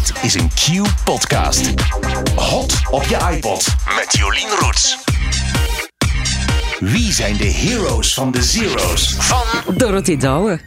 Dit 0.00 0.22
is 0.22 0.34
een 0.34 0.48
Q-podcast. 0.48 1.72
Hot 2.34 2.74
op 2.90 3.04
je 3.04 3.18
iPod 3.36 3.66
met 3.96 4.16
Jolien 4.16 4.48
Roets. 4.60 4.98
Wie 6.78 7.12
zijn 7.12 7.36
de 7.36 7.44
heroes 7.44 8.14
van 8.14 8.30
de 8.30 8.42
zeros? 8.42 9.14
Van 9.18 9.76
Dorothee 9.76 10.16
Douwe. 10.16 10.60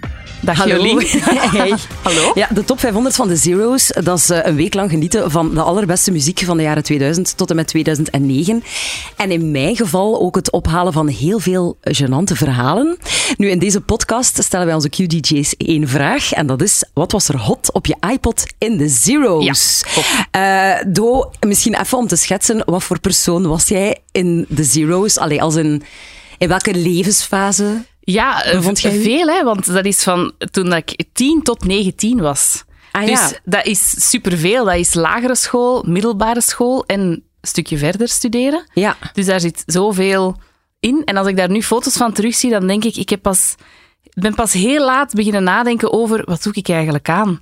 Dag 0.44 0.58
Hallo. 0.58 0.76
Jolien. 0.76 1.08
Hey. 1.54 1.74
Hallo. 2.02 2.32
Ja, 2.34 2.48
de 2.54 2.64
top 2.64 2.80
500 2.80 3.16
van 3.16 3.28
de 3.28 3.36
Zero's, 3.36 3.88
dat 4.04 4.18
is 4.18 4.30
eh, 4.30 4.40
een 4.44 4.56
week 4.56 4.74
lang 4.74 4.90
genieten 4.90 5.32
van 5.32 5.54
de 5.54 5.62
allerbeste 5.62 6.12
muziek 6.12 6.40
van 6.46 6.58
de 6.58 6.64
jaren 6.64 6.84
2000 6.84 7.38
tot 7.38 7.50
en 7.50 7.56
met 7.56 7.68
2009. 7.68 8.64
En 9.18 9.32
in 9.32 9.52
mijn 9.52 9.76
geval 9.76 10.22
ook 10.22 10.36
het 10.36 10.52
ophalen 10.52 10.94
van 10.94 11.08
heel 11.08 11.40
veel 11.40 11.78
gênante 11.82 12.34
verhalen. 12.34 12.98
Nu, 13.38 13.50
in 13.50 13.60
deze 13.60 13.82
podcast 13.82 14.44
stellen 14.44 14.66
wij 14.66 14.76
onze 14.76 14.90
Q-DJ's 14.90 15.56
één 15.58 15.88
vraag. 15.88 16.32
En 16.32 16.48
dat 16.48 16.62
is, 16.62 16.84
wat 16.94 17.12
was 17.12 17.28
er 17.28 17.38
hot 17.38 17.72
op 17.72 17.86
je 17.86 17.96
iPod 18.12 18.46
in 18.58 18.78
de 18.78 18.88
Zero's? 18.88 19.84
Ja, 20.32 20.84
Do, 20.84 21.32
misschien 21.40 21.80
even 21.80 21.98
om 21.98 22.08
te 22.08 22.16
schetsen, 22.16 22.62
wat 22.66 22.84
voor 22.84 23.00
persoon 23.00 23.48
was 23.48 23.68
jij 23.68 23.98
in 24.12 24.46
de 24.50 24.64
Zero's? 24.64 25.18
Allee, 25.18 25.42
als 25.42 25.56
in, 25.56 25.84
in 26.38 26.48
welke 26.48 26.74
levensfase? 26.74 27.84
Ja, 28.06 28.44
eh, 28.44 28.56
Bevond 28.56 28.82
jij 28.82 28.98
u? 28.98 29.04
veel, 29.04 29.28
hè, 29.28 29.44
want 29.44 29.66
dat 29.66 29.86
is 29.86 30.04
van 30.04 30.32
toen 30.52 30.74
ik 30.74 31.06
10 31.14 31.44
tot 31.44 31.66
19 31.66 32.22
was. 32.22 32.64
Ah, 32.92 33.06
dus 33.06 33.20
ja. 33.20 33.32
dat 33.44 33.66
is 33.66 34.10
superveel. 34.10 34.66
Dat 34.66 34.76
is 34.76 34.94
lagere 34.94 35.36
school, 35.36 35.84
middelbare 35.88 36.42
school 36.42 36.84
en 36.86 37.00
een 37.00 37.24
stukje 37.42 37.78
verder 37.78 38.08
studeren. 38.08 38.66
Ja. 38.74 38.98
Dus 39.14 39.26
daar 39.26 39.40
zit 39.40 39.64
zoveel 39.66 40.38
in. 40.80 41.02
En 41.06 41.18
als 41.18 41.28
ik 41.28 41.38
daar 41.38 41.50
nu 41.50 41.62
foto's 41.64 41.98
van 41.98 42.14
terugzie, 42.14 42.50
dan 42.50 42.68
denk 42.68 42.84
ik, 42.84 42.96
ik 42.96 43.10
heb 43.10 43.22
pas, 43.22 43.56
ben 44.14 44.36
pas 44.36 44.54
heel 44.54 44.86
laat 44.86 45.14
beginnen 45.14 45.44
nadenken 45.44 45.94
over 45.94 46.22
wat 46.26 46.44
doe 46.44 46.54
ik 46.54 46.70
eigenlijk 46.70 47.10
aan. 47.10 47.40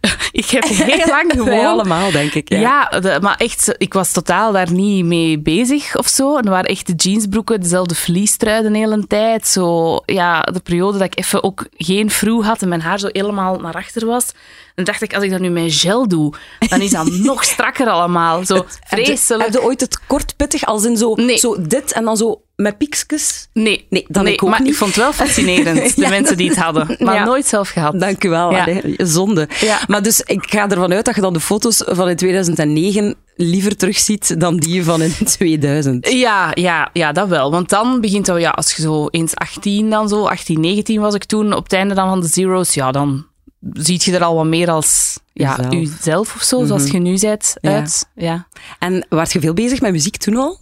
ik 0.32 0.46
heb 0.50 0.64
heel 0.68 1.06
lang 1.06 1.34
Wij 1.34 1.44
gewoon 1.44 1.66
allemaal, 1.66 2.10
denk 2.10 2.34
ik. 2.34 2.48
Ja. 2.48 2.58
Ja, 2.90 3.00
de- 3.00 3.18
maar 3.20 3.36
echt, 3.36 3.74
ik 3.78 3.92
was 3.92 4.12
totaal 4.12 4.52
daar 4.52 4.72
niet 4.72 5.04
mee 5.04 5.38
bezig 5.38 5.96
of 5.96 6.06
zo. 6.08 6.36
En 6.36 6.44
er 6.44 6.50
waren 6.50 6.70
echt 6.70 6.86
de 6.86 7.08
jeansbroeken, 7.10 7.60
dezelfde 7.60 7.94
vliestruiden 7.94 8.72
de 8.72 8.78
hele 8.78 9.06
tijd. 9.06 9.46
Zo, 9.46 9.96
ja, 10.06 10.40
de 10.40 10.60
periode 10.60 10.98
dat 10.98 11.06
ik 11.06 11.18
even 11.18 11.42
ook 11.42 11.66
geen 11.76 12.10
vroeg 12.10 12.44
had 12.44 12.62
en 12.62 12.68
mijn 12.68 12.80
haar 12.80 12.98
zo 12.98 13.08
helemaal 13.12 13.58
naar 13.58 13.74
achter 13.74 14.06
was. 14.06 14.26
Dan 14.74 14.84
dacht 14.84 15.02
ik, 15.02 15.14
als 15.14 15.24
ik 15.24 15.30
dat 15.30 15.40
nu 15.40 15.48
met 15.48 15.74
gel 15.74 16.08
doe, 16.08 16.34
dan 16.68 16.80
is 16.80 16.90
dat 16.90 17.06
nog 17.30 17.44
strakker 17.44 17.88
allemaal. 17.88 18.44
Zo 18.44 18.54
Heb 18.54 18.98
je, 18.98 19.04
vreselijk. 19.04 19.44
heb 19.44 19.52
je 19.52 19.62
ooit 19.62 19.80
het 19.80 19.98
kort 20.06 20.36
pittig 20.36 20.64
als 20.64 20.84
in 20.84 20.96
zo, 20.96 21.14
Nee. 21.14 21.38
zo 21.38 21.56
dit 21.66 21.92
en 21.92 22.04
dan 22.04 22.16
zo 22.16 22.42
met 22.62 22.78
piekjes? 22.78 23.48
Nee, 23.52 23.86
Nee, 23.90 24.04
dan 24.08 24.26
ik 24.26 24.42
ook 24.42 24.50
maar 24.50 24.60
niet. 24.60 24.70
ik 24.70 24.76
vond 24.76 24.94
het 24.94 25.02
wel 25.04 25.12
fascinerend, 25.12 25.94
de 25.96 26.00
Ja, 26.02 26.08
mensen 26.08 26.36
die 26.36 26.48
het 26.48 26.58
hadden. 26.58 26.96
Maar 26.98 27.14
Ja. 27.14 27.24
nooit 27.24 27.46
zelf 27.46 27.68
gehad. 27.68 28.00
Dank 28.00 28.24
u 28.24 28.28
wel. 28.28 28.50
Ja. 28.50 28.60
allee, 28.62 28.94
zonde. 28.96 29.48
Maar 29.86 30.02
dus 30.02 30.20
ik 30.20 30.46
ga 30.50 30.68
ervan 30.68 30.92
uit 30.92 31.04
dat 31.04 31.14
je 31.14 31.20
dan 31.20 31.32
de 31.32 31.40
foto's 31.40 31.82
van 31.86 32.08
in 32.08 32.16
2009 32.16 33.14
liever 33.36 33.76
terugziet 33.76 34.40
dan 34.40 34.56
die 34.56 34.84
van 34.84 35.02
in 35.02 35.14
2000. 35.38 36.12
Ja, 36.12 36.50
ja, 36.54 36.90
ja, 36.92 37.12
dat 37.12 37.28
wel. 37.28 37.50
Want 37.50 37.68
dan 37.68 38.00
begint 38.00 38.26
het, 38.26 38.40
ja, 38.40 38.50
als 38.50 38.72
je 38.76 38.82
zo 38.82 39.06
eens 39.10 39.34
18 39.34 39.90
dan 39.90 40.08
zo, 40.08 40.26
18, 40.26 40.60
19 40.60 41.00
was 41.00 41.14
ik 41.14 41.24
toen, 41.24 41.52
op 41.52 41.62
het 41.62 41.72
einde 41.72 41.94
dan 41.94 42.08
van 42.08 42.20
de 42.20 42.26
zeros, 42.28 42.74
ja, 42.74 42.90
dan 42.92 43.26
ziet 43.72 44.04
je 44.04 44.12
er 44.14 44.22
al 44.22 44.34
wat 44.34 44.44
meer 44.46 44.70
als 44.70 45.18
ja, 45.32 45.56
Jezelf. 45.56 45.72
jezelf 45.72 46.34
of 46.34 46.42
zo, 46.42 46.64
zoals 46.64 46.90
je 46.90 46.98
nu 46.98 47.18
bent, 47.18 47.54
uit. 47.60 48.06
Ja. 48.14 48.46
En 48.78 49.06
werd 49.08 49.32
je 49.32 49.40
veel 49.40 49.54
bezig 49.54 49.80
met 49.80 49.92
muziek 49.92 50.16
toen 50.16 50.36
al? 50.36 50.58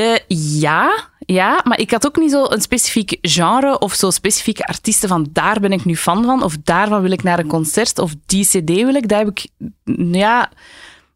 Eh, 0.00 0.36
ja, 0.60 1.08
ja, 1.18 1.60
maar 1.64 1.80
ik 1.80 1.90
had 1.90 2.06
ook 2.06 2.16
niet 2.16 2.30
zo 2.30 2.44
een 2.48 2.60
specifiek 2.60 3.18
genre 3.22 3.78
of 3.78 3.94
zo 3.94 4.10
specifieke 4.10 4.66
artiesten 4.66 5.08
van 5.08 5.28
daar 5.32 5.60
ben 5.60 5.72
ik 5.72 5.84
nu 5.84 5.96
fan 5.96 6.24
van 6.24 6.42
of 6.42 6.56
daarvan 6.64 7.02
wil 7.02 7.10
ik 7.10 7.22
naar 7.22 7.38
een 7.38 7.46
concert 7.46 7.98
of 7.98 8.14
die 8.26 8.44
cd 8.44 8.68
wil 8.68 8.94
ik. 8.94 9.08
Daar 9.08 9.18
heb 9.18 9.28
ik, 9.28 9.46
ja, 10.12 10.50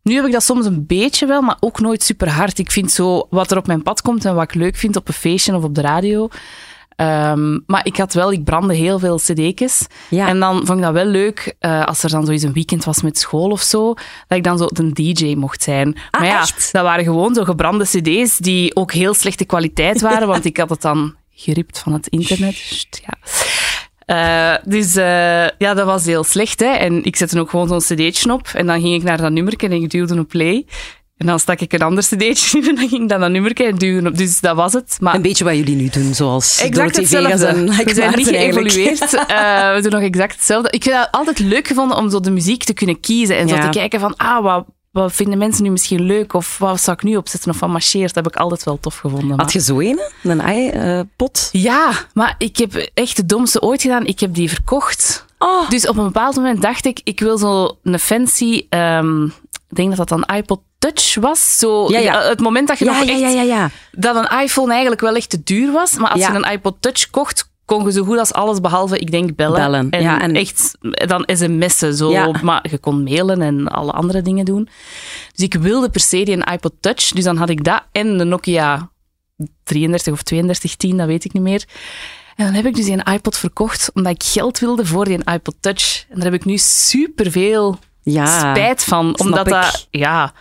nu 0.02 0.14
heb 0.14 0.24
ik 0.24 0.32
dat 0.32 0.42
soms 0.42 0.66
een 0.66 0.86
beetje 0.86 1.26
wel, 1.26 1.42
maar 1.42 1.56
ook 1.60 1.80
nooit 1.80 2.02
super 2.02 2.28
hard. 2.28 2.58
Ik 2.58 2.70
vind 2.70 2.90
zo 2.90 3.26
wat 3.30 3.50
er 3.50 3.56
op 3.56 3.66
mijn 3.66 3.82
pad 3.82 4.02
komt 4.02 4.24
en 4.24 4.34
wat 4.34 4.44
ik 4.44 4.54
leuk 4.54 4.76
vind 4.76 4.96
op 4.96 5.08
een 5.08 5.14
feestje 5.14 5.56
of 5.56 5.64
op 5.64 5.74
de 5.74 5.80
radio. 5.80 6.28
Ehm, 6.96 7.58
maar 7.66 7.86
ik 7.86 7.96
had 7.96 8.12
wel, 8.12 8.32
ik 8.32 8.44
brandde 8.44 8.74
heel 8.74 8.98
veel 8.98 9.16
cd'tjes. 9.16 9.86
Ja. 10.10 10.28
En 10.28 10.40
dan 10.40 10.66
vond 10.66 10.78
ik 10.78 10.84
dat 10.84 10.92
wel 10.92 11.04
leuk, 11.04 11.54
eh, 11.58 11.84
als 11.84 12.02
er 12.02 12.10
dan 12.10 12.24
zoiets 12.24 12.42
een 12.42 12.52
weekend 12.52 12.84
was 12.84 13.02
met 13.02 13.18
school 13.18 13.50
of 13.50 13.60
zo, 13.60 13.94
dat 14.28 14.38
ik 14.38 14.44
dan 14.44 14.58
zo 14.58 14.66
de 14.66 14.92
DJ 14.92 15.34
mocht 15.34 15.62
zijn. 15.62 15.96
Ah, 16.10 16.20
maar 16.20 16.28
ja, 16.28 16.40
echt? 16.40 16.72
dat 16.72 16.82
waren 16.82 17.04
gewoon 17.04 17.34
zo 17.34 17.44
gebrande 17.44 17.84
cd's 17.84 18.38
die 18.38 18.76
ook 18.76 18.92
heel 18.92 19.14
slechte 19.14 19.44
kwaliteit 19.44 20.00
waren, 20.10 20.28
want 20.28 20.44
ik 20.44 20.56
had 20.56 20.70
het 20.70 20.82
dan 20.82 21.14
geript 21.30 21.78
van 21.78 21.92
het 21.92 22.06
internet. 22.06 22.54
Sst, 22.54 23.02
ja. 23.06 23.18
Eh, 24.04 24.56
dus 24.64 24.96
eh, 24.96 25.48
ja, 25.58 25.74
dat 25.74 25.86
was 25.86 26.04
heel 26.04 26.24
slecht. 26.24 26.60
Hè? 26.60 26.66
En 26.66 27.04
ik 27.04 27.16
zette 27.16 27.40
ook 27.40 27.50
gewoon 27.50 27.68
zo'n 27.68 27.96
cd'tje 27.96 28.32
op 28.32 28.48
en 28.54 28.66
dan 28.66 28.80
ging 28.80 28.94
ik 28.94 29.02
naar 29.02 29.16
dat 29.16 29.32
nummerke 29.32 29.66
en 29.66 29.72
ik 29.72 29.90
duwde 29.90 30.18
op 30.18 30.28
play. 30.28 30.66
En 31.24 31.30
dan 31.30 31.38
stak 31.40 31.60
ik 31.60 31.72
een 31.72 31.82
ander 31.82 32.04
cd'tje 32.04 32.58
in 32.58 32.68
en 32.68 32.74
dan 32.74 32.88
ging 32.88 33.02
ik 33.02 33.08
dan 33.08 33.20
dat 33.20 33.30
nummerke 33.30 33.64
en 33.64 33.74
duwen 33.76 34.06
op. 34.06 34.16
Dus 34.16 34.40
dat 34.40 34.56
was 34.56 34.72
het. 34.72 34.96
Maar 35.00 35.14
Een 35.14 35.22
beetje 35.22 35.44
wat 35.44 35.56
jullie 35.56 35.76
nu 35.76 35.88
doen, 35.88 36.14
zoals 36.14 36.60
Exact 36.60 36.96
hetzelfde. 36.96 37.46
en 37.46 37.68
Like 37.68 37.84
we 37.84 37.94
zijn 37.94 38.16
niet 38.16 38.30
Maarten 38.30 38.40
geëvolueerd. 38.40 39.14
Eh, 39.28 39.74
we 39.74 39.78
doen 39.82 39.90
nog 39.90 40.00
exact 40.02 40.34
hetzelfde. 40.34 40.70
Ik 40.70 40.82
heb 40.84 40.94
het 40.94 41.08
altijd 41.10 41.38
leuk 41.38 41.66
gevonden 41.66 41.96
om 41.96 42.10
zo 42.10 42.20
de 42.20 42.30
muziek 42.30 42.64
te 42.64 42.72
kunnen 42.72 43.00
kiezen. 43.00 43.36
En 43.36 43.48
zo 43.48 43.58
te 43.58 43.68
kijken 43.68 44.00
van, 44.00 44.16
ah, 44.16 44.42
wat, 44.42 44.64
wat 44.90 45.12
vinden 45.12 45.38
mensen 45.38 45.62
nu 45.64 45.70
misschien 45.70 46.02
leuk? 46.02 46.32
Of 46.34 46.58
wat 46.58 46.80
zou 46.80 46.96
ik 46.96 47.02
nu 47.02 47.16
opzetten? 47.16 47.50
Of 47.50 47.60
wat 47.60 47.68
marcheert? 47.68 48.14
Dat 48.14 48.24
heb 48.24 48.34
ik 48.34 48.40
altijd 48.40 48.64
wel 48.64 48.78
tof 48.80 48.96
gevonden. 48.96 49.28
maar- 49.28 49.38
Had 49.38 49.52
je 49.52 49.60
zo 49.60 49.80
een? 49.80 50.00
Een 50.22 50.40
ei-pot? 50.40 51.48
Ja, 51.52 51.90
maar 52.14 52.34
ik 52.38 52.56
heb 52.56 52.90
echt 52.94 53.16
de 53.16 53.26
domste 53.26 53.60
ooit 53.62 53.82
gedaan. 53.82 54.06
Ik 54.06 54.20
heb 54.20 54.34
die 54.34 54.48
verkocht. 54.48 55.24
Oh. 55.38 55.70
Dus 55.70 55.88
op 55.88 55.96
een 55.96 56.04
bepaald 56.04 56.36
moment 56.36 56.62
dacht 56.62 56.84
ik, 56.86 57.00
ik 57.04 57.20
wil 57.20 57.38
zo 57.38 57.78
een 57.82 57.98
fancy... 57.98 58.66
ehm, 58.68 59.24
ik 59.68 59.76
denk 59.80 59.96
dat 59.96 60.08
dat 60.08 60.08
dan 60.08 60.36
iPod 60.36 60.60
Touch 60.92 61.14
was. 61.20 61.58
Zo, 61.58 61.88
Ja, 61.90 61.98
ja. 61.98 62.22
Het 62.22 62.40
moment 62.40 62.68
dat 62.68 62.78
je 62.78 62.84
Ja, 62.84 62.90
nog 62.92 63.04
ja, 63.04 63.10
echt 63.10 63.20
ja, 63.20 63.28
ja, 63.28 63.42
ja. 63.42 63.70
dat 63.92 64.16
een 64.16 64.40
iPhone 64.40 64.70
eigenlijk 64.72 65.00
wel 65.00 65.14
echt 65.14 65.30
te 65.30 65.42
duur 65.42 65.72
was. 65.72 65.92
Maar 65.96 66.10
als 66.10 66.20
je 66.26 66.32
een 66.32 66.50
iPod 66.52 66.76
Touch 66.80 67.10
kocht, 67.10 67.52
kon 67.64 67.84
je 67.84 67.92
zo 67.92 68.04
goed 68.04 68.18
als 68.18 68.32
alles 68.32 68.60
behalve, 68.60 68.98
ik 68.98 69.10
denk, 69.10 69.36
bellen. 69.36 69.60
Bellen, 69.60 69.90
En, 69.90 70.02
ja, 70.02 70.20
en- 70.20 70.34
echt 70.34 70.76
dan 70.80 71.24
sms'en. 71.32 71.94
Zo. 71.94 72.10
Ja. 72.10 72.30
Maar 72.42 72.66
je 72.70 72.78
kon 72.78 73.02
mailen 73.02 73.42
en 73.42 73.68
alle 73.68 73.92
andere 73.92 74.22
dingen 74.22 74.44
doen. 74.44 74.68
Dus 75.34 75.44
ik 75.44 75.54
wilde 75.54 75.88
per 75.90 76.00
se 76.00 76.22
die 76.24 76.36
een 76.36 76.52
iPod 76.52 76.72
Touch. 76.80 77.08
Dus 77.08 77.24
dan 77.24 77.36
had 77.36 77.48
ik 77.48 77.64
dat 77.64 77.82
en 77.92 78.18
de 78.18 78.24
Nokia 78.24 78.90
33 79.64 80.12
of 80.12 80.22
3210, 80.22 80.96
dat 80.96 81.06
weet 81.06 81.24
ik 81.24 81.32
niet 81.32 81.42
meer. 81.42 81.64
En 82.36 82.44
dan 82.44 82.54
heb 82.54 82.66
ik 82.66 82.74
dus 82.74 82.84
die 82.84 83.02
iPod 83.12 83.36
verkocht, 83.36 83.90
omdat 83.94 84.12
ik 84.12 84.22
geld 84.22 84.58
wilde 84.58 84.86
voor 84.86 85.04
die 85.04 85.18
iPod 85.32 85.54
Touch. 85.60 86.04
En 86.08 86.14
daar 86.14 86.24
heb 86.24 86.34
ik 86.34 86.44
nu 86.44 86.58
superveel 86.58 87.78
Ja. 88.02 88.38
spijt 88.38 88.84
van. 88.84 89.18
Omdat 89.18 89.46
ik. 89.46 89.52
dat, 89.52 89.86
ja, 89.90 90.32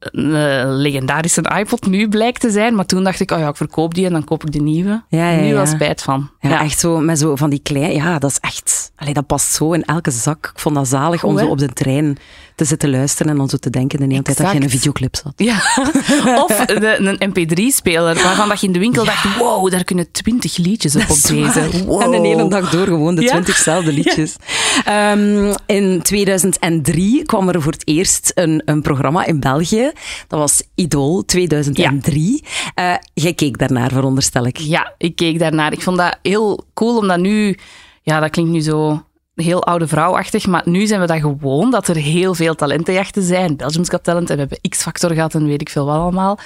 een 0.00 0.34
eh, 0.34 0.62
legendarische 0.66 1.52
iPod 1.58 1.86
nu 1.86 2.08
blijkt 2.08 2.40
te 2.40 2.50
zijn. 2.50 2.74
Maar 2.74 2.86
toen 2.86 3.04
dacht 3.04 3.20
ik, 3.20 3.30
oh 3.30 3.38
ja, 3.38 3.48
ik 3.48 3.56
verkoop 3.56 3.94
die 3.94 4.06
en 4.06 4.12
dan 4.12 4.24
koop 4.24 4.44
ik 4.44 4.52
de 4.52 4.60
nieuwe. 4.60 5.02
Ja, 5.08 5.30
ja, 5.30 5.40
nu 5.40 5.46
ja. 5.46 5.66
spijt 5.66 6.02
van. 6.02 6.30
Ja, 6.40 6.62
echt 6.62 6.78
zo 6.78 6.98
met 6.98 7.18
zo 7.18 7.36
van 7.36 7.50
die 7.50 7.60
klein. 7.62 7.92
Ja, 7.92 8.18
dat 8.18 8.30
is 8.30 8.38
echt. 8.40 8.92
Allee, 8.96 9.14
dat 9.14 9.26
past 9.26 9.52
zo 9.52 9.72
in 9.72 9.84
elke 9.84 10.10
zak. 10.10 10.50
Ik 10.54 10.58
vond 10.60 10.74
dat 10.74 10.88
zalig 10.88 11.24
om 11.24 11.38
zo 11.38 11.46
op 11.46 11.58
de 11.58 11.68
trein 11.72 12.18
te 12.60 12.66
zitten 12.66 12.90
luisteren 12.90 13.32
en 13.32 13.38
dan 13.38 13.48
zo 13.48 13.56
te 13.56 13.70
denken 13.70 13.98
de 13.98 14.04
hele 14.04 14.22
tijd 14.22 14.36
dat 14.36 14.50
je 14.50 14.56
in 14.56 14.62
een 14.62 14.70
videoclip 14.70 15.16
zat. 15.16 15.32
Ja. 15.36 15.54
Of 16.44 16.64
de, 16.66 17.18
een 17.18 17.30
mp3-speler, 17.30 18.22
waarvan 18.22 18.48
dat 18.48 18.60
je 18.60 18.66
in 18.66 18.72
de 18.72 18.78
winkel 18.78 19.04
dacht, 19.04 19.36
wow, 19.36 19.70
daar 19.70 19.84
kunnen 19.84 20.10
twintig 20.10 20.56
liedjes 20.56 20.96
op 20.96 21.02
op 21.02 21.22
deze. 21.22 21.84
Wow. 21.86 22.02
En 22.02 22.10
de 22.10 22.28
hele 22.28 22.48
dag 22.48 22.70
door 22.70 22.86
gewoon 22.86 23.14
de 23.14 23.24
twintigzelfde 23.24 23.92
liedjes. 24.02 24.36
Ehm, 24.84 25.54
in 25.66 26.02
2003 26.02 27.24
kwam 27.24 27.48
er 27.48 27.62
voor 27.62 27.72
het 27.72 27.86
eerst 27.86 28.32
een, 28.34 28.62
een 28.64 28.82
programma 28.82 29.26
in 29.26 29.40
België. 29.40 29.89
Dat 30.28 30.38
was 30.38 30.62
Idol 30.74 31.24
2003. 31.24 32.44
Eh, 32.74 32.94
jij 33.14 33.34
keek 33.34 33.58
daarnaar, 33.58 33.90
veronderstel 33.90 34.46
ik. 34.46 34.56
Ja, 34.56 34.94
ik 34.98 35.16
keek 35.16 35.38
daarnaar. 35.38 35.72
Ik 35.72 35.82
vond 35.82 35.96
dat 35.96 36.18
heel 36.22 36.64
cool, 36.74 36.98
omdat 36.98 37.18
nu... 37.18 37.58
Ja, 38.02 38.20
dat 38.20 38.30
klinkt 38.30 38.50
nu 38.50 38.60
zo 38.60 39.04
heel 39.34 39.64
oude 39.64 39.86
vrouwachtig, 39.86 40.46
maar 40.46 40.62
nu 40.64 40.86
zijn 40.86 41.00
we 41.00 41.06
dat 41.06 41.20
gewoon, 41.20 41.70
dat 41.70 41.88
er 41.88 41.96
heel 41.96 42.34
veel 42.34 42.54
talentenjachten 42.54 43.22
zijn. 43.22 43.56
Belgium's 43.56 43.88
Got 43.88 44.04
Talent 44.04 44.30
en 44.30 44.34
we 44.34 44.40
hebben 44.40 44.70
X-Factor 44.70 45.10
gehad 45.10 45.34
en 45.34 45.46
weet 45.46 45.60
ik 45.60 45.68
veel 45.68 45.86
wat 45.86 45.96
allemaal. 45.96 46.38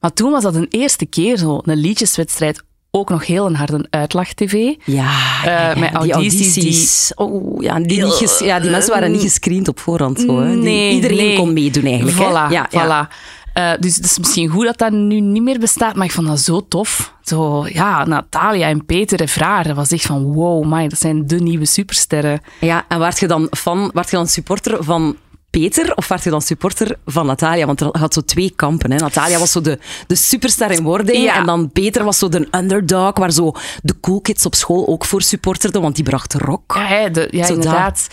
Maar 0.00 0.12
toen 0.12 0.30
was 0.30 0.42
dat 0.42 0.54
een 0.54 0.68
eerste 0.70 1.06
keer 1.06 1.36
zo, 1.36 1.60
een 1.62 1.76
liedjeswedstrijd. 1.76 2.62
Ook 2.90 3.10
nog 3.10 3.26
heel 3.26 3.46
een 3.46 3.54
harde 3.56 3.86
uitlag-tv. 3.90 4.52
Ja, 4.84 5.10
ja, 5.44 5.74
met 5.78 6.00
die 6.02 6.12
audities 6.12 6.54
die-. 6.54 7.16
Oh, 7.26 7.62
ja, 7.62 7.80
die, 7.80 8.02
niet 8.04 8.12
ges- 8.12 8.38
ja, 8.38 8.60
die 8.60 8.70
mensen 8.70 8.92
waren 8.92 9.10
niet 9.12 9.20
gescreend 9.20 9.68
op 9.68 9.80
voorhand. 9.80 10.20
Zo, 10.20 10.40
hè. 10.40 10.50
Die- 10.50 10.56
Nee, 10.62 10.92
iedereen 10.94 11.16
nee. 11.16 11.36
kon 11.36 11.52
meedoen 11.52 11.84
eigenlijk. 11.84 12.18
hè. 12.18 12.24
Voilà, 12.24 12.50
ja. 12.52 12.68
voilà. 12.70 13.12
Eh, 13.52 13.70
dus 13.80 13.96
het 13.96 14.04
is 14.04 14.18
misschien 14.18 14.48
goed 14.48 14.64
dat 14.64 14.78
dat 14.78 14.92
nu 14.92 15.20
niet 15.20 15.42
meer 15.42 15.58
bestaat, 15.58 15.94
maar 15.94 16.04
ik 16.06 16.12
vond 16.12 16.26
dat 16.26 16.40
zo 16.40 16.66
tof. 16.68 17.14
Zo, 17.22 17.66
ja, 17.68 18.04
Natalia 18.04 18.68
en 18.68 18.84
Peter 18.86 19.20
en 19.20 19.28
Vraar, 19.28 19.64
dat 19.64 19.76
was 19.76 19.90
echt 19.90 20.06
van 20.06 20.22
wow, 20.22 20.64
my, 20.64 20.88
dat 20.88 20.98
zijn 20.98 21.26
de 21.26 21.40
nieuwe 21.40 21.64
supersterren. 21.66 22.40
Ja, 22.60 22.84
en 22.88 22.98
werd 22.98 23.18
je 23.20 23.26
dan 23.26 23.46
fan, 23.50 23.90
werd 23.94 24.10
je 24.10 24.16
dan 24.16 24.26
supporter 24.26 24.84
van 24.84 25.16
Peter 25.50 25.94
of 25.94 26.08
werd 26.08 26.24
je 26.24 26.30
dan 26.30 26.42
supporter 26.42 26.98
van 27.06 27.26
Natalia? 27.26 27.66
Want 27.66 27.80
er 27.80 27.98
had 27.98 28.14
zo 28.14 28.20
twee 28.20 28.52
kampen. 28.56 28.90
Hè. 28.90 28.98
Natalia 28.98 29.38
was 29.38 29.52
zo 29.52 29.60
de, 29.60 29.78
de 30.06 30.14
superster 30.14 30.70
in 30.70 30.82
wording. 30.82 31.24
Ja. 31.24 31.34
En 31.34 31.46
dan 31.46 31.70
Peter 31.70 32.04
was 32.04 32.18
zo 32.18 32.28
de 32.28 32.48
underdog, 32.50 33.18
waar 33.18 33.32
zo 33.32 33.52
de 33.82 34.00
cool 34.00 34.20
kids 34.20 34.46
op 34.46 34.54
school 34.54 34.88
ook 34.88 35.04
voor 35.04 35.22
supporterden, 35.22 35.82
want 35.82 35.94
die 35.94 36.04
bracht 36.04 36.34
rock. 36.34 36.74
Ja, 36.74 37.08
de, 37.08 37.28
inderdaad. 37.28 38.08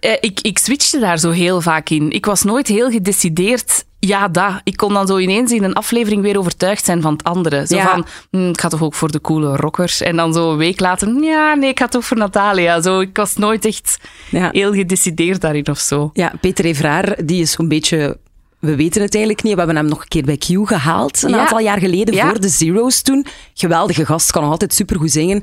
Eh, 0.00 0.12
ik, 0.20 0.40
ik 0.40 0.58
switchte 0.58 0.98
daar 0.98 1.18
zo 1.18 1.30
heel 1.30 1.60
vaak 1.60 1.90
in. 1.90 2.10
Ik 2.10 2.26
was 2.26 2.42
nooit 2.42 2.66
heel 2.66 2.90
gedecideerd. 2.90 3.84
Ja, 4.00 4.28
dat. 4.28 4.60
Ik 4.64 4.76
kon 4.76 4.92
dan 4.92 5.06
zo 5.06 5.18
ineens 5.18 5.52
in 5.52 5.62
een 5.64 5.72
aflevering 5.74 6.22
weer 6.22 6.38
overtuigd 6.38 6.84
zijn 6.84 7.02
van 7.02 7.12
het 7.12 7.24
andere. 7.24 7.66
Zo 7.66 7.76
Ja. 7.76 7.86
van, 7.90 8.06
hm, 8.30 8.48
ik 8.48 8.60
ga 8.60 8.68
toch 8.68 8.82
ook 8.82 8.94
voor 8.94 9.10
de 9.10 9.20
coole 9.20 9.56
rockers. 9.56 10.00
En 10.00 10.16
dan 10.16 10.32
zo 10.32 10.50
een 10.50 10.56
week 10.56 10.80
later, 10.80 11.22
ja, 11.22 11.54
nee, 11.54 11.70
ik 11.70 11.78
ga 11.78 11.88
toch 11.88 12.04
voor 12.04 12.16
Natalia. 12.16 12.80
Zo, 12.80 13.00
ik 13.00 13.16
was 13.16 13.36
nooit 13.36 13.64
echt 13.64 13.98
Ja. 14.30 14.48
heel 14.52 14.72
gedecideerd 14.72 15.40
daarin 15.40 15.68
of 15.68 15.78
zo. 15.78 16.10
Ja, 16.12 16.32
Peter 16.40 16.64
Evraar, 16.64 17.16
die 17.24 17.40
is 17.42 17.50
zo'n 17.50 17.68
beetje... 17.68 18.18
We 18.58 18.76
weten 18.76 19.02
het 19.02 19.14
eigenlijk 19.14 19.44
niet. 19.44 19.52
We 19.52 19.58
hebben 19.58 19.76
hem 19.76 19.88
nog 19.88 20.00
een 20.02 20.08
keer 20.08 20.24
bij 20.24 20.36
Q 20.36 20.46
gehaald, 20.68 21.22
een 21.22 21.30
Ja. 21.30 21.38
aantal 21.38 21.58
jaar 21.60 21.78
geleden, 21.78 22.14
voor 22.28 22.40
de 22.40 22.48
Zero's 22.48 23.02
toen. 23.02 23.26
Geweldige 23.54 24.06
gast, 24.06 24.30
kan 24.30 24.42
nog 24.42 24.50
altijd 24.50 24.74
supergoed 24.74 25.10
zingen. 25.10 25.42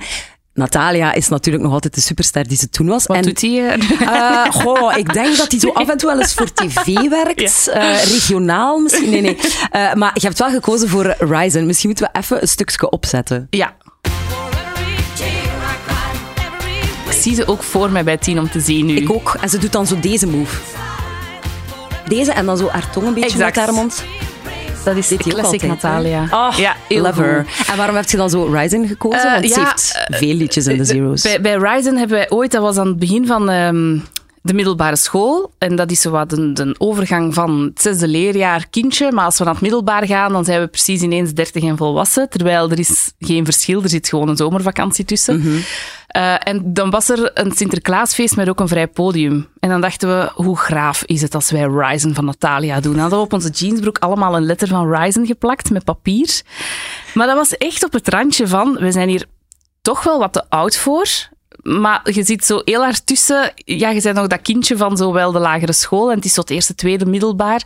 Natalia 0.58 1.14
is 1.14 1.28
natuurlijk 1.28 1.64
nog 1.64 1.74
altijd 1.74 1.96
de 1.96 2.02
superster 2.02 2.48
die 2.48 2.58
ze 2.58 2.70
toen 2.70 2.88
was. 2.88 3.06
Wat 3.06 3.24
doet 3.24 3.42
hij? 3.42 3.70
eh? 4.00 4.46
Goh, 4.52 4.98
ik 4.98 5.14
denk 5.14 5.38
dat 5.38 5.52
hij 5.52 5.60
zo 5.60 5.70
af 5.70 5.90
en 5.90 5.98
toe 5.98 6.10
wel 6.10 6.20
eens 6.20 6.34
voor 6.34 6.54
tv 6.54 6.86
werkt. 7.10 7.68
Eh, 7.68 8.04
regionaal 8.04 8.80
misschien. 8.80 9.10
Nee, 9.10 9.22
nee. 9.22 9.38
Eh, 9.72 9.94
maar 9.94 10.12
je 10.14 10.26
hebt 10.28 10.40
wel 10.40 10.50
gekozen 10.50 10.90
voor 10.90 11.16
Ryzen. 11.20 11.66
Misschien 11.66 11.90
moeten 11.90 12.10
we 12.14 12.20
even 12.20 12.42
een 12.42 12.48
stukje 12.48 12.90
opzetten. 12.90 13.48
ja. 13.50 13.76
Ik 17.10 17.24
zie 17.24 17.36
ze 17.36 17.48
ook 17.48 17.64
voor 17.64 17.90
mij 17.92 18.04
bij 18.04 18.18
tien 18.18 18.40
om 18.40 18.50
te 18.52 18.60
zien 18.60 18.86
nu. 18.86 18.96
Ik 18.96 19.12
ook. 19.12 19.38
En 19.42 19.50
ze 19.50 19.58
doet 19.58 19.72
dan 19.72 19.88
zo 19.88 20.00
deze 20.00 20.28
move. 20.28 20.58
Deze 22.08 22.32
en 22.32 22.46
dan 22.46 22.58
zo 22.58 22.68
haar 22.70 22.90
tong 22.90 23.08
een 23.08 23.14
beetje 23.14 23.30
Exact. 23.30 23.56
met 23.56 23.66
haar 23.66 23.74
mond. 23.74 24.04
Dat 24.88 24.96
is 24.96 25.12
ik 25.12 25.20
classic 25.20 25.44
altijd. 25.44 25.62
Natalia. 25.62 26.28
Oh, 26.32 26.58
ja, 26.58 26.76
love 26.90 27.22
her. 27.22 27.46
En 27.72 27.78
waarom 27.78 27.96
heb 27.96 28.10
je 28.10 28.18
dan 28.18 28.30
zo 28.30 28.44
Ryzen 28.44 28.88
gekozen? 28.88 29.20
Eh, 29.20 29.32
Want 29.32 29.50
ze 29.54 29.60
heeft 29.60 30.06
veel 30.08 30.34
liedjes 30.34 30.68
in 30.68 30.78
de 30.78 30.86
Zero's. 30.86 31.22
Bij, 31.22 31.42
bij 31.42 31.56
Ryzen 31.56 31.98
hebben 31.98 32.18
wij 32.18 32.30
ooit, 32.30 32.52
dat 32.52 32.62
was 32.62 32.78
aan 32.78 32.88
het 32.88 33.00
begin 33.00 33.28
van 33.28 33.50
ehm, 33.50 33.98
de 34.42 34.54
middelbare 34.54 34.96
school. 34.96 35.52
En 35.58 35.76
dat 35.76 35.92
is 35.92 36.02
zo 36.02 36.12
wat 36.12 36.32
een, 36.32 36.76
overgang 36.78 37.34
van 37.34 37.60
het 37.60 37.82
zesde 37.82 38.08
leerjaar 38.08 38.68
kindje. 38.70 39.12
Maar 39.12 39.26
als 39.26 39.38
we 39.38 39.44
naar 39.44 39.54
het 39.54 39.62
middelbaar 39.62 40.06
gaan, 40.06 40.32
dan 40.32 40.46
zijn 40.46 40.62
we 40.62 40.68
precies 40.68 41.02
ineens 41.02 41.34
30 41.34 41.64
en 41.64 41.78
volwassen. 41.78 42.30
Terwijl 42.30 42.72
er 42.72 42.80
is 42.80 43.12
geen 43.20 43.46
verschil, 43.46 43.84
er 43.84 43.90
zit 43.90 44.10
gewoon 44.10 44.30
een 44.30 44.38
zomervakantie 44.38 45.06
tussen. 45.06 45.38
Mhm. 45.38 45.58
Eh, 46.08 46.48
en 46.48 46.74
dan 46.74 46.90
was 46.90 47.10
er 47.10 47.32
een 47.34 47.52
Sinterklaasfeest 47.52 48.36
met 48.36 48.50
ook 48.50 48.60
een 48.60 48.68
vrij 48.68 48.88
podium. 48.88 49.48
En 49.60 49.70
dan 49.70 49.82
dachten 49.82 50.10
we, 50.10 50.32
hoe 50.34 50.58
graaf 50.58 51.04
is 51.04 51.22
het 51.22 51.36
als 51.36 51.52
wij 51.52 51.64
Ryzen 51.64 52.16
van 52.16 52.26
Natalia 52.26 52.80
doen? 52.80 52.92
Dan 52.92 53.02
hadden 53.02 53.20
we 53.20 53.26
op 53.26 53.34
onze 53.34 53.50
jeansbroek 53.50 53.98
allemaal 53.98 54.36
een 54.36 54.46
letter 54.46 54.68
van 54.68 54.94
Ryzen 54.94 55.26
geplakt 55.26 55.70
met 55.70 55.84
papier. 55.84 56.42
Maar 57.14 57.28
dat 57.28 57.36
was 57.36 57.58
echt 57.58 57.84
op 57.86 57.94
het 57.94 58.08
randje 58.08 58.48
van, 58.48 58.78
we 58.80 58.92
zijn 58.92 59.10
hier 59.10 59.26
toch 59.82 60.04
wel 60.04 60.20
wat 60.20 60.34
te 60.34 60.50
oud 60.50 60.78
voor. 60.78 61.08
Maar 61.62 62.12
je 62.12 62.24
zit 62.24 62.46
zo 62.46 62.62
heel 62.66 62.84
hard 62.84 63.06
tussen. 63.06 63.52
Ja, 63.56 63.90
je 63.90 64.02
bent 64.02 64.16
nog 64.16 64.28
dat 64.28 64.42
kindje 64.42 64.78
van 64.78 64.98
zowel 64.98 65.32
de 65.32 65.40
lagere 65.40 65.74
school 65.74 66.10
en 66.10 66.16
het 66.16 66.26
is 66.26 66.36
het 66.36 66.50
eerste, 66.50 66.76
tweede 66.76 67.06
middelbaar. 67.06 67.64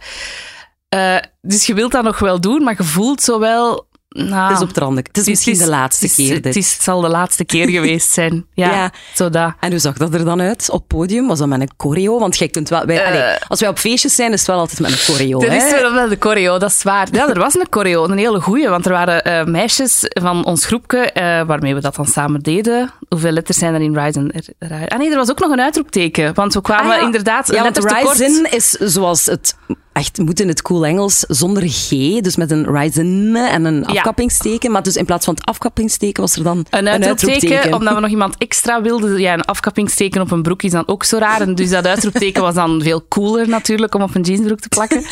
Eh, 0.89 1.17
dus 1.41 1.65
je 1.65 1.73
wilt 1.73 1.91
dat 1.91 2.03
nog 2.03 2.19
wel 2.19 2.41
doen, 2.41 2.63
maar 2.63 2.75
je 2.77 2.83
voelt 2.83 3.21
zo 3.21 3.39
wel... 3.39 3.89
Nou, 4.13 4.47
Het 4.47 4.57
is 4.57 4.63
op 4.63 4.75
het. 4.95 5.07
Het 5.07 5.17
is 5.17 5.25
misschien 5.27 5.57
de 5.57 5.67
laatste 5.69 6.05
het 6.05 6.17
is- 6.17 6.25
keer 6.25 6.33
Het, 6.33 6.43
dit. 6.43 6.55
is, 6.55 6.73
het 6.73 6.83
zal 6.83 7.01
de 7.01 7.07
laatste 7.07 7.45
keer 7.45 7.69
geweest 7.79 8.11
zijn. 8.11 8.45
Ja, 8.53 8.71
Ja. 8.71 8.91
zo 9.15 9.29
dat. 9.29 9.53
En 9.59 9.69
hoe 9.69 9.79
zag 9.79 9.97
dat 9.97 10.13
er 10.13 10.25
dan 10.25 10.41
uit 10.41 10.69
op 10.69 10.87
podium? 10.87 11.27
Was 11.27 11.39
dat 11.39 11.47
met 11.47 11.61
een 11.61 11.69
choreo? 11.77 12.19
Want 12.19 12.37
jij 12.37 12.47
kunt 12.47 12.69
wel... 12.69 12.85
Wij, 12.85 13.05
allee, 13.05 13.21
als 13.47 13.59
wij 13.59 13.69
op 13.69 13.77
feestjes 13.79 14.15
zijn, 14.15 14.31
is 14.33 14.39
het 14.39 14.47
wel 14.47 14.59
altijd 14.59 14.79
met 14.79 14.91
een 14.91 14.97
choreo. 14.97 15.41
Er 15.41 15.51
is 15.53 15.71
wel 15.71 16.09
de 16.09 16.17
choreo, 16.19 16.57
dat 16.57 16.69
is 16.69 16.83
waar. 16.83 17.07
Ja, 17.11 17.29
er 17.29 17.39
was 17.39 17.55
een 17.55 17.67
choreo, 17.69 18.03
een 18.03 18.17
hele 18.17 18.41
goeie. 18.41 18.69
Want 18.69 18.85
er 18.85 18.91
waren 18.91 19.23
eh, 19.23 19.43
meisjes 19.45 19.99
van 20.07 20.45
ons 20.45 20.65
groepje, 20.65 20.97
eh, 21.11 21.41
waarmee 21.45 21.73
we 21.75 21.81
dat 21.81 21.95
dan 21.95 22.05
samen 22.05 22.39
deden. 22.41 22.91
Hoeveel 23.09 23.31
letters 23.31 23.57
zijn 23.57 23.73
er 23.73 23.81
in 23.81 23.97
Ryzen? 23.97 24.31
Ah 24.59 24.97
nee, 24.97 25.09
er 25.11 25.15
was 25.17 25.29
ook 25.29 25.39
nog 25.39 25.51
een 25.51 25.61
uitroepteken. 25.61 26.33
Want 26.33 26.53
we 26.53 26.61
kwamen 26.61 26.91
Ah, 26.91 26.97
ja. 26.99 27.05
inderdaad 27.05 27.47
Ja, 27.51 27.63
want. 27.63 27.77
Ryzen 27.77 28.51
is 28.51 28.69
zoals 28.71 29.25
het 29.25 29.55
echt 29.93 30.17
moet 30.17 30.39
in 30.39 30.47
het 30.47 30.61
cool 30.61 30.85
Engels, 30.85 31.19
zonder 31.27 31.63
G. 31.67 31.89
Dus 32.21 32.35
met 32.35 32.51
een 32.51 32.65
Ryzen 32.65 33.35
en 33.35 33.65
een 33.65 33.85
afkappingsteken. 33.85 34.71
Maar 34.71 34.83
dus 34.83 34.95
in 34.95 35.05
plaats 35.05 35.25
van 35.25 35.33
het 35.33 35.45
afkappingsteken 35.45 36.21
was 36.21 36.35
er 36.35 36.43
dan 36.43 36.65
Een 36.69 36.87
uitroepteken, 36.87 37.73
omdat 37.73 37.93
we 37.93 37.99
nog 37.99 38.09
iemand 38.09 38.35
extra 38.37 38.81
wilden. 38.81 39.19
Ja, 39.19 39.33
een 39.33 39.45
afkappingsteken 39.45 40.21
op 40.21 40.31
een 40.31 40.41
broek 40.41 40.63
is 40.63 40.71
dan 40.71 40.87
ook 40.87 41.03
zo 41.03 41.17
raar. 41.17 41.41
En 41.41 41.55
dus 41.55 41.69
dat 41.69 41.87
uitroepteken 41.87 42.41
was 42.41 42.53
dan 42.55 42.81
veel 42.81 43.05
cooler 43.07 43.47
natuurlijk 43.49 43.95
om 43.95 44.01
op 44.01 44.15
een 44.15 44.21
jeansbroek 44.21 44.59
te 44.59 44.69
plakken. 44.69 45.03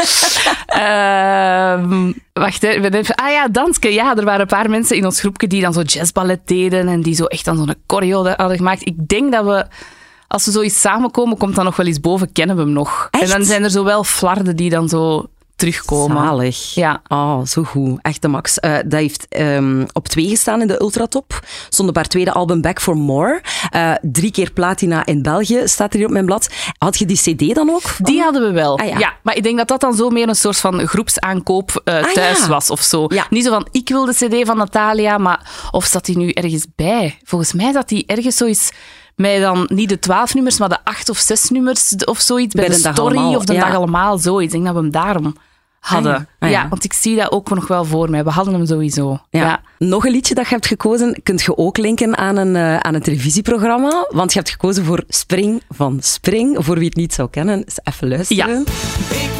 Ehm, 0.70 2.12
wacht, 2.34 2.64
even- 2.64 3.16
ah 3.16 3.32
ja, 3.32 3.48
danske. 3.48 3.94
Ja, 3.94 4.16
er 4.16 4.26
waren 4.26 4.42
een 4.42 4.48
paar 4.48 4.70
mensen 4.70 4.96
in 4.96 5.06
ons 5.06 5.20
groepje 5.20 5.48
die 5.48 5.62
dan 5.62 5.74
zo 5.74 5.82
jazzballet 5.82 6.40
deden 6.46 6.88
en 6.88 7.02
die 7.02 7.16
zo 7.16 7.26
echt 7.26 7.46
dan 7.46 7.58
zo'n 7.58 7.76
choreo 7.88 8.26
hadden 8.26 8.58
gemaakt. 8.58 8.86
Ik 8.86 9.08
denk 9.08 9.32
dat 9.32 9.46
we... 9.46 9.66
Als 10.30 10.46
we 10.46 10.52
zoiets 10.52 10.82
samenkomen, 10.82 11.38
komt 11.38 11.56
dat 11.56 11.64
nog 11.64 11.76
wel 11.76 11.86
eens 11.86 12.00
boven, 12.00 12.32
kennen 12.32 12.56
we 12.56 12.62
hem 12.62 12.72
nog. 12.72 13.08
Echt? 13.12 13.24
En 13.24 13.30
dan 13.30 13.46
zijn 13.46 13.64
er 13.64 13.70
zo 13.70 13.84
wel 13.84 14.04
flarden 14.04 14.56
die 14.56 14.70
dan 14.70 14.90
zo 14.90 15.26
terugkomen. 15.56 16.18
Zalig. 16.18 16.74
Ja. 16.74 17.02
Oh, 17.08 17.46
zo 17.46 17.64
goed. 17.64 18.00
Echt 18.02 18.22
de 18.22 18.28
max. 18.28 18.60
Eh, 18.60 18.74
dat 18.86 19.00
heeft 19.00 19.26
ehm, 19.30 19.86
op 19.94 20.08
twee 20.08 20.30
gestaan 20.30 20.62
in 20.62 20.68
de 20.68 20.82
Ultratop. 20.82 21.40
Stond 21.70 21.90
op 21.90 21.96
haar 21.96 22.08
tweede 22.08 22.32
album 22.32 22.62
Back 22.62 22.82
for 22.82 22.98
More. 22.98 23.42
Eh, 23.70 23.92
drie 24.02 24.32
keer 24.32 24.52
platina 24.52 25.06
in 25.06 25.22
België, 25.22 25.62
staat 25.66 25.92
er 25.92 25.98
hier 25.98 26.08
op 26.08 26.14
mijn 26.14 26.26
blad. 26.26 26.50
Had 26.78 26.98
je 26.98 27.06
die 27.06 27.18
cd 27.18 27.56
dan 27.56 27.70
ook? 27.70 27.82
Die 27.98 28.22
hadden 28.22 28.42
we 28.42 28.52
wel. 28.52 28.78
Ah, 28.80 28.88
ja. 28.88 28.98
ja. 29.00 29.14
maar 29.24 29.36
ik 29.36 29.44
denk 29.44 29.58
dat 29.58 29.68
dat 29.68 29.82
dan 29.82 29.94
zo 29.94 30.10
meer 30.10 30.28
een 30.30 30.36
soort 30.36 30.58
van 30.58 30.88
groepsaankoop 30.88 31.82
eh, 31.84 31.96
Ah, 31.96 32.12
thuis 32.14 32.40
ja. 32.40 32.48
was 32.48 32.70
of 32.70 32.82
zo. 32.82 33.06
Ja. 33.08 33.26
Niet 33.30 33.44
zo 33.44 33.52
van, 33.52 33.68
ik 33.72 33.90
wil 33.90 34.06
de 34.06 34.14
cd 34.14 34.48
van 34.48 34.58
Natalia, 34.58 35.18
maar 35.18 35.70
of 35.72 35.86
zat 35.86 36.06
die 36.06 36.18
nu 36.18 36.30
ergens 36.32 36.66
bij? 36.76 37.20
Volgens 37.24 37.54
mij 37.54 37.72
zat 37.72 37.90
die 37.90 38.04
ergens 38.08 38.38
zoiets 38.38 38.70
met 39.20 39.42
dan 39.42 39.70
niet 39.74 39.90
de 39.90 40.00
twaalf 40.00 40.34
nummers, 40.34 40.60
maar 40.60 40.70
de 40.70 40.78
acht 40.84 41.10
of 41.10 41.18
zes 41.18 41.50
nummers 41.50 41.96
of 42.06 42.20
zoiets. 42.20 42.54
Bij, 42.56 42.68
Bij 42.68 42.76
de, 42.76 42.82
story 42.82 43.18
Allemaal, 43.18 43.36
of 43.36 43.46
de 43.46 43.54
ja. 43.54 43.66
dag 43.66 43.76
allemaal, 43.76 44.18
zoiets. 44.18 44.46
Ik 44.46 44.52
denk 44.52 44.66
dat 44.66 44.74
we 44.74 44.82
hem 44.82 44.92
daarom 44.92 45.36
hadden. 45.80 46.14
Ah, 46.14 46.20
ja. 46.20 46.28
Ah, 46.40 46.50
ja. 46.50 46.62
ja. 46.62 46.70
want 46.70 46.84
ik 46.84 46.94
zie 46.94 47.16
dat 47.16 47.32
ook 47.32 47.50
nog 47.50 47.68
wel 47.68 47.86
voor 47.86 48.10
mij. 48.10 48.24
We 48.24 48.30
hadden 48.30 48.54
hem 48.54 48.66
sowieso. 48.66 49.20
Ja. 49.30 49.40
ja. 49.40 49.62
Nog 49.78 50.06
een 50.06 50.12
liedje 50.12 50.36
dat 50.36 50.46
je 50.48 50.54
hebt 50.54 50.68
gekozen, 50.68 51.24
kunt 51.24 51.42
je 51.42 51.58
ook 51.58 51.78
linken 51.78 52.18
aan 52.18 52.38
een, 52.38 52.56
eh, 52.56 52.78
aan 52.78 52.94
een 52.94 53.02
televisieprogramma. 53.02 54.08
Want 54.10 54.34
je 54.34 54.40
hebt 54.40 54.52
gekozen 54.52 54.86
voor 54.86 55.04
Spring 55.08 55.62
van 55.70 55.98
Spring. 56.02 56.58
Voor 56.60 56.76
wie 56.76 56.88
het 56.88 56.96
niet 56.96 57.14
zou 57.14 57.30
kennen, 57.30 57.66
is 57.66 57.80
even 57.84 58.08
luisteren. 58.08 58.60
Ik 58.60 58.68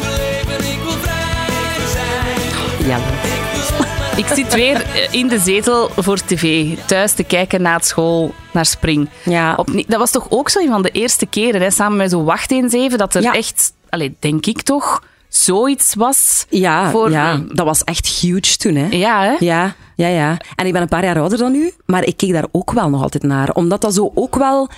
wil 0.00 0.10
leven, 0.10 0.72
ik 0.72 0.78
wil 0.82 0.92
vrij 0.92 1.86
zijn. 1.92 2.88
Ja. 2.88 3.98
Ik 4.16 4.26
zit 4.26 4.54
weer 4.54 5.08
in 5.10 5.28
de 5.28 5.38
zetel 5.38 5.88
voor 5.96 6.16
tv, 6.18 6.76
thuis 6.86 7.12
te 7.12 7.24
kijken 7.24 7.62
na 7.62 7.72
het 7.74 7.86
school 7.86 8.34
naar 8.52 8.66
Spring. 8.66 9.08
Ja. 9.24 9.54
Dat 9.86 9.98
was 9.98 10.10
toch 10.10 10.26
ook 10.30 10.48
zo 10.48 10.58
een 10.60 10.68
van 10.68 10.82
de 10.82 10.90
eerste 10.90 11.26
keren, 11.26 11.60
hè, 11.60 11.70
samen 11.70 11.96
met 11.96 12.10
zo 12.10 12.24
Wacht 12.24 12.50
eens 12.50 12.72
even, 12.72 12.98
dat 12.98 13.14
er 13.14 13.22
Ja. 13.22 13.32
echt, 13.32 13.72
allee, 13.88 14.16
denk 14.18 14.46
ik 14.46 14.62
toch, 14.62 15.02
zoiets 15.28 15.94
was. 15.94 16.46
Ja, 16.48 16.90
Voor- 16.90 17.10
ja, 17.10 17.42
dat 17.52 17.66
was 17.66 17.84
echt 17.84 18.06
huge 18.08 18.56
toen. 18.56 18.74
Hè? 18.74 18.86
Ja, 18.90 19.22
hè? 19.22 19.36
Ja, 19.38 19.74
ja, 19.96 20.06
ja. 20.08 20.36
En 20.56 20.66
ik 20.66 20.72
ben 20.72 20.82
een 20.82 20.88
paar 20.88 21.04
jaar 21.04 21.18
ouder 21.20 21.38
dan 21.38 21.54
u, 21.54 21.72
maar 21.86 22.04
ik 22.04 22.16
keek 22.16 22.32
daar 22.32 22.46
ook 22.52 22.72
wel 22.72 22.88
nog 22.90 23.02
altijd 23.02 23.22
naar. 23.22 23.52
Omdat 23.52 23.80
dat 23.80 23.94
zo 23.94 24.10
ook 24.14 24.36
wel... 24.36 24.68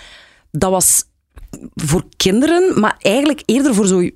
Dat 0.50 0.70
was 0.70 1.04
voor 1.74 2.02
kinderen, 2.16 2.80
maar 2.80 2.96
eigenlijk 2.98 3.42
eerder 3.46 3.74
voor 3.74 3.86
zo 3.86 4.08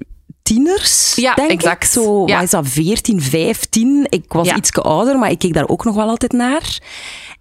tieners, 0.46 1.14
Ja, 1.14 1.34
denk 1.34 1.50
exact. 1.50 1.84
ik. 1.84 1.90
Zo, 1.90 2.26
Ja. 2.26 2.34
wat 2.34 2.44
is 2.44 2.50
dat, 2.50 2.68
14, 2.68 3.20
15? 3.22 4.06
Ik 4.08 4.32
was 4.32 4.46
Ja. 4.48 4.56
iets 4.56 4.72
ouder, 4.72 5.18
maar 5.18 5.30
ik 5.30 5.38
keek 5.38 5.52
daar 5.54 5.68
ook 5.68 5.84
nog 5.84 5.94
wel 5.94 6.08
altijd 6.08 6.32
naar. 6.32 6.78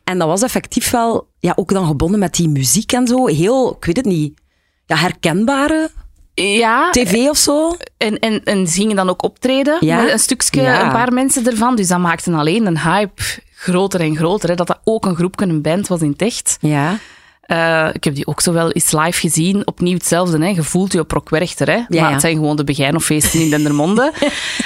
En 0.04 0.18
dat 0.18 0.28
was 0.28 0.42
effectief 0.42 0.90
wel, 0.92 1.28
ja, 1.40 1.54
ook 1.56 1.70
dan 1.70 1.88
gebonden 1.88 2.20
met 2.20 2.36
die 2.36 2.50
muziek 2.50 2.92
en 2.92 3.08
zo. 3.08 3.28
Heel, 3.28 3.76
ik 3.76 3.86
weet 3.86 3.98
het 3.98 4.06
niet, 4.06 4.40
ja, 4.86 4.96
herkenbare 4.96 5.90
Ja, 6.34 6.90
tv 6.92 7.30
of 7.30 7.38
zo. 7.38 7.76
en, 7.98 8.20
en, 8.20 8.44
en 8.44 8.68
ze 8.68 8.74
gingen 8.74 8.96
dan 8.96 9.10
ook 9.10 9.24
optreden 9.24 9.78
Ja. 9.80 10.02
met 10.02 10.12
een 10.12 10.20
stukje, 10.20 10.62
Ja. 10.62 10.84
een 10.84 10.92
paar 10.92 11.14
mensen 11.14 11.46
ervan. 11.46 11.76
Dus 11.76 11.88
dat 11.88 12.00
maakte 12.00 12.32
alleen 12.32 12.66
een 12.66 12.80
hype 12.80 13.22
groter 13.56 14.00
en 14.02 14.16
groter. 14.16 14.50
Hè, 14.50 14.56
dat 14.56 14.68
dat 14.68 14.80
ook 14.84 15.06
een 15.06 15.16
groepje, 15.16 15.46
een 15.46 15.62
band 15.62 15.88
was 15.88 16.02
in 16.02 16.10
het 16.12 16.22
echt. 16.22 16.58
Ja. 16.62 16.98
Eh, 17.46 17.90
ik 17.94 18.04
heb 18.04 18.16
die 18.16 18.28
ook 18.28 18.42
zo 18.42 18.54
wel 18.54 18.72
eens 18.72 18.92
live 18.92 19.20
gezien. 19.20 19.68
Opnieuw 19.68 19.94
hetzelfde. 19.94 20.38
Hè. 20.38 20.48
Je 20.48 20.64
voelt 20.64 20.94
je 20.94 21.00
op 21.00 21.12
Rockwerchter. 21.12 21.68
Hè. 21.68 21.76
maar 21.76 21.86
ja. 21.88 22.12
het 22.12 22.22
zijn 22.22 22.36
gewoon 22.36 22.56
de 22.56 22.64
Begijnenfeesten 22.64 23.40
in 23.40 23.50
Dendermonde. 23.50 24.14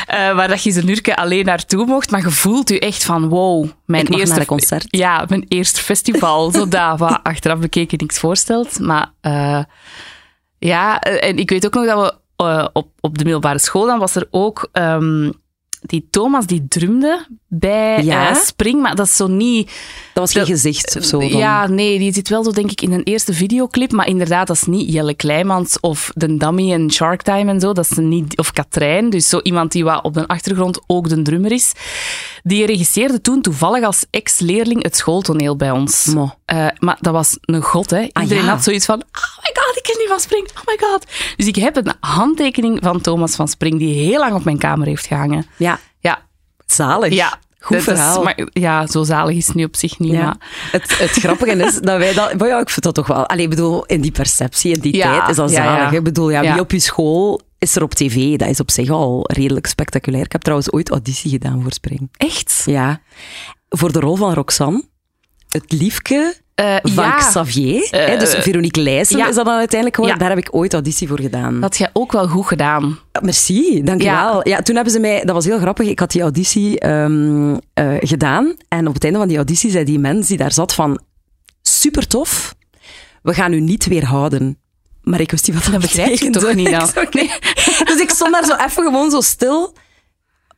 eh 0.05 0.36
waar 0.36 0.48
dat 0.48 0.63
je 0.63 0.71
ze 0.71 0.83
nurken 0.83 1.15
alleen 1.15 1.45
naartoe 1.45 1.86
mocht. 1.86 2.12
Maar 2.12 2.21
je 2.21 2.31
voelt 2.31 2.69
je 2.69 2.79
echt 2.79 3.03
van 3.03 3.27
wow. 3.29 3.67
Mijn 3.86 4.05
Ik 4.05 4.15
eerste 4.15 4.45
concert. 4.45 4.86
Ja, 4.89 5.25
mijn 5.29 5.45
eerste 5.48 5.81
festival. 5.81 6.51
zo 6.51 6.67
daar, 6.67 6.98
wat 7.07 7.19
achteraf 7.24 7.59
bekeken 7.59 7.98
niks 7.98 8.19
voorstelt. 8.19 8.79
Maar 8.79 9.12
eh, 9.21 9.63
ja, 10.57 11.00
en 11.00 11.38
ik 11.38 11.50
weet 11.50 11.65
ook 11.65 11.74
nog 11.74 11.86
dat 11.86 12.17
we 12.36 12.69
op, 12.74 12.88
op 13.00 13.17
de 13.17 13.24
middelbare 13.24 13.59
school, 13.59 13.86
dan 13.86 14.00
was 14.00 14.15
er 14.15 14.27
ook... 14.31 14.69
ehm, 14.71 15.29
die 15.81 16.07
Thomas 16.09 16.45
die 16.45 16.67
drumde 16.67 17.27
bij 17.48 18.03
Ja? 18.03 18.29
eh, 18.29 18.36
Spring, 18.36 18.81
maar 18.81 18.95
dat 18.95 19.05
is 19.05 19.15
zo 19.15 19.27
niet... 19.27 19.67
Dat 20.13 20.24
was 20.24 20.31
geen 20.31 20.45
gezicht 20.45 20.98
of 20.98 21.03
zo. 21.03 21.19
Van, 21.19 21.38
Ja, 21.38 21.67
nee, 21.67 22.00
die 22.00 22.13
zit 22.13 22.29
wel 22.29 22.43
zo 22.43 22.51
denk 22.51 22.71
ik 22.71 22.81
in 22.81 22.91
een 22.91 23.03
eerste 23.03 23.33
videoclip, 23.33 23.91
maar 23.91 24.07
inderdaad, 24.07 24.48
dat 24.48 24.55
is 24.55 24.63
niet 24.63 24.93
Jelle 24.93 25.13
Kleimans 25.13 25.79
of 25.79 26.12
de 26.15 26.38
Dummy 26.38 26.74
en 26.74 26.91
Shark 26.91 27.21
Time 27.21 27.51
en 27.51 27.59
zo, 27.59 27.74
dat 27.74 27.91
is 27.91 27.98
niet, 27.98 28.38
of 28.38 28.51
Katrijn, 28.51 29.09
dus 29.09 29.29
zo 29.29 29.39
iemand 29.39 29.71
die 29.71 29.83
wat 29.83 30.03
op 30.03 30.13
de 30.13 30.27
achtergrond 30.27 30.79
ook 30.88 31.09
de 31.09 31.21
drummer 31.21 31.51
is. 31.51 31.74
Die 32.43 32.65
regisseerde 32.65 33.21
toen 33.21 33.41
toevallig 33.41 33.83
als 33.83 34.05
ex-leerling 34.09 34.83
het 34.83 34.98
schooltoneel 34.98 35.55
bij 35.55 35.71
ons. 35.71 36.13
Eh, 36.45 36.67
maar 36.79 36.98
dat 37.01 37.13
was 37.13 37.38
een 37.41 37.62
god, 37.62 37.89
hè. 37.89 38.07
Iedereen 38.21 38.43
ja. 38.43 38.50
had 38.50 38.63
zoiets 38.63 38.86
van, 38.86 38.95
oh 38.95 39.43
my 39.43 39.62
god, 39.62 39.68
van 40.09 40.19
Spring, 40.19 40.47
oh 40.49 40.63
my 40.65 40.77
god. 40.87 41.05
Dus 41.35 41.47
ik 41.47 41.55
heb 41.55 41.75
een 41.75 41.91
handtekening 41.99 42.79
van 42.81 43.01
Thomas 43.01 43.35
van 43.35 43.47
Spring, 43.47 43.79
die 43.79 43.93
heel 43.95 44.19
lang 44.19 44.33
op 44.33 44.43
mijn 44.43 44.57
kamer 44.57 44.87
heeft 44.87 45.05
gehangen. 45.07 45.45
ja, 45.57 45.79
Ja, 45.99 46.21
zalig. 46.65 47.13
ja. 47.13 47.39
Goed 47.61 47.77
dat 47.77 47.87
is- 47.87 47.93
verhaal. 47.93 48.23
maar, 48.23 48.47
ja, 48.53 48.87
zo 48.87 49.03
zalig 49.03 49.35
is 49.35 49.47
het 49.47 49.55
nu 49.55 49.63
op 49.63 49.75
zich 49.75 49.99
niet, 49.99 50.11
Ja. 50.11 50.23
maar... 50.23 50.35
Het, 50.71 50.97
het 50.99 51.09
grappige 51.11 51.51
is 51.65 51.73
dat 51.79 51.97
wij 51.97 52.13
dat... 52.13 52.37
Maar 52.37 52.47
ja, 52.47 52.59
ik 52.59 52.69
vind 52.69 52.85
dat 52.85 52.95
toch 52.95 53.07
wel... 53.07 53.25
Allee, 53.27 53.43
ik 53.43 53.49
bedoel, 53.49 53.85
in 53.85 54.01
die 54.01 54.11
perceptie, 54.11 54.73
in 54.73 54.79
die 54.79 54.95
Ja, 54.95 55.17
tijd, 55.17 55.29
is 55.29 55.35
dat 55.35 55.49
ja, 55.51 55.55
zalig. 55.77 55.91
Ik 55.91 56.03
bedoel, 56.03 56.29
ja, 56.29 56.41
wie 56.41 56.59
op 56.59 56.71
je 56.71 56.79
school 56.79 57.41
is 57.57 57.75
er 57.75 57.83
op 57.83 57.93
tv? 57.93 58.35
Dat 58.37 58.47
is 58.49 58.59
op 58.59 58.71
zich 58.71 58.89
al 58.89 59.23
redelijk 59.33 59.67
spectaculair. 59.67 60.25
Ik 60.25 60.31
heb 60.31 60.41
trouwens 60.41 60.71
ooit 60.71 60.89
auditie 60.89 61.29
gedaan 61.31 61.61
voor 61.61 61.71
Spring. 61.73 62.09
Echt? 62.17 62.61
Ja. 62.65 63.01
Voor 63.69 63.91
de 63.91 63.99
rol 63.99 64.15
van 64.15 64.33
Roxanne. 64.33 64.83
Het 65.49 65.71
liefke 65.71 66.35
Eh, 66.59 66.75
van 66.93 67.03
ja. 67.03 67.17
Xavier. 67.17 67.87
hè, 67.91 68.17
dus 68.17 68.33
eh, 68.33 68.41
Veronique 68.41 68.81
Leijsen 68.81 69.17
ja. 69.17 69.27
is 69.27 69.35
dat 69.35 69.45
dan 69.45 69.57
uiteindelijk 69.57 69.95
geworden. 69.95 70.21
Ja. 70.21 70.27
Daar 70.27 70.37
heb 70.37 70.47
ik 70.47 70.55
ooit 70.55 70.73
auditie 70.73 71.07
voor 71.07 71.19
gedaan. 71.19 71.53
Dat 71.53 71.61
had 71.61 71.77
jij 71.77 71.89
ook 71.93 72.11
wel 72.11 72.27
goed 72.27 72.47
gedaan. 72.47 72.99
Merci, 73.21 73.83
dankjewel. 73.83 74.35
Ja. 74.47 74.55
Ja. 74.55 74.61
toen 74.61 74.75
hebben 74.75 74.93
ze 74.93 74.99
mij, 74.99 75.25
dat 75.25 75.35
was 75.35 75.45
heel 75.45 75.59
grappig, 75.59 75.87
ik 75.87 75.99
had 75.99 76.11
die 76.11 76.21
auditie 76.21 76.79
ehm, 76.79 77.55
eh, 77.73 77.95
gedaan 77.99 78.55
en 78.67 78.87
op 78.87 78.93
het 78.93 79.03
einde 79.03 79.19
van 79.19 79.27
die 79.27 79.37
auditie 79.37 79.71
zei 79.71 79.83
die 79.83 79.99
mens 79.99 80.27
die 80.27 80.37
daar 80.37 80.51
zat 80.51 80.73
van, 80.73 80.99
super 81.61 82.07
tof, 82.07 82.55
we 83.21 83.33
gaan 83.33 83.53
u 83.53 83.59
niet 83.59 83.85
weerhouden. 83.85 84.57
Maar 85.01 85.19
ik 85.19 85.31
wist 85.31 85.47
niet 85.47 85.55
wat 85.55 85.71
dat, 85.71 85.81
Dat 85.81 85.91
betekende. 85.91 86.39
toch 86.39 86.53
niet 86.53 86.67
zo, 86.95 87.01
nee. 87.11 87.31
Dus 87.89 87.99
ik 88.01 88.09
stond 88.09 88.31
daar 88.33 88.45
zo 88.45 88.55
even 88.55 88.83
gewoon 88.83 89.09
zo 89.11 89.21
stil, 89.21 89.73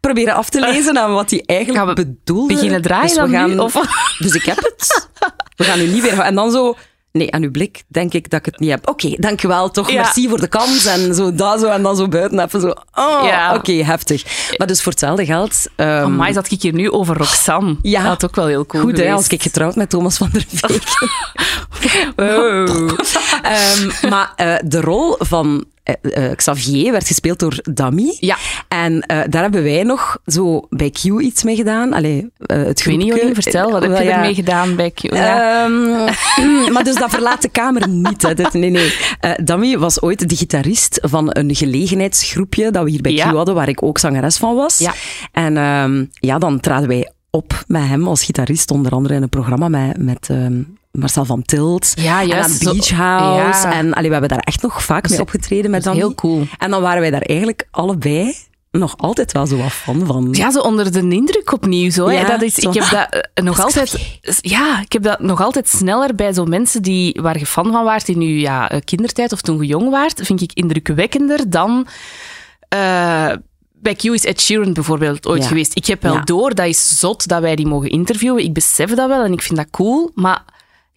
proberen 0.02 0.34
af 0.34 0.50
te 0.50 0.60
lezen 0.60 0.98
aan 1.00 1.14
wat 1.14 1.30
hij 1.30 1.44
eigenlijk 1.46 1.80
Gaan 1.80 1.96
we 1.96 2.04
bedoelde. 2.06 2.54
Beginnen 2.54 2.82
draaien 2.82 3.08
Dus 3.08 3.16
we 3.16 3.20
dan 3.22 3.30
gaan, 3.32 3.50
nu? 3.50 3.58
Of... 3.58 3.74
Dus 4.20 4.34
ik 4.34 4.44
heb 4.44 4.58
het. 4.58 5.08
We 5.56 5.64
gaan 5.64 5.80
u 5.80 5.88
niet 5.88 6.02
weerhouden. 6.02 6.26
En 6.26 6.36
dan 6.36 6.52
zo... 6.52 6.76
Nee, 7.12 7.32
aan 7.34 7.44
uw 7.44 7.52
blik 7.52 7.84
denk 7.88 8.14
ik 8.14 8.30
dat 8.30 8.40
ik 8.40 8.46
het 8.46 8.60
niet 8.60 8.70
heb. 8.70 8.90
Oké, 8.90 9.16
dankjewel 9.18 9.72
toch. 9.72 9.90
Ja. 9.92 10.02
Merci 10.02 10.30
voor 10.30 10.40
de 10.40 10.48
kans. 10.48 10.86
En 10.86 11.16
zo 11.16 11.34
dat 11.36 11.60
zo. 11.60 11.68
En 11.68 11.82
dan 11.84 11.96
zo 11.96 12.08
buiten 12.08 12.40
even 12.40 12.62
zo. 12.62 12.68
Oh, 12.94 13.24
Ja. 13.26 13.56
oké, 13.56 13.72
heftig. 13.72 14.24
Maar 14.58 14.68
dus 14.68 14.82
voor 14.82 14.92
hetzelfde 14.92 15.26
geld... 15.26 15.66
ehm, 15.76 15.90
Amai, 16.04 16.34
zat 16.34 16.52
ik 16.52 16.62
hier 16.62 16.74
nu 16.74 16.92
over 16.92 17.18
Roxanne. 17.18 17.76
Ja. 17.82 18.00
Dat 18.00 18.08
had 18.10 18.24
ook 18.26 18.36
wel 18.36 18.46
heel 18.48 18.66
cool 18.66 18.84
Goed, 18.84 18.98
hè, 18.98 19.12
als 19.12 19.28
ik 19.28 19.42
getrouwd 19.42 19.76
met 19.76 19.90
Thomas 19.90 20.18
van 20.18 20.30
der 20.32 20.46
Beek. 20.68 20.84
Oh. 22.16 22.90
Ehm, 23.42 24.10
maar 24.10 24.34
eh, 24.36 24.56
de 24.66 24.82
rol 24.82 25.16
van 25.20 25.66
eh, 26.02 26.26
eh, 26.26 26.36
Xavier 26.36 26.92
werd 26.92 27.08
gespeeld 27.08 27.40
door 27.40 27.60
Dami. 27.64 28.18
Ja. 28.20 28.38
En 28.68 29.02
eh, 29.02 29.20
daar 29.30 29.42
hebben 29.42 29.64
wij 29.64 29.84
nog 29.84 30.18
zo 30.26 30.68
bij 30.70 30.90
Q 30.90 31.04
iets 31.04 31.44
mee 31.44 31.56
gedaan. 31.56 31.94
Allee, 31.94 32.30
het 32.38 32.80
Ik 32.80 32.86
weet 32.86 32.98
niet, 32.98 33.34
vertel, 33.34 33.72
wat 33.72 33.82
heb 33.82 33.98
je 33.98 34.04
ja. 34.04 34.16
ermee 34.16 34.34
gedaan 34.34 34.76
bij 34.76 34.92
Q? 34.92 35.00
Ja. 35.02 35.64
Ehm, 35.64 35.84
maar 36.74 36.84
dus 36.84 36.96
dat 36.96 37.10
verlaat 37.10 37.42
de 37.42 37.50
kamer 37.50 37.88
niet. 37.88 38.22
Hè. 38.22 38.34
Dit, 38.34 38.54
nee, 38.54 38.70
nee. 38.70 38.94
Dami 39.44 39.78
was 39.78 40.02
ooit 40.02 40.30
de 40.30 40.36
gitarist 40.36 41.00
van 41.02 41.28
een 41.30 41.56
gelegenheidsgroepje 41.56 42.72
dat 42.72 42.84
we 42.84 42.90
hier 42.90 43.02
bij 43.02 43.12
Ja. 43.12 43.32
Q 43.32 43.36
hadden, 43.36 43.56
waar 43.56 43.70
ik 43.70 43.84
ook 43.84 43.98
zangeres 43.98 44.38
van 44.38 44.56
was. 44.56 44.78
Ja. 44.78 44.94
En 45.32 45.58
ehm, 45.58 46.06
ja, 46.12 46.38
dan 46.38 46.60
traden 46.60 46.88
wij 46.88 47.12
op 47.30 47.64
met 47.68 47.88
hem 47.88 48.08
als 48.08 48.24
gitarist, 48.24 48.72
onder 48.72 48.92
andere 48.92 49.14
in 49.14 49.22
een 49.22 49.30
programma 49.30 49.68
met, 49.70 49.98
met 49.98 50.30
ehm, 50.30 50.62
Marcel 50.92 51.26
van 51.26 51.42
Tilt. 51.42 51.94
Ja, 51.96 52.22
En 52.22 52.44
aan 52.44 52.52
Beach 52.60 52.90
House. 52.90 53.68
Ja. 53.68 53.74
En 53.74 53.94
allee, 53.94 54.08
we 54.08 54.12
hebben 54.12 54.30
daar 54.30 54.40
echt 54.46 54.62
nog 54.62 54.84
vaak 54.84 55.10
mee 55.10 55.20
opgetreden 55.22 55.72
met 55.72 55.84
dat 55.84 55.94
Dami. 55.94 56.06
heel 56.06 56.16
cool. 56.16 56.48
En 56.58 56.70
dan 56.72 56.82
waren 56.82 57.02
wij 57.02 57.12
daar 57.12 57.22
eigenlijk 57.22 57.68
allebei 57.72 58.36
nog 58.72 58.98
altijd 58.98 59.32
wel 59.32 59.48
zo 59.48 59.58
wat 59.58 59.72
fan 59.72 60.06
van. 60.06 60.28
Ja, 60.32 60.52
zo 60.52 60.60
onder 60.60 60.92
de 60.92 61.00
indruk 61.10 61.52
opnieuw. 61.54 61.90
Zo, 61.92 62.08
hè. 62.08 62.14
Ja, 62.14 62.28
dat 62.28 62.42
is, 62.42 62.54
zo. 62.54 62.70
ik 62.70 62.76
heb 62.76 62.90
dat 62.90 63.24
eh, 63.34 63.44
nog 63.46 63.56
Dat 63.56 63.66
altijd... 63.66 64.20
Ja, 64.42 64.82
ik 64.82 64.92
heb 64.94 65.04
dat 65.04 65.20
nog 65.20 65.42
altijd 65.42 65.68
sneller 65.68 66.16
bij 66.16 66.34
zo 66.34 66.46
mensen 66.46 66.82
die, 66.82 67.20
waar 67.22 67.40
je 67.40 67.46
fan 67.46 67.72
van 67.72 67.84
waart 67.84 68.08
in 68.08 68.22
je 68.22 68.40
ja, 68.40 68.70
eh, 68.70 68.80
kindertijd 68.84 69.32
of 69.32 69.42
toen 69.42 69.58
je 69.58 69.66
jong 69.66 69.90
waart, 69.90 70.20
vind 70.24 70.42
ik 70.42 70.52
indrukwekkender 70.54 71.50
dan... 71.50 71.88
eh, 72.70 73.32
bij 73.74 73.96
Q 73.96 74.04
is 74.04 74.26
Ed 74.26 74.42
Sheeran 74.42 74.74
bijvoorbeeld 74.74 75.28
ooit 75.28 75.42
Ja. 75.42 75.48
geweest. 75.48 75.76
Ik 75.76 75.86
heb 75.86 76.02
wel 76.02 76.14
Ja. 76.14 76.22
door, 76.22 76.56
dat 76.56 76.66
is 76.68 77.00
zot 77.00 77.28
dat 77.28 77.42
wij 77.42 77.56
die 77.56 77.68
mogen 77.68 77.90
interviewen. 77.90 78.44
Ik 78.44 78.54
besef 78.54 78.94
dat 78.94 79.08
wel 79.08 79.24
en 79.24 79.32
ik 79.34 79.42
vind 79.42 79.58
dat 79.58 79.70
cool. 79.72 80.12
Maar 80.16 80.44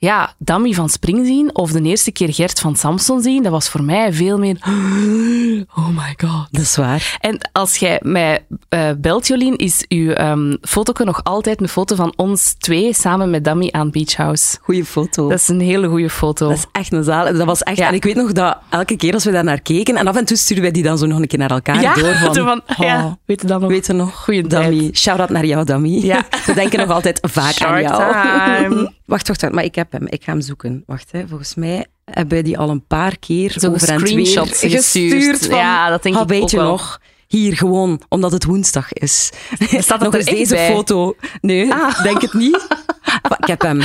ja, 0.05 0.35
Dammy 0.39 0.73
van 0.73 0.89
Spring 0.89 1.27
zien 1.27 1.55
of 1.55 1.73
de 1.73 1.83
eerste 1.83 2.13
keer 2.13 2.35
Gert 2.35 2.61
van 2.61 2.77
Samson 2.77 3.23
zien, 3.23 3.43
dat 3.43 3.53
was 3.53 3.69
voor 3.69 3.83
mij 3.83 4.13
veel 4.13 4.39
meer... 4.39 4.57
Oh 5.77 5.89
my 5.89 6.15
god. 6.17 6.47
Dat 6.51 6.63
is 6.63 6.77
waar. 6.77 7.17
En 7.21 7.51
als 7.53 7.77
jij 7.77 8.01
mij 8.03 8.45
eh, 8.69 8.91
belt, 8.99 9.27
Jolien, 9.27 9.57
is 9.57 9.85
uw 9.89 10.11
ehm 10.11 10.55
foto 10.61 11.05
nog 11.05 11.25
altijd 11.25 11.61
een 11.61 11.69
foto 11.69 11.95
van 11.95 12.13
ons 12.17 12.55
twee 12.59 12.95
samen 12.95 13.31
met 13.31 13.45
Dammy 13.45 13.69
aan 13.71 13.91
Beach 13.91 14.17
House. 14.17 14.59
Goeie 14.63 14.85
foto. 14.85 15.29
Dat 15.29 15.39
is 15.39 15.49
een 15.49 15.61
hele 15.61 15.89
goede 15.89 16.11
foto. 16.11 16.49
Dat 16.49 16.57
is 16.57 16.67
echt 16.73 16.93
een 16.93 17.05
zaal. 17.05 17.25
Dat 17.33 17.45
was 17.45 17.63
echt, 17.63 17.77
Ja. 17.77 17.89
En 17.89 17.95
ik 17.95 18.05
weet 18.05 18.15
nog 18.15 18.33
dat 18.33 18.59
elke 18.71 18.97
keer 18.97 19.13
als 19.15 19.25
we 19.25 19.31
daar 19.31 19.45
naar 19.45 19.61
keken, 19.61 19.97
en 19.97 20.07
af 20.07 20.17
en 20.17 20.25
toe 20.25 20.37
sturen 20.37 20.63
wij 20.63 20.73
die 20.73 20.83
dan 20.83 20.99
zo 20.99 21.07
nog 21.07 21.19
een 21.19 21.27
keer 21.27 21.39
naar 21.39 21.51
elkaar 21.51 21.81
ja, 21.81 21.95
door. 21.95 22.15
Van, 22.35 22.35
van, 22.67 22.87
ja, 22.87 23.05
oh, 23.05 23.13
weet 23.25 23.41
je 23.41 23.47
dat 23.47 23.61
nog? 23.61 23.71
weet 23.71 23.87
je 23.87 23.93
nog? 23.93 24.25
Goeie 24.25 24.43
Dammy. 24.43 24.91
Shout-out 24.93 25.31
naar 25.31 25.47
jou, 25.47 25.65
Dammy. 25.65 26.05
Ja. 26.05 26.25
We 26.47 26.55
denken 26.55 26.79
nog 26.79 26.91
altijd 26.91 27.19
vaak 27.23 27.61
aan 27.61 27.83
jou. 27.83 28.13
time. 28.13 28.93
Wacht, 29.05 29.29
wacht, 29.29 29.41
wacht. 29.41 29.55
Maar 29.55 29.65
ik 29.65 29.75
heb 29.75 29.94
hem. 29.99 30.07
Ik 30.09 30.25
ga 30.25 30.33
hem 30.33 30.41
zoeken. 30.41 30.83
Wacht, 30.87 31.13
hè. 31.13 31.29
volgens 31.29 31.55
mij 31.55 31.87
hebben 32.05 32.45
die 32.45 32.59
al 32.59 32.71
een 32.71 32.87
paar 32.87 33.19
keer 33.19 33.51
Zo 33.59 33.71
over 33.73 33.89
en 33.89 33.99
weer 33.99 34.07
screenshots 34.09 34.61
gestuurd. 34.61 35.13
gestuurd. 35.13 35.47
Van, 35.47 35.57
Ja, 35.59 35.89
dat 35.89 36.03
denk 36.03 36.15
ah, 36.17 36.23
ik 36.23 36.29
weet 36.29 36.43
ook 36.43 36.51
je 36.51 36.57
wel. 36.57 36.67
nog? 36.71 37.01
Hier, 37.29 37.57
gewoon, 37.57 38.01
omdat 38.09 38.33
het 38.33 38.45
woensdag 38.45 38.93
is. 38.93 39.31
Staat 39.59 40.01
nog 40.01 40.15
eens 40.15 40.25
deze 40.25 40.55
bij? 40.55 40.71
foto. 40.73 41.17
Nee, 41.41 41.73
Ah. 41.73 42.03
denk 42.03 42.21
het 42.21 42.33
niet. 42.33 42.67
Maar 43.29 43.39
ik 43.39 43.47
heb 43.47 43.61
hem. 43.61 43.81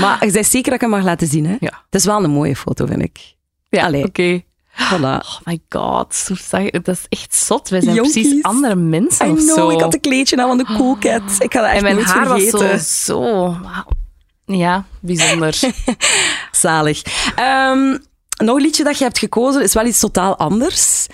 Maar 0.00 0.26
je 0.26 0.32
bent 0.32 0.46
zeker 0.46 0.64
dat 0.64 0.74
ik 0.74 0.80
hem 0.80 0.90
mag 0.90 1.04
laten 1.04 1.26
zien, 1.26 1.46
hè? 1.46 1.56
Ja. 1.60 1.82
Het 1.90 1.94
is 2.00 2.04
wel 2.04 2.24
een 2.24 2.30
mooie 2.30 2.56
foto, 2.56 2.86
vind 2.86 3.02
ik. 3.02 3.34
Ja, 3.68 3.90
oké. 3.90 4.42
Voilà. 4.76 5.00
Oh 5.00 5.36
my 5.44 5.58
god, 5.68 6.28
dat 6.82 6.88
is 6.88 7.06
echt 7.08 7.34
zot. 7.34 7.68
Wij 7.68 7.80
zijn 7.80 7.94
Jonkies. 7.94 8.12
precies 8.12 8.42
andere 8.42 8.74
mensen 8.74 9.26
I 9.26 9.30
of 9.30 9.38
know, 9.38 9.56
zo. 9.56 9.70
ik 9.70 9.80
had 9.80 9.94
een 9.94 10.00
kleedje 10.00 10.36
aan 10.36 10.48
van 10.48 10.58
de 10.58 10.64
Cool 10.64 10.96
Cat. 10.98 11.22
Ik 11.38 11.52
ga 11.52 11.60
dat 11.60 11.70
echt 11.70 11.76
en 11.82 11.94
mijn 11.94 12.06
haar 12.06 12.26
vergeten. 12.26 12.68
was 12.70 13.04
zo... 13.04 13.12
zo 13.22 13.58
wauw. 13.62 13.84
Ja, 14.46 14.84
bijzonder. 15.00 15.58
Zalig. 16.52 17.02
Ehm, 17.36 17.96
nog 18.44 18.56
een 18.56 18.62
liedje 18.62 18.84
dat 18.84 18.98
je 18.98 19.04
hebt 19.04 19.18
gekozen 19.18 19.62
is 19.62 19.74
wel 19.74 19.86
iets 19.86 19.98
totaal 20.00 20.36
anders. 20.38 21.06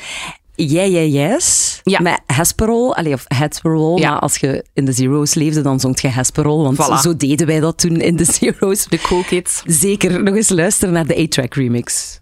Jij, 0.54 0.90
jij, 0.90 1.08
yes. 1.08 1.80
Ja. 1.82 2.00
Met 2.00 2.20
Hesperol, 2.26 2.96
allee, 2.96 3.12
of 3.12 3.25
Hesperol. 3.28 3.99
Ja. 3.99 4.10
Maar 4.10 4.18
als 4.18 4.37
je 4.37 4.64
in 4.75 4.84
de 4.84 4.92
Zero's 4.92 5.34
leefde, 5.34 5.60
dan 5.62 5.80
zongt 5.80 6.00
je 6.00 6.08
Hesperol. 6.08 6.62
Want 6.62 6.78
Voilà. 6.78 7.00
zo 7.02 7.16
deden 7.16 7.46
wij 7.46 7.60
dat 7.60 7.78
toen 7.78 7.96
in 7.96 8.16
de 8.16 8.25
Zero's. 8.25 8.84
De 8.88 8.99
cool 9.00 9.22
kids. 9.22 9.62
Zeker 9.66 10.22
nog 10.22 10.34
eens 10.34 10.49
luisteren 10.49 10.94
naar 10.94 11.06
de 11.06 11.18
A-Track 11.22 11.54
remix. 11.54 12.18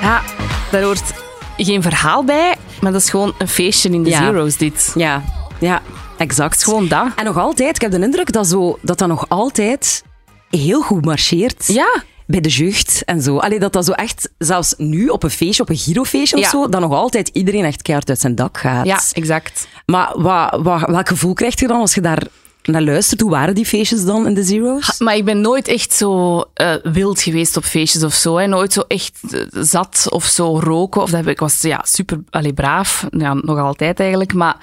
Ja, 0.00 0.22
daar 0.70 0.82
hoort 0.82 1.12
geen 1.56 1.82
verhaal 1.82 2.24
bij, 2.24 2.56
maar 2.80 2.92
dat 2.92 3.00
is 3.00 3.10
gewoon 3.10 3.34
een 3.38 3.48
feestje 3.48 3.88
in 3.90 4.02
de 4.02 4.10
Ja. 4.10 4.18
Zero's, 4.24 4.56
dit. 4.56 4.92
Ja, 4.94 5.22
ja, 5.58 5.82
exact. 6.18 6.64
Gewoon 6.64 6.88
dat. 6.88 7.06
En 7.16 7.24
nog 7.24 7.36
altijd, 7.38 7.74
ik 7.76 7.80
heb 7.82 7.90
de 7.90 8.00
indruk 8.00 8.32
dat 8.32 8.46
zo, 8.46 8.78
dat, 8.82 8.98
dat 8.98 9.08
nog 9.08 9.28
altijd 9.28 10.04
heel 10.50 10.82
goed 10.82 11.04
marcheert. 11.04 11.66
Ja, 11.66 12.02
bij 12.26 12.40
de 12.40 12.48
jeugd 12.48 13.02
en 13.04 13.22
zo. 13.22 13.36
Allee, 13.38 13.58
dat 13.58 13.72
dat 13.72 13.84
zo 13.84 13.92
echt, 13.92 14.30
zelfs 14.38 14.74
nu 14.76 15.08
op 15.08 15.22
een 15.22 15.30
feestje, 15.30 15.62
op 15.62 15.68
een 15.68 15.76
girofeestje 15.76 16.36
of 16.36 16.42
Ja. 16.42 16.48
zo, 16.50 16.68
dat 16.68 16.80
nog 16.80 16.92
altijd 16.92 17.28
iedereen 17.28 17.64
echt 17.64 17.82
keihard 17.82 18.08
uit 18.08 18.20
zijn 18.20 18.34
dak 18.34 18.58
gaat. 18.58 18.86
ja, 18.86 19.00
exact. 19.12 19.68
Maar 19.86 20.12
wat, 20.16 20.60
wat, 20.62 20.80
welk 20.90 21.08
gevoel 21.08 21.32
krijg 21.34 21.60
je 21.60 21.66
dan 21.66 21.80
als 21.80 21.94
je 21.94 22.00
daar 22.00 22.22
naar 22.62 22.82
luistert? 22.82 23.20
Hoe 23.20 23.30
waren 23.30 23.54
die 23.54 23.66
feestjes 23.66 24.04
dan 24.04 24.26
in 24.26 24.34
de 24.34 24.42
Zero's? 24.42 24.98
Maar 24.98 25.16
ik 25.16 25.24
ben 25.24 25.40
nooit 25.40 25.68
echt 25.68 25.92
zo 25.92 26.40
eh, 26.54 26.74
wild 26.82 27.22
geweest 27.22 27.56
op 27.56 27.64
feestjes 27.64 28.02
of 28.02 28.14
zo. 28.14 28.36
Hè. 28.36 28.46
Nooit 28.46 28.72
zo 28.72 28.80
echt 28.80 29.20
eh, 29.30 29.40
zat 29.50 30.06
of 30.10 30.24
zo 30.24 30.58
roken. 30.58 31.02
Of 31.02 31.10
dat 31.10 31.26
ik 31.26 31.40
was 31.40 31.60
ja, 31.60 31.80
super 31.82 32.20
allee, 32.30 32.52
braaf. 32.52 33.06
Ja, 33.10 33.34
nog 33.34 33.58
altijd 33.58 34.00
eigenlijk. 34.00 34.34
Maar 34.34 34.56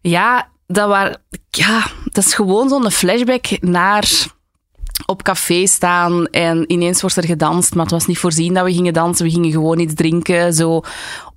ja, 0.00 0.48
dat, 0.66 0.88
waren, 0.88 1.20
ja, 1.50 1.86
dat 2.12 2.24
is 2.24 2.34
gewoon 2.34 2.68
zo'n 2.68 2.90
flashback 2.90 3.46
naar 3.60 4.26
op 5.06 5.22
café 5.22 5.66
staan 5.66 6.26
en 6.26 6.64
ineens 6.72 7.00
wordt 7.00 7.16
er 7.16 7.24
gedanst, 7.24 7.74
maar 7.74 7.84
het 7.84 7.92
was 7.92 8.06
niet 8.06 8.18
voorzien 8.18 8.54
dat 8.54 8.64
we 8.64 8.72
gingen 8.72 8.92
dansen. 8.92 9.24
We 9.24 9.32
gingen 9.32 9.50
gewoon 9.50 9.78
iets 9.78 9.94
drinken. 9.94 10.52
Zo. 10.54 10.82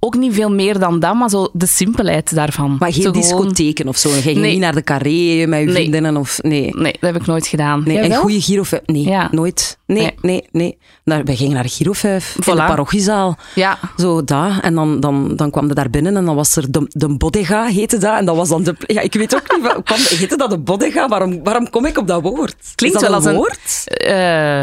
Ook 0.04 0.16
niet 0.16 0.34
veel 0.34 0.52
meer 0.52 0.80
dan 0.80 1.00
dat, 1.00 1.14
maar 1.16 1.30
zo 1.30 1.50
de 1.54 1.66
simpelheid 1.66 2.36
daarvan. 2.36 2.76
Maar 2.80 2.94
geen 2.94 3.02
Zo 3.04 3.12
gewoon- 3.12 3.22
discotheken 3.48 3.88
of 3.88 3.98
zo. 3.98 4.10
Je 4.10 4.22
ging 4.22 4.38
Nee. 4.38 4.52
niet 4.52 4.60
naar 4.60 4.74
de 4.74 4.84
carré 4.84 5.46
met 5.48 5.60
je 5.60 5.66
Nee. 5.66 5.74
vriendinnen 5.74 6.18
of... 6.18 6.40
Nee. 6.42 6.76
Nee, 6.76 6.92
dat 7.00 7.12
heb 7.14 7.22
ik 7.22 7.26
nooit 7.28 7.48
gedaan. 7.48 7.82
Nee, 7.86 7.98
en 7.98 8.14
goede 8.16 8.42
Giro 8.42 8.64
5. 8.64 8.82
Nee, 8.86 9.04
Ja. 9.04 9.28
nooit. 9.32 9.78
Nee, 9.86 10.12
nee, 10.22 10.48
Nee. 10.52 10.78
nee. 11.04 11.24
Wij 11.24 11.36
gingen 11.36 11.54
naar 11.54 11.70
Giro 11.70 11.94
5 11.94 12.36
in 12.36 12.56
de 12.56 12.64
parochiezaal. 12.64 13.38
Ja. 13.56 13.78
Zo, 13.98 14.24
dat. 14.24 14.52
En 14.62 14.76
dan, 14.76 15.00
dan, 15.00 15.36
dan 15.36 15.52
kwam 15.52 15.68
je 15.68 15.74
daar 15.74 15.90
binnen 15.90 16.18
en 16.18 16.26
dan 16.26 16.36
was 16.36 16.56
er 16.56 16.72
de, 16.72 16.86
de 16.88 17.18
bodega, 17.18 17.66
heette 17.66 17.98
dat. 17.98 18.18
En 18.18 18.26
dat 18.26 18.36
was 18.36 18.50
dan 18.50 18.64
de... 18.64 18.76
Ja, 18.80 19.02
ik 19.02 19.14
weet 19.14 19.36
ook 19.36 19.56
niet, 19.56 19.62
wat- 19.68 19.84
kwam, 19.84 19.98
heette 20.00 20.38
dat 20.38 20.50
de 20.50 20.58
bodega? 20.60 21.08
Waarom, 21.08 21.44
waarom 21.44 21.70
kom 21.70 21.86
ik 21.86 21.98
op 21.98 22.08
dat 22.08 22.22
woord? 22.22 22.56
Klinkt 22.76 23.00
dat 23.00 23.08
wel 23.08 23.16
als 23.18 23.26
een- 23.26 23.36
woord? 23.36 23.84
Eh, 23.86 24.12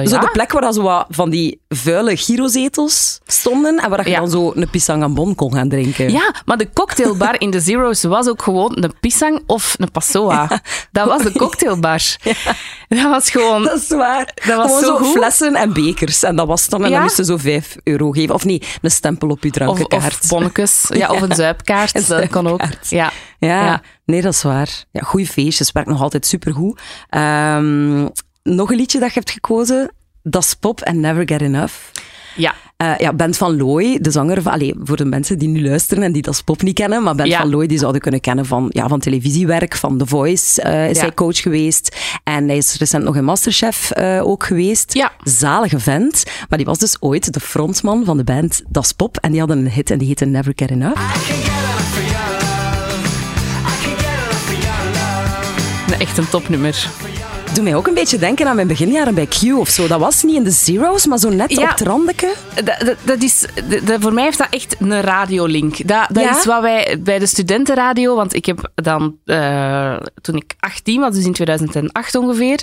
Zo 0.08 0.14
ja. 0.14 0.20
de 0.20 0.28
plek 0.32 0.52
waar 0.52 0.62
dan 0.62 0.72
zo 0.72 0.82
wat 0.82 1.06
van 1.10 1.30
die 1.30 1.60
vuile 1.68 2.16
girozetels 2.16 3.20
stonden 3.26 3.78
en 3.78 3.90
waar 3.90 4.04
je 4.04 4.10
Ja. 4.10 4.18
dan 4.18 4.30
zo 4.30 4.52
een 4.54 4.70
pisang 4.70 5.14
bon 5.14 5.27
kon 5.34 5.52
gaan 5.52 5.68
drinken. 5.68 6.10
Ja, 6.10 6.34
maar 6.44 6.56
de 6.56 6.68
cocktailbar 6.72 7.40
in 7.40 7.50
de 7.50 7.60
Zero's 7.60 8.02
was 8.02 8.28
ook 8.28 8.42
gewoon 8.42 8.72
een 8.74 8.92
pisang 9.00 9.42
of 9.46 9.74
een 9.78 9.90
passoa. 9.90 10.60
Dat 10.92 11.08
was 11.08 11.22
de 11.22 11.32
cocktailbar. 11.32 12.02
Dat 12.88 13.02
was 13.02 13.30
gewoon... 13.30 13.62
Dat 13.62 13.76
is 13.82 13.88
waar. 13.88 14.34
Dat 14.46 14.56
was 14.56 14.78
Gewoon 14.78 15.04
zo 15.04 15.10
flessen 15.10 15.54
en 15.54 15.72
bekers. 15.72 16.22
En 16.22 16.36
dat 16.36 16.46
was 16.46 16.68
dan. 16.68 16.84
En 16.84 16.90
dan 16.90 17.02
moesten 17.02 17.24
ze 17.24 17.32
zo 17.32 17.38
vijf 17.38 17.76
euro 17.84 18.10
geven. 18.10 18.34
Of 18.34 18.44
nee, 18.44 18.62
een 18.82 18.90
stempel 18.90 19.28
op 19.28 19.42
je 19.44 19.50
drankenkaart. 19.50 20.18
of 20.22 20.28
bonnetjes. 20.28 20.86
Ja, 20.98 21.10
of 21.10 21.20
een 21.20 21.34
zuipkaart. 21.34 21.94
Een 21.94 22.04
dat 22.06 22.28
kan 22.28 22.46
ook. 22.46 22.62
Ja. 22.88 23.12
Ja, 23.38 23.82
nee, 24.04 24.22
dat 24.22 24.32
is 24.32 24.42
waar. 24.42 24.84
Ja, 24.90 25.00
goede 25.02 25.26
feestjes, 25.26 25.72
werkt 25.72 25.88
nog 25.88 26.02
altijd 26.02 26.26
supergoed. 26.26 26.80
Ehm 27.08 28.06
nog 28.42 28.70
een 28.70 28.76
liedje 28.76 28.98
dat 28.98 29.08
je 29.08 29.14
hebt 29.14 29.30
gekozen, 29.30 29.90
Das 30.22 30.54
Pop 30.54 30.80
en 30.80 31.00
Never 31.00 31.22
Get 31.28 31.40
Enough. 31.40 31.74
Ja. 32.36 32.54
Eh, 32.78 32.98
ja, 32.98 33.12
Bent 33.12 33.36
van 33.36 33.56
Looy, 33.56 33.98
de 34.00 34.10
zanger 34.10 34.42
van... 34.42 34.52
Allee, 34.52 34.74
voor 34.82 34.96
de 34.96 35.04
mensen 35.04 35.38
die 35.38 35.48
nu 35.48 35.62
luisteren 35.62 36.02
en 36.02 36.12
die 36.12 36.22
Das 36.22 36.42
Pop 36.42 36.62
niet 36.62 36.74
kennen, 36.74 37.02
maar 37.02 37.14
Bent 37.14 37.28
Ja. 37.28 37.38
van 37.40 37.50
Looy, 37.50 37.66
die 37.66 37.78
zouden 37.78 38.00
kunnen 38.00 38.20
kennen 38.20 38.46
van, 38.46 38.66
ja, 38.70 38.88
van 38.88 39.00
televisiewerk, 39.00 39.76
van 39.76 39.98
The 39.98 40.06
Voice 40.06 40.62
eh, 40.62 40.90
is 40.90 40.96
Ja. 40.96 41.02
hij 41.02 41.14
coach 41.14 41.38
geweest. 41.40 41.96
En 42.24 42.48
hij 42.48 42.56
is 42.56 42.76
recent 42.78 43.04
nog 43.04 43.16
in 43.16 43.24
Masterchef 43.24 43.90
eh, 43.90 44.20
ook 44.26 44.44
geweest. 44.44 44.94
Ja. 44.94 45.12
Zalige 45.24 45.78
vent. 45.80 46.22
Maar 46.48 46.58
die 46.58 46.66
was 46.66 46.78
dus 46.78 46.96
ooit 47.00 47.32
de 47.32 47.40
frontman 47.40 48.04
van 48.04 48.16
de 48.16 48.24
band 48.24 48.62
Das 48.68 48.92
Pop. 48.92 49.16
En 49.16 49.30
die 49.30 49.40
hadden 49.40 49.58
een 49.58 49.70
hit 49.70 49.90
en 49.90 49.98
die 49.98 50.06
heette 50.08 50.24
Never 50.24 50.52
Get 50.56 50.70
Enough. 50.70 51.00
Echt 55.98 56.18
een 56.18 56.28
topnummer. 56.28 56.88
Doe 57.54 57.64
mij 57.64 57.74
ook 57.76 57.86
een 57.86 57.94
beetje 57.94 58.18
denken 58.18 58.46
aan 58.46 58.54
mijn 58.54 58.66
beginjaren 58.66 59.14
bij 59.14 59.26
Q 59.26 59.42
of 59.58 59.68
zo. 59.68 59.86
Dat 59.86 60.00
was 60.00 60.22
niet 60.22 60.36
in 60.36 60.44
de 60.44 60.50
Zero's, 60.50 61.06
maar 61.06 61.18
zo 61.18 61.28
net 61.28 61.50
Ja. 61.52 61.62
op 61.62 61.68
het 61.68 61.80
randeke. 61.80 62.32
Dat, 63.04 63.22
is, 63.22 63.44
dat- 63.84 64.00
voor 64.00 64.12
mij 64.12 64.24
heeft 64.24 64.38
dat 64.38 64.46
echt 64.50 64.76
een 64.78 65.00
radiolink. 65.00 65.86
Dat, 65.88 66.06
dat 66.12 66.22
Ja? 66.22 66.38
is 66.38 66.44
wat 66.44 66.60
wij 66.60 66.96
bij 67.00 67.18
de 67.18 67.26
studentenradio, 67.26 68.14
want 68.16 68.34
ik 68.34 68.46
heb 68.46 68.70
dan, 68.74 69.16
eh, 69.24 69.96
toen 70.20 70.36
ik 70.36 70.54
18 70.60 71.00
was, 71.00 71.14
dus 71.14 71.24
in 71.24 71.32
2008 71.32 72.14
ongeveer, 72.14 72.60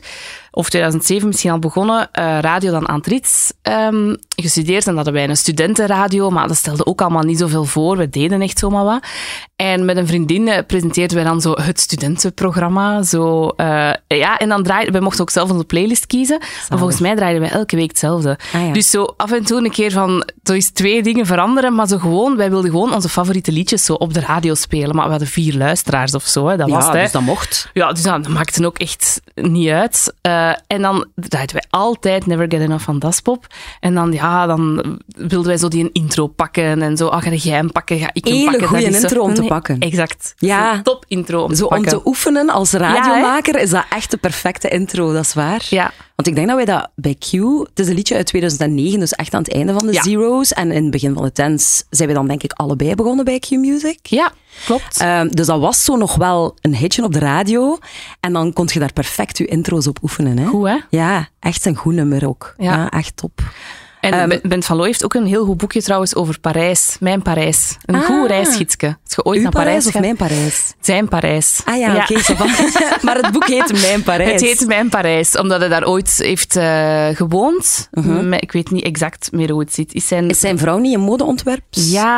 of 0.55 0.69
2007 0.69 1.27
misschien 1.27 1.51
al 1.51 1.59
begonnen, 1.59 2.11
eh, 2.11 2.39
radio 2.39 2.71
dan 2.71 2.89
aan 2.89 2.97
het 2.97 3.07
Rits 3.07 3.53
ehm, 3.61 4.15
gestudeerd. 4.35 4.87
En 4.87 4.95
dat 4.95 4.95
hadden 4.95 5.13
wij 5.13 5.29
een 5.29 5.37
studentenradio, 5.37 6.29
maar 6.29 6.47
dat 6.47 6.57
stelde 6.57 6.85
ook 6.85 7.01
allemaal 7.01 7.23
niet 7.23 7.39
zoveel 7.39 7.65
voor. 7.65 7.97
We 7.97 8.09
deden 8.09 8.41
echt 8.41 8.59
zomaar 8.59 8.83
wat. 8.83 9.03
En 9.55 9.85
met 9.85 9.97
een 9.97 10.07
vriendin 10.07 10.47
eh, 10.47 10.65
presenteerden 10.67 11.15
wij 11.15 11.25
dan 11.25 11.41
zo 11.41 11.51
het 11.61 11.79
studentenprogramma. 11.79 13.03
Zo, 13.03 13.47
eh, 13.47 13.93
ja, 14.07 14.37
en 14.37 14.49
dan 14.49 14.63
draaiden, 14.63 14.93
wij 14.93 15.01
mochten 15.01 15.21
ook 15.21 15.29
zelf 15.29 15.51
onze 15.51 15.63
playlist 15.63 16.07
kiezen. 16.07 16.37
Maar 16.69 16.77
volgens 16.77 16.99
mij 16.99 17.15
draaiden 17.15 17.41
wij 17.41 17.51
elke 17.51 17.75
week 17.75 17.89
hetzelfde. 17.89 18.37
Ah, 18.53 18.67
ja. 18.67 18.73
Dus 18.73 18.89
zo 18.89 19.13
af 19.17 19.31
en 19.31 19.43
toe 19.43 19.63
een 19.63 19.71
keer 19.71 19.91
van, 19.91 20.29
er 20.43 20.55
is 20.55 20.71
twee 20.71 21.03
dingen 21.03 21.25
veranderen, 21.25 21.75
maar 21.75 21.87
zo 21.87 21.97
gewoon, 21.97 22.37
wij 22.37 22.49
wilden 22.49 22.69
gewoon 22.71 22.93
onze 22.93 23.09
favoriete 23.09 23.51
liedjes 23.51 23.85
zo 23.85 23.93
op 23.93 24.13
de 24.13 24.19
radio 24.19 24.53
spelen. 24.53 24.95
Maar 24.95 25.05
we 25.05 25.11
hadden 25.11 25.27
vier 25.27 25.53
luisteraars 25.57 26.13
of 26.13 26.23
zo, 26.23 26.47
hè. 26.47 26.57
dat 26.57 26.69
was 26.69 26.83
ja, 26.83 26.85
het. 26.85 26.95
hè. 26.95 27.01
dus 27.01 27.11
dat 27.11 27.21
mocht. 27.21 27.69
Ja, 27.73 27.93
dus 27.93 28.03
dat 28.03 28.27
maakte 28.27 28.65
ook 28.65 28.77
echt 28.77 29.21
niet 29.35 29.69
uit. 29.69 30.13
Eh, 30.49 30.55
en 30.67 30.81
dan 30.81 31.05
draaiden 31.15 31.55
wij 31.55 31.65
altijd 31.69 32.25
Never 32.25 32.45
Get 32.49 32.61
Enough 32.61 32.83
van 32.83 32.99
Daspop. 32.99 33.47
En 33.79 33.93
dan, 33.93 34.11
ja, 34.11 34.45
dan 34.45 34.99
wilden 35.07 35.47
wij 35.47 35.57
zo 35.57 35.67
die 35.67 35.83
een 35.83 35.89
intro 35.93 36.27
pakken 36.27 36.81
en 36.81 36.97
zo. 36.97 37.07
Ah, 37.07 37.21
ga 37.21 37.29
jij 37.29 37.55
hem 37.55 37.71
pakken, 37.71 37.99
ga 37.99 38.09
ik 38.13 38.25
hem 38.25 38.33
Hele 38.33 38.51
pakken. 38.59 38.81
zo- 38.93 38.97
intro 39.01 39.21
om 39.21 39.33
te 39.33 39.39
Nee, 39.39 39.49
pakken. 39.49 39.79
Exact. 39.79 40.33
Ja. 40.37 40.81
Top 40.81 41.05
intro 41.07 41.43
om 41.43 41.49
Zo 41.49 41.55
te 41.55 41.63
om 41.63 41.81
pakken. 41.81 41.97
te 42.01 42.07
oefenen 42.07 42.49
als 42.49 42.71
radiomaker 42.71 43.59
is 43.59 43.69
dat 43.69 43.85
echt 43.89 44.11
de 44.11 44.17
perfecte 44.17 44.69
intro, 44.69 45.13
dat 45.13 45.23
is 45.23 45.33
waar. 45.33 45.65
Ja. 45.69 45.91
Want 46.15 46.27
ik 46.27 46.35
denk 46.35 46.47
dat 46.47 46.55
wij 46.55 46.65
dat 46.65 46.89
bij 46.95 47.13
Q, 47.19 47.31
het 47.67 47.79
is 47.79 47.87
een 47.87 47.93
liedje 47.95 48.15
uit 48.15 48.25
2009, 48.25 48.99
dus 48.99 49.11
echt 49.13 49.33
aan 49.33 49.41
het 49.43 49.53
einde 49.53 49.73
van 49.73 49.85
de 49.85 49.93
Ja. 49.93 50.01
Zero's. 50.03 50.53
En 50.53 50.71
in 50.71 50.81
het 50.81 50.91
begin 50.91 51.13
van 51.13 51.23
de 51.23 51.31
tens 51.31 51.83
zijn 51.89 52.07
we 52.09 52.13
dan 52.15 52.27
denk 52.27 52.43
ik 52.43 52.51
allebei 52.53 52.95
begonnen 52.95 53.25
bij 53.25 53.39
Q 53.39 53.49
Music. 53.49 53.99
Ja, 54.03 54.31
klopt. 54.65 54.99
Ehm, 54.99 55.27
dus 55.29 55.45
dat 55.45 55.59
was 55.59 55.83
zo 55.83 55.95
nog 55.95 56.15
wel 56.15 56.57
een 56.61 56.75
hitje 56.75 57.03
op 57.03 57.13
de 57.13 57.19
radio. 57.19 57.77
En 58.19 58.33
dan 58.33 58.53
kon 58.53 58.69
je 58.73 58.79
daar 58.79 58.93
perfect 58.93 59.37
je 59.37 59.45
intro's 59.45 59.87
op 59.87 60.03
oefenen. 60.03 60.37
Hè? 60.37 60.45
Goed, 60.45 60.67
hè? 60.67 60.77
Ja, 60.89 61.27
echt 61.39 61.65
een 61.65 61.75
goed 61.75 61.93
nummer 61.93 62.27
ook. 62.27 62.53
Ja, 62.57 62.73
Ja. 62.73 62.89
echt 62.89 63.17
top. 63.17 63.41
En 64.05 64.19
Ehm, 64.19 64.29
Ben- 64.29 64.39
Bent 64.43 64.65
van 64.65 64.75
Loo 64.77 64.85
heeft 64.85 65.03
ook 65.03 65.13
een 65.13 65.25
heel 65.25 65.45
goed 65.45 65.57
boekje 65.57 65.81
trouwens 65.81 66.15
over 66.15 66.39
Parijs. 66.39 66.97
Mijn 66.99 67.21
Parijs. 67.21 67.77
Een 67.85 67.95
Ah. 67.95 68.01
goed 68.05 68.27
reisgidsje. 68.27 68.87
Als 68.87 69.15
je 69.15 69.23
ooit 69.23 69.37
Uw 69.37 69.43
naar 69.43 69.51
Parijs, 69.51 69.67
Parijs 69.67 69.85
of 69.85 69.91
gaat- 69.91 70.01
mijn 70.01 70.15
Parijs? 70.15 70.73
Zijn 70.81 71.07
Parijs. 71.07 71.61
Ah 71.65 71.77
ja, 71.77 71.95
oké. 71.95 72.19
ça 72.19 72.35
va. 72.35 72.45
maar 73.05 73.15
het 73.17 73.31
boek 73.31 73.47
heet 73.47 73.81
Mijn 73.81 74.03
Parijs. 74.03 74.31
Het 74.31 74.41
heet 74.41 74.67
Mijn 74.67 74.89
Parijs, 74.89 75.37
omdat 75.37 75.59
hij 75.59 75.69
daar 75.69 75.85
ooit 75.87 76.13
heeft 76.17 76.55
eh, 76.55 77.07
gewoond. 77.13 77.89
Maar 78.23 78.41
Ik 78.41 78.51
weet 78.51 78.71
niet 78.71 78.83
exact 78.83 79.31
meer 79.31 79.51
hoe 79.51 79.59
het 79.59 79.73
zit. 79.73 79.93
Is 79.93 80.07
zijn, 80.07 80.21
Mhm. 80.21 80.29
Is 80.31 80.39
zijn 80.39 80.57
vrouw 80.57 80.77
niet 80.77 80.93
een 80.93 80.99
modeontwerp? 81.01 81.63
Ja. 81.69 82.17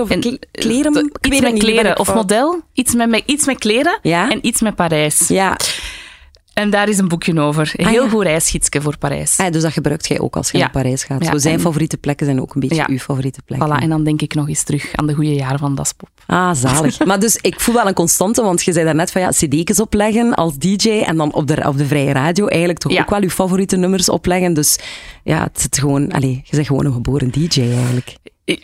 Of 0.00 0.10
en- 0.10 0.38
kleren? 0.52 0.94
eh, 0.94 1.02
Ik 1.20 1.26
Iets 1.32 1.40
met 1.40 1.58
kleren. 1.58 1.98
Of 1.98 2.14
model. 2.14 2.60
Iets 2.72 2.94
met, 2.94 3.08
met- 3.08 3.22
iets 3.26 3.46
met 3.46 3.58
kleren 3.58 3.98
Ja? 4.02 4.30
en 4.30 4.46
iets 4.46 4.60
met 4.60 4.74
Parijs. 4.74 5.28
Ja. 5.28 5.56
En 6.58 6.70
daar 6.70 6.88
is 6.88 6.98
een 6.98 7.08
boekje 7.08 7.40
over. 7.40 7.72
Een 7.76 7.84
Ah, 7.84 7.90
heel 7.90 8.04
ja. 8.04 8.08
goed 8.10 8.22
reisgidsje 8.22 8.80
voor 8.82 8.98
Parijs. 8.98 9.38
Ah, 9.38 9.52
dus 9.52 9.62
dat 9.62 9.72
gebruikt 9.72 10.08
jij 10.08 10.20
ook 10.20 10.36
als 10.36 10.50
je 10.50 10.56
Ja. 10.58 10.62
naar 10.62 10.72
Parijs 10.72 11.04
gaat. 11.04 11.24
Ja, 11.24 11.30
Zo 11.30 11.38
zijn 11.38 11.60
favoriete 11.60 11.96
plekken 11.96 12.26
zijn 12.26 12.40
ook 12.40 12.54
een 12.54 12.60
beetje 12.60 12.84
uw 12.88 12.98
favoriete 12.98 13.42
plekken. 13.44 13.68
Voilà, 13.68 13.82
en 13.82 13.88
dan 13.88 14.04
denk 14.04 14.22
ik 14.22 14.34
nog 14.34 14.48
eens 14.48 14.62
terug 14.62 14.94
aan 14.94 15.06
de 15.06 15.14
goede 15.14 15.34
jaren 15.34 15.58
van 15.58 15.74
Daspop. 15.74 16.08
Ah, 16.26 16.54
zalig. 16.54 16.98
maar 17.06 17.20
dus 17.20 17.36
ik 17.36 17.60
voel 17.60 17.74
wel 17.74 17.86
een 17.86 17.94
constante, 17.94 18.42
want 18.42 18.62
je 18.64 18.72
zei 18.72 18.84
daarnet 18.84 19.10
van 19.10 19.20
ja, 19.20 19.28
cd's 19.28 19.80
opleggen 19.80 20.34
als 20.34 20.58
DJ 20.58 20.88
en 20.90 21.16
dan 21.16 21.32
op 21.32 21.46
de, 21.46 21.64
op 21.66 21.78
de 21.78 21.86
vrije 21.86 22.12
radio 22.12 22.46
eigenlijk 22.46 22.78
toch 22.80 22.98
ook 22.98 23.10
wel 23.10 23.22
je 23.22 23.30
favoriete 23.30 23.76
nummers 23.76 24.08
opleggen. 24.08 24.54
Dus 24.54 24.78
ja, 25.24 25.42
het 25.42 25.60
zit 25.60 25.78
gewoon, 25.78 26.12
allez, 26.12 26.36
je 26.44 26.56
bent 26.56 26.66
gewoon 26.66 26.84
een 26.84 26.92
geboren 26.92 27.30
DJ 27.30 27.60
eigenlijk. 27.60 28.16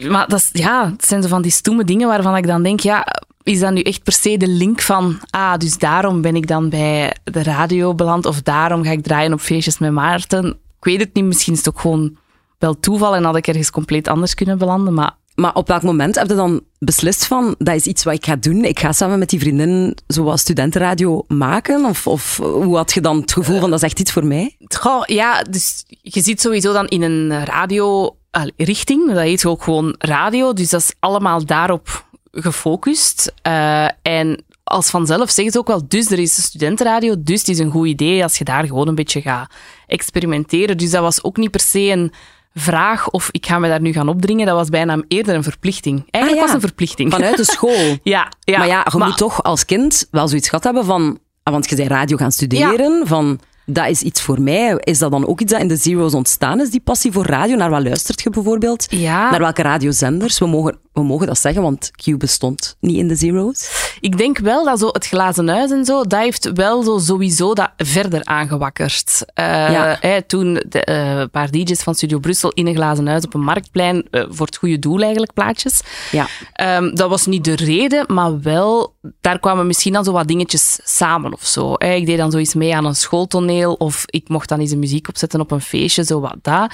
Maar 0.08 0.28
dat, 0.28 0.38
is, 0.38 0.48
ja, 0.62 0.90
het 0.90 1.06
zijn 1.06 1.22
zo 1.22 1.28
van 1.28 1.42
die 1.42 1.50
stoeme 1.50 1.84
dingen 1.84 2.08
waarvan 2.08 2.36
ik 2.36 2.46
dan 2.46 2.62
denk, 2.62 2.80
ja, 2.80 3.06
is 3.44 3.60
dat 3.60 3.72
nu 3.72 3.80
echt 3.80 4.02
per 4.02 4.12
se 4.12 4.36
de 4.36 4.48
link 4.48 4.80
van, 4.80 5.20
ah, 5.30 5.56
dus 5.56 5.78
daarom 5.78 6.20
ben 6.20 6.36
ik 6.36 6.46
dan 6.46 6.68
bij 6.68 7.16
de 7.24 7.42
radio 7.42 7.94
beland, 7.94 8.26
of 8.26 8.42
daarom 8.42 8.84
ga 8.84 8.90
ik 8.90 9.02
draaien 9.02 9.32
op 9.32 9.40
feestjes 9.40 9.78
met 9.78 9.92
Maarten. 9.92 10.48
Ik 10.48 10.84
weet 10.84 11.00
het 11.00 11.14
niet, 11.14 11.24
misschien 11.24 11.52
is 11.52 11.58
het 11.58 11.68
ook 11.68 11.80
gewoon 11.80 12.16
wel 12.58 12.80
toeval 12.80 13.14
en 13.14 13.24
had 13.24 13.36
ik 13.36 13.46
ergens 13.46 13.70
compleet 13.70 14.08
anders 14.08 14.34
kunnen 14.34 14.58
belanden, 14.58 14.94
maar 14.94 15.16
Maar 15.34 15.54
op 15.54 15.68
welk 15.68 15.82
moment 15.82 16.14
heb 16.14 16.28
je 16.28 16.34
dan 16.34 16.60
beslist 16.78 17.26
van, 17.26 17.54
dat 17.58 17.74
is 17.74 17.86
iets 17.86 18.04
wat 18.04 18.14
ik 18.14 18.24
ga 18.24 18.36
doen, 18.36 18.64
ik 18.64 18.78
ga 18.78 18.92
samen 18.92 19.18
met 19.18 19.28
die 19.28 19.40
vriendin 19.40 19.96
zoals 20.06 20.40
studentenradio 20.40 21.24
maken? 21.28 21.84
Of, 21.84 22.06
of 22.06 22.36
hoe 22.36 22.76
had 22.76 22.92
je 22.92 23.00
dan 23.00 23.20
het 23.20 23.32
gevoel 23.32 23.60
van, 23.60 23.70
dat 23.70 23.78
is 23.78 23.84
echt 23.84 24.00
iets 24.00 24.12
voor 24.12 24.26
mij? 24.26 24.56
Goh, 24.78 25.02
ja, 25.06 25.42
dus 25.42 25.84
je 26.02 26.20
zit 26.20 26.40
sowieso 26.40 26.72
dan 26.72 26.86
in 26.86 27.02
een 27.02 27.44
radio-richting. 27.44 29.06
Dat 29.06 29.18
heet 29.18 29.46
ook 29.46 29.62
gewoon 29.62 29.94
radio, 29.98 30.52
dus 30.52 30.70
dat 30.70 30.80
is 30.80 30.94
allemaal 30.98 31.44
daarop 31.44 32.04
gefocust. 32.34 33.32
Eh, 33.42 33.88
en 34.02 34.44
als 34.64 34.90
vanzelf 34.90 35.30
zegt 35.30 35.46
het 35.48 35.58
ook 35.58 35.66
wel, 35.66 35.88
dus 35.88 36.10
er 36.10 36.18
is 36.18 36.36
een 36.36 36.42
studentenradio, 36.42 37.14
dus 37.18 37.38
het 37.38 37.48
is 37.48 37.58
een 37.58 37.70
goed 37.70 37.86
idee 37.86 38.22
als 38.22 38.38
je 38.38 38.44
daar 38.44 38.66
gewoon 38.66 38.88
een 38.88 38.94
beetje 38.94 39.20
gaat 39.20 39.50
experimenteren. 39.86 40.76
Dus 40.78 40.90
dat 40.90 41.02
was 41.02 41.24
ook 41.24 41.36
niet 41.36 41.50
per 41.50 41.60
se 41.60 41.80
een 41.80 42.12
vraag 42.54 43.10
of 43.10 43.28
ik 43.30 43.46
ga 43.46 43.58
me 43.58 43.68
daar 43.68 43.80
nu 43.80 43.92
gaan 43.92 44.08
opdringen. 44.08 44.46
Dat 44.46 44.56
was 44.56 44.68
bijna 44.68 45.02
eerder 45.08 45.34
een 45.34 45.42
verplichting. 45.42 46.04
Eigenlijk 46.10 46.24
Ah, 46.30 46.30
ja. 46.34 46.40
was 46.40 46.52
het 46.52 46.62
een 46.62 46.68
verplichting. 46.68 47.12
Vanuit 47.12 47.36
de 47.36 47.44
school. 47.44 47.96
ja, 48.02 48.28
ja, 48.40 48.58
maar 48.58 48.66
ja, 48.66 48.86
je 48.92 48.98
moet 48.98 49.16
toch 49.16 49.42
als 49.42 49.64
kind 49.64 50.06
wel 50.10 50.28
zoiets 50.28 50.48
gehad 50.48 50.64
hebben 50.64 50.84
van... 50.84 51.18
ah, 51.42 51.52
Want 51.52 51.68
je 51.68 51.76
bent 51.76 51.88
radio 51.88 52.16
gaan 52.16 52.32
studeren, 52.32 53.06
van... 53.06 53.40
Dat 53.66 53.88
is 53.88 54.02
iets 54.02 54.20
voor 54.22 54.40
mij. 54.40 54.76
Is 54.80 54.98
dat 54.98 55.10
dan 55.10 55.26
ook 55.26 55.40
iets 55.40 55.52
dat 55.52 55.60
in 55.60 55.68
de 55.68 55.76
Zero's 55.76 56.14
ontstaan 56.14 56.60
is, 56.60 56.70
die 56.70 56.80
passie 56.80 57.12
voor 57.12 57.26
radio? 57.26 57.56
Naar 57.56 57.70
wat 57.70 57.82
luistert 57.82 58.22
je 58.22 58.30
bijvoorbeeld? 58.30 58.86
Ja. 58.88 59.30
Naar 59.30 59.40
welke 59.40 59.62
radiozenders? 59.62 60.38
We 60.38 60.46
mogen 60.46 60.78
we 60.94 61.02
mogen 61.02 61.26
dat 61.26 61.38
zeggen, 61.38 61.62
want 61.62 61.90
Q 61.90 62.18
bestond 62.18 62.76
niet 62.80 62.96
in 62.96 63.08
de 63.08 63.14
Zero's. 63.14 63.92
Ik 64.00 64.18
denk 64.18 64.38
wel 64.38 64.64
dat 64.64 64.78
zo 64.78 64.86
het 64.86 65.06
glazen 65.06 65.48
huis 65.48 65.70
en 65.70 65.84
zo, 65.84 66.02
dat 66.02 66.20
heeft 66.20 66.52
wel 66.52 66.82
zo 66.82 66.98
sowieso 66.98 67.54
dat 67.54 67.70
verder 67.76 68.24
aangewakkerd. 68.24 69.24
Eh, 69.34 69.44
Ja. 69.44 70.20
toen 70.26 70.62
de, 70.68 70.84
eh, 70.84 71.18
een 71.18 71.30
paar 71.30 71.50
DJ's 71.50 71.82
van 71.82 71.94
Studio 71.94 72.18
Brussel 72.18 72.50
in 72.50 72.66
een 72.66 72.74
glazen 72.74 73.06
huis 73.06 73.24
op 73.24 73.34
een 73.34 73.40
marktplein, 73.40 74.06
eh, 74.10 74.24
voor 74.28 74.46
het 74.46 74.56
goede 74.56 74.78
doel 74.78 75.00
eigenlijk, 75.00 75.32
plaatjes. 75.32 75.80
Ja. 76.10 76.26
Ehm, 76.52 76.94
dat 76.94 77.08
was 77.08 77.26
niet 77.26 77.44
de 77.44 77.56
reden, 77.56 78.04
maar 78.14 78.40
wel, 78.40 78.94
daar 79.20 79.38
kwamen 79.38 79.66
misschien 79.66 79.92
dan 79.92 80.04
zo 80.04 80.12
wat 80.12 80.28
dingetjes 80.28 80.78
samen 80.84 81.32
of 81.32 81.44
zo. 81.46 81.72
Ik 81.74 82.06
deed 82.06 82.18
dan 82.18 82.30
zoiets 82.30 82.54
mee 82.54 82.74
aan 82.76 82.84
een 82.84 82.94
schooltoneel 82.96 83.72
of 83.74 84.02
ik 84.06 84.28
mocht 84.28 84.48
dan 84.48 84.60
eens 84.60 84.70
een 84.70 84.78
muziek 84.78 85.08
opzetten 85.08 85.40
op 85.40 85.50
een 85.50 85.60
feestje, 85.60 86.04
zo 86.04 86.20
wat 86.20 86.36
dat. 86.42 86.72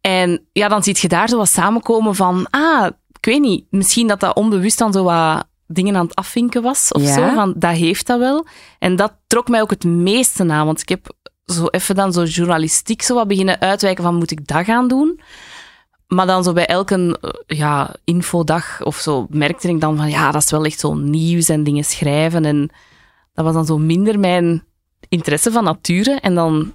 En 0.00 0.46
ja, 0.52 0.68
dan 0.68 0.82
zie 0.82 0.96
je 1.00 1.08
daar 1.08 1.28
zo 1.28 1.36
wat 1.36 1.48
samenkomen 1.48 2.14
van, 2.14 2.46
ah, 2.50 2.90
ik 3.26 3.32
weet 3.32 3.40
niet, 3.40 3.64
misschien 3.70 4.06
dat 4.06 4.20
dat 4.20 4.36
onbewust 4.36 4.78
dan 4.78 4.92
zo 4.92 5.02
wat 5.04 5.44
dingen 5.66 5.96
aan 5.96 6.04
het 6.06 6.14
afvinken 6.14 6.62
was 6.62 6.92
of 6.92 7.02
Ja. 7.02 7.14
zo, 7.14 7.34
van 7.34 7.54
dat 7.56 7.76
heeft 7.76 8.06
dat 8.06 8.18
wel. 8.18 8.46
En 8.78 8.96
dat 8.96 9.12
trok 9.26 9.48
mij 9.48 9.60
ook 9.62 9.70
het 9.70 9.84
meeste 9.84 10.48
aan, 10.48 10.66
want 10.66 10.80
ik 10.80 10.88
heb 10.88 11.12
zo 11.44 11.66
even 11.66 11.94
dan 11.94 12.12
zo 12.12 12.24
journalistiek 12.24 13.02
zo 13.02 13.14
wat 13.14 13.28
beginnen 13.28 13.60
uitwijken 13.60 14.04
van, 14.04 14.14
moet 14.14 14.30
ik 14.30 14.46
dat 14.46 14.64
gaan 14.64 14.88
doen? 14.88 15.20
Maar 16.06 16.26
dan 16.26 16.44
zo 16.44 16.52
bij 16.52 16.66
elke 16.66 17.18
eh, 17.20 17.58
ja, 17.58 17.94
infodag 18.04 18.82
of 18.82 18.96
zo 18.96 19.26
merkte 19.30 19.68
ik 19.68 19.80
dan 19.80 19.96
van, 19.96 20.10
ja, 20.10 20.30
dat 20.30 20.42
is 20.42 20.50
wel 20.50 20.64
echt 20.64 20.80
zo 20.80 20.94
nieuws 20.94 21.48
en 21.48 21.64
dingen 21.64 21.84
schrijven. 21.84 22.44
En 22.44 22.70
dat 23.34 23.44
was 23.44 23.54
dan 23.54 23.66
zo 23.66 23.78
minder 23.78 24.18
mijn 24.18 24.62
interesse 25.08 25.52
van 25.52 25.64
nature. 25.64 26.10
En 26.20 26.34
dan 26.34 26.72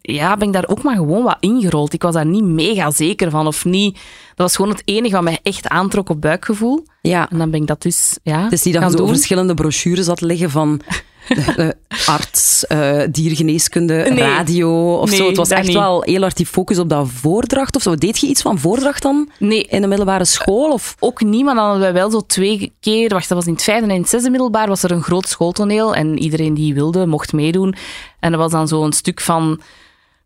ja, 0.00 0.36
ben 0.36 0.46
ik 0.46 0.52
daar 0.52 0.68
ook 0.68 0.82
maar 0.82 0.96
gewoon 0.96 1.22
wat 1.22 1.36
ingerold. 1.40 1.92
Ik 1.92 2.02
was 2.02 2.14
daar 2.14 2.26
niet 2.26 2.44
mega 2.44 2.90
zeker 2.90 3.30
van 3.30 3.46
of 3.46 3.64
niet. 3.64 3.94
Dat 3.94 4.36
was 4.36 4.56
gewoon 4.56 4.70
het 4.70 4.82
enige 4.84 5.14
wat 5.14 5.22
mij 5.24 5.38
echt 5.42 5.68
aantrok 5.68 6.08
op 6.08 6.20
buikgevoel. 6.20 6.86
Ja. 7.02 7.30
En 7.30 7.38
dan 7.38 7.50
ben 7.50 7.60
ik 7.60 7.66
dat 7.66 7.82
dus, 7.82 8.18
ja, 8.22 8.42
Het 8.42 8.52
is 8.52 8.62
niet 8.62 8.74
dat 8.74 8.82
je 8.82 8.90
zo 8.90 8.96
doen. 8.96 9.08
verschillende 9.08 9.54
brochures 9.54 10.06
had 10.06 10.20
liggen 10.20 10.50
van 10.50 10.80
eh, 11.56 11.68
arts, 12.06 12.66
eh, 12.66 13.00
diergeneeskunde, 13.10 13.94
Nee. 13.94 14.18
radio 14.22 14.94
of 14.96 15.10
zo. 15.10 15.26
Het 15.26 15.36
was 15.36 15.48
echt 15.50 15.66
niet. 15.66 15.76
wel 15.76 16.02
heel 16.02 16.20
hard 16.20 16.36
die 16.36 16.46
focus 16.46 16.78
op 16.78 16.88
dat 16.88 17.08
voordracht 17.08 17.76
of 17.76 17.82
zo. 17.82 17.94
Deed 17.94 18.18
je 18.18 18.26
iets 18.26 18.42
van 18.42 18.58
voordracht 18.58 19.02
dan 19.02 19.28
Nee, 19.38 19.62
in 19.62 19.80
de 19.80 19.86
middelbare 19.86 20.24
school? 20.24 20.72
Of? 20.72 20.96
ook 20.98 21.20
niet, 21.22 21.44
maar 21.44 21.54
dan 21.54 21.64
hadden 21.64 21.82
wij 21.82 21.92
wel 21.92 22.10
zo 22.10 22.20
twee 22.26 22.72
keer, 22.80 23.08
wacht, 23.08 23.28
dat 23.28 23.38
was 23.38 23.46
in 23.46 23.52
het 23.52 23.62
vijfde 23.62 23.84
en 23.88 23.94
in 23.94 24.00
het 24.00 24.10
zesde 24.10 24.30
middelbaar, 24.30 24.68
was 24.68 24.82
er 24.82 24.90
een 24.90 25.02
groot 25.02 25.28
schooltoneel 25.28 25.94
en 25.94 26.18
iedereen 26.18 26.54
die 26.54 26.74
wilde 26.74 27.06
mocht 27.06 27.32
meedoen. 27.32 27.74
En 28.20 28.30
dat 28.30 28.40
was 28.40 28.50
dan 28.52 28.68
zo 28.68 28.84
een 28.84 28.92
stuk 28.92 29.20
van, 29.20 29.60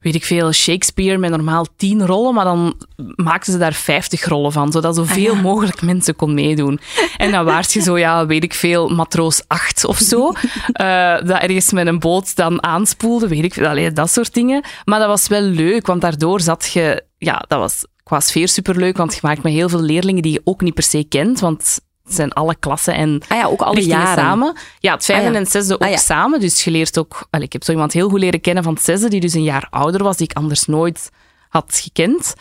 weet 0.07 0.15
ik 0.15 0.25
veel, 0.25 0.53
Shakespeare 0.53 1.19
met 1.19 1.31
normaal 1.31 1.67
tien 1.77 2.07
rollen, 2.07 2.35
maar 2.35 2.45
dan 2.45 2.75
maakten 3.17 3.53
ze 3.53 3.59
daar 3.59 3.73
vijftig 3.73 4.25
rollen 4.25 4.53
van, 4.53 4.73
zodat 4.73 4.95
zoveel 4.95 5.35
mogelijk 5.35 5.83
mensen 5.83 6.17
kon 6.17 6.35
meedoen. 6.35 6.81
En 7.17 7.31
dan 7.31 7.45
waart 7.45 7.73
je 7.73 7.81
zo, 7.81 7.99
ja, 7.99 8.27
weet 8.27 8.45
ik 8.45 8.55
veel, 8.55 8.89
matroos 8.89 9.43
8 9.47 9.85
of 9.85 9.99
zo, 9.99 10.29
eh, 10.73 11.15
dat 11.15 11.41
ergens 11.41 11.73
met 11.73 11.87
een 11.87 11.99
boot 11.99 12.37
dan 12.37 12.63
aanspoelde, 12.63 13.29
weet 13.29 13.45
ik 13.45 13.55
veel, 13.55 13.67
allee, 13.67 13.93
dat 13.93 14.11
soort 14.11 14.35
dingen. 14.35 14.65
Maar 14.85 14.99
dat 14.99 15.09
was 15.09 15.29
wel 15.29 15.43
leuk, 15.43 15.87
want 15.87 16.01
daardoor 16.01 16.41
zat 16.41 16.71
je, 16.73 17.03
ja, 17.19 17.45
dat 17.49 17.59
was 17.59 17.85
qua 18.03 18.21
sfeer 18.21 18.49
superleuk, 18.49 18.97
want 18.97 19.15
je 19.15 19.21
maakt 19.23 19.43
met 19.43 19.53
heel 19.53 19.69
veel 19.69 19.83
leerlingen 19.83 20.23
die 20.23 20.33
je 20.33 20.41
ook 20.45 20.61
niet 20.61 20.75
per 20.75 20.83
se 20.83 21.05
kent, 21.09 21.41
want 21.41 21.81
het 22.07 22.15
zijn 22.15 22.33
alle 22.33 22.55
klassen 22.55 22.95
en 22.95 23.23
Ah 23.29 23.39
ja, 23.39 23.47
ook 23.47 23.61
alle 23.61 23.85
jaren. 23.85 24.15
samen. 24.25 24.57
Ja, 24.81 24.93
het 24.95 25.05
vijfde 25.05 25.27
Ah 25.27 25.33
ja. 25.33 25.39
en 25.39 25.45
het 25.45 25.53
zesde 25.53 25.75
ook 25.75 25.83
Ah 25.83 25.91
ja. 25.91 25.97
samen. 25.97 26.41
Dus 26.41 26.65
je 26.65 26.71
leert 26.71 26.99
ook... 26.99 27.29
Ik 27.31 27.53
heb 27.53 27.65
zo 27.65 27.73
iemand 27.73 27.93
heel 27.93 28.09
goed 28.09 28.21
leren 28.21 28.41
kennen 28.41 28.63
van 28.63 28.75
het 28.75 28.83
zesde, 28.83 29.09
die 29.09 29.21
dus 29.21 29.35
een 29.35 29.43
jaar 29.43 29.67
ouder 29.71 30.03
was, 30.03 30.17
die 30.17 30.29
ik 30.29 30.37
anders 30.37 30.65
nooit 30.67 31.11
had 31.49 31.81
gekend. 31.83 32.35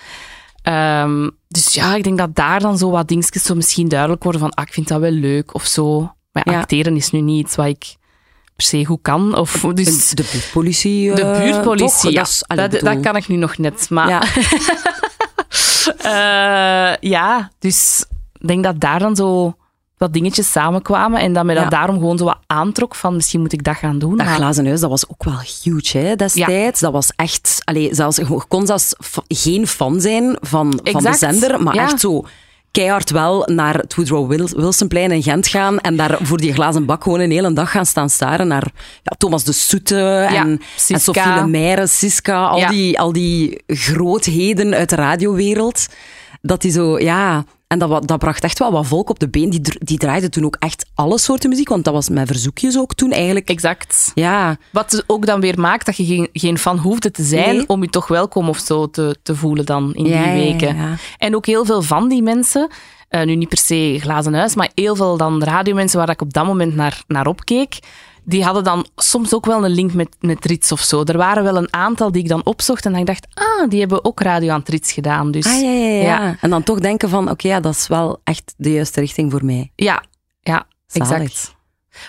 Ehm, 0.62 1.30
dus 1.48 1.74
ja, 1.74 1.96
ik 1.96 2.04
denk 2.04 2.18
dat 2.18 2.36
daar 2.36 2.60
dan 2.60 2.78
zo 2.78 2.90
wat 2.90 3.08
dingetjes 3.08 3.44
zo 3.44 3.56
misschien 3.56 3.88
duidelijk 3.88 4.24
worden 4.24 4.42
van, 4.42 4.54
ah, 4.54 4.64
ik 4.68 4.74
vind 4.74 4.88
dat 4.88 5.00
wel 5.00 5.12
leuk 5.12 5.54
of 5.54 5.66
zo. 5.66 6.14
Maar 6.32 6.44
acteren 6.44 6.96
is 6.96 7.12
nu 7.12 7.22
niet 7.22 7.46
iets 7.46 7.56
wat 7.56 7.66
ik 7.66 7.96
per 8.56 8.66
se 8.66 8.86
goed 8.86 9.00
kan. 9.02 9.36
Of, 9.38 9.52
dus 9.74 10.10
De 10.10 10.28
buurtpolitie. 10.32 11.14
de 11.14 11.22
eh, 11.22 11.40
buurtpolitie, 11.40 12.12
ja, 12.12 12.26
Dat, 12.48 12.72
dat, 12.72 12.82
dat 12.82 13.00
kan 13.00 13.16
ik 13.16 13.28
nu 13.28 13.36
nog 13.36 13.58
net. 13.58 13.90
Maar 13.90 14.10
Ja. 14.10 14.24
eh, 16.94 17.10
ja, 17.10 17.52
dus 17.60 18.06
denk 18.48 18.64
dat 18.64 18.80
daar 18.80 19.00
dan 19.00 19.16
zo 19.16 19.56
wat 19.98 20.14
dingetjes 20.14 20.52
samenkwamen 20.52 21.20
en 21.22 21.34
dat 21.34 21.44
mij 21.46 21.56
Ja. 21.56 21.62
dat 21.62 21.72
daarom 21.72 21.96
gewoon 21.98 22.18
zo 22.18 22.24
wat 22.26 22.38
aantrok 22.48 22.96
van 22.96 23.16
misschien 23.16 23.42
moet 23.42 23.54
ik 23.54 23.64
dat 23.64 23.76
gaan 23.76 24.00
doen. 24.00 24.18
Dat 24.18 24.26
maar- 24.26 24.36
glazen 24.36 24.66
huis, 24.66 24.80
dat 24.80 24.90
was 24.90 25.10
ook 25.10 25.24
wel 25.24 25.40
huge 25.64 25.98
hè, 25.98 26.16
destijds. 26.16 26.80
Dat 26.80 26.92
was 26.92 27.12
echt... 27.16 27.62
Allee, 27.64 27.90
zelfs, 27.96 28.18
je 28.18 28.44
kon 28.48 28.66
zelfs 28.66 28.94
geen 29.28 29.68
fan 29.68 30.02
zijn 30.02 30.38
van, 30.42 30.80
van 30.84 31.04
de 31.04 31.14
zender, 31.14 31.64
maar 31.64 31.76
ja. 31.76 31.82
echt 31.84 32.00
zo 32.00 32.26
keihard 32.72 33.10
wel 33.10 33.44
naar 33.52 33.76
het 33.76 33.96
Woodrow 33.96 34.30
Wil- 34.30 34.50
Wilsonplein 34.56 35.12
in 35.12 35.24
Gent 35.24 35.48
gaan 35.48 35.80
en 35.80 35.96
daar 35.96 36.18
voor 36.22 36.38
die 36.38 36.54
glazen 36.54 36.86
bak 36.86 37.04
gewoon 37.04 37.20
een 37.20 37.32
hele 37.32 37.54
dag 37.54 37.72
gaan 37.72 37.86
staan 37.86 38.10
staren 38.10 38.48
naar 38.48 38.68
ja, 39.04 39.16
Thomas 39.18 39.44
de 39.44 39.52
Soete 39.52 40.00
en, 40.30 40.36
en 40.36 40.62
Siska. 40.76 40.98
Sophie 41.00 41.34
Lemaire, 41.34 41.88
Siska, 41.88 42.46
al, 42.46 42.58
Ja. 42.58 42.70
die, 42.70 43.00
al 43.00 43.12
die 43.14 43.64
grootheden 43.68 44.74
uit 44.74 44.90
de 44.90 44.96
radiowereld. 44.96 45.86
Dat 46.46 46.62
die 46.62 46.72
zo, 46.72 47.00
ja... 47.00 47.46
En 47.68 47.80
dat, 47.80 48.08
dat 48.08 48.20
bracht 48.20 48.44
echt 48.44 48.60
wel 48.60 48.72
wat 48.72 48.86
volk 48.88 49.10
op 49.10 49.20
de 49.20 49.30
been. 49.30 49.50
Die, 49.50 49.62
die 49.80 49.98
draaide 49.98 50.30
toen 50.30 50.46
ook 50.46 50.56
echt 50.60 50.86
alle 50.96 51.18
soorten 51.20 51.50
muziek, 51.50 51.70
want 51.70 51.84
dat 51.84 51.94
was 51.94 52.10
met 52.10 52.28
verzoekjes 52.28 52.78
ook 52.78 52.94
toen 52.94 53.12
eigenlijk. 53.12 53.50
Exact. 53.50 54.12
Ja, 54.16 54.58
Wat 54.72 55.04
ook 55.08 55.26
dan 55.26 55.42
weer 55.42 55.60
maakt 55.60 55.86
dat 55.86 55.98
je 55.98 56.06
geen, 56.06 56.30
geen 56.34 56.58
fan 56.58 56.78
hoefde 56.78 57.12
te 57.12 57.24
zijn 57.24 57.56
Nee. 57.56 57.68
om 57.68 57.82
je 57.82 57.90
toch 57.90 58.08
welkom 58.08 58.50
of 58.50 58.58
zo 58.58 58.90
te, 58.90 59.16
te 59.24 59.36
voelen 59.36 59.66
dan 59.66 59.94
in 59.94 60.06
Ja, 60.06 60.24
die 60.24 60.44
weken. 60.44 60.76
ja. 60.76 60.96
En 61.18 61.36
ook 61.36 61.46
heel 61.46 61.66
veel 61.66 61.82
van 61.82 62.10
die 62.10 62.22
mensen, 62.24 62.70
eh, 63.10 63.26
nu 63.26 63.36
niet 63.36 63.50
per 63.50 63.58
se 63.58 63.98
glazen 64.02 64.34
huis, 64.34 64.56
maar 64.56 64.72
heel 64.76 64.96
veel 64.96 65.18
dan 65.18 65.44
radiomensen 65.44 66.00
waar 66.00 66.10
ik 66.10 66.22
op 66.22 66.34
dat 66.34 66.46
moment 66.46 66.76
naar, 66.76 67.04
naar 67.08 67.28
opkeek, 67.28 67.80
die 68.26 68.44
hadden 68.44 68.64
dan 68.64 68.86
soms 68.96 69.34
ook 69.34 69.46
wel 69.46 69.66
een 69.66 69.72
link 69.72 69.94
met, 69.94 70.16
met 70.20 70.46
Rits 70.46 70.72
of 70.72 70.80
zo. 70.82 71.04
Er 71.04 71.18
waren 71.18 71.44
wel 71.44 71.58
een 71.58 71.74
aantal 71.74 72.12
die 72.12 72.22
ik 72.24 72.30
dan 72.30 72.46
opzocht 72.46 72.86
en 72.86 72.96
ik 72.96 73.06
dacht, 73.06 73.28
ah, 73.34 73.70
die 73.70 73.80
hebben 73.80 74.06
ook 74.06 74.20
radio 74.20 74.52
aan 74.52 74.60
het 74.60 74.70
Rits 74.70 74.92
gedaan. 74.92 75.32
Dus 75.32 75.46
Ah, 75.46 75.62
ja, 75.62 75.70
ja, 75.72 75.88
ja. 75.88 76.02
Ja. 76.02 76.38
En 76.42 76.50
dan 76.50 76.64
toch 76.64 76.80
denken 76.80 77.10
van, 77.10 77.30
oké, 77.30 77.48
ja, 77.48 77.60
dat 77.60 77.74
is 77.74 77.88
wel 77.88 78.20
echt 78.24 78.54
de 78.58 78.72
juiste 78.72 79.00
richting 79.00 79.32
voor 79.32 79.46
mij. 79.46 79.72
ja, 79.76 80.04
ja, 80.42 80.68
Zalig. 80.88 81.12
exact. 81.22 81.55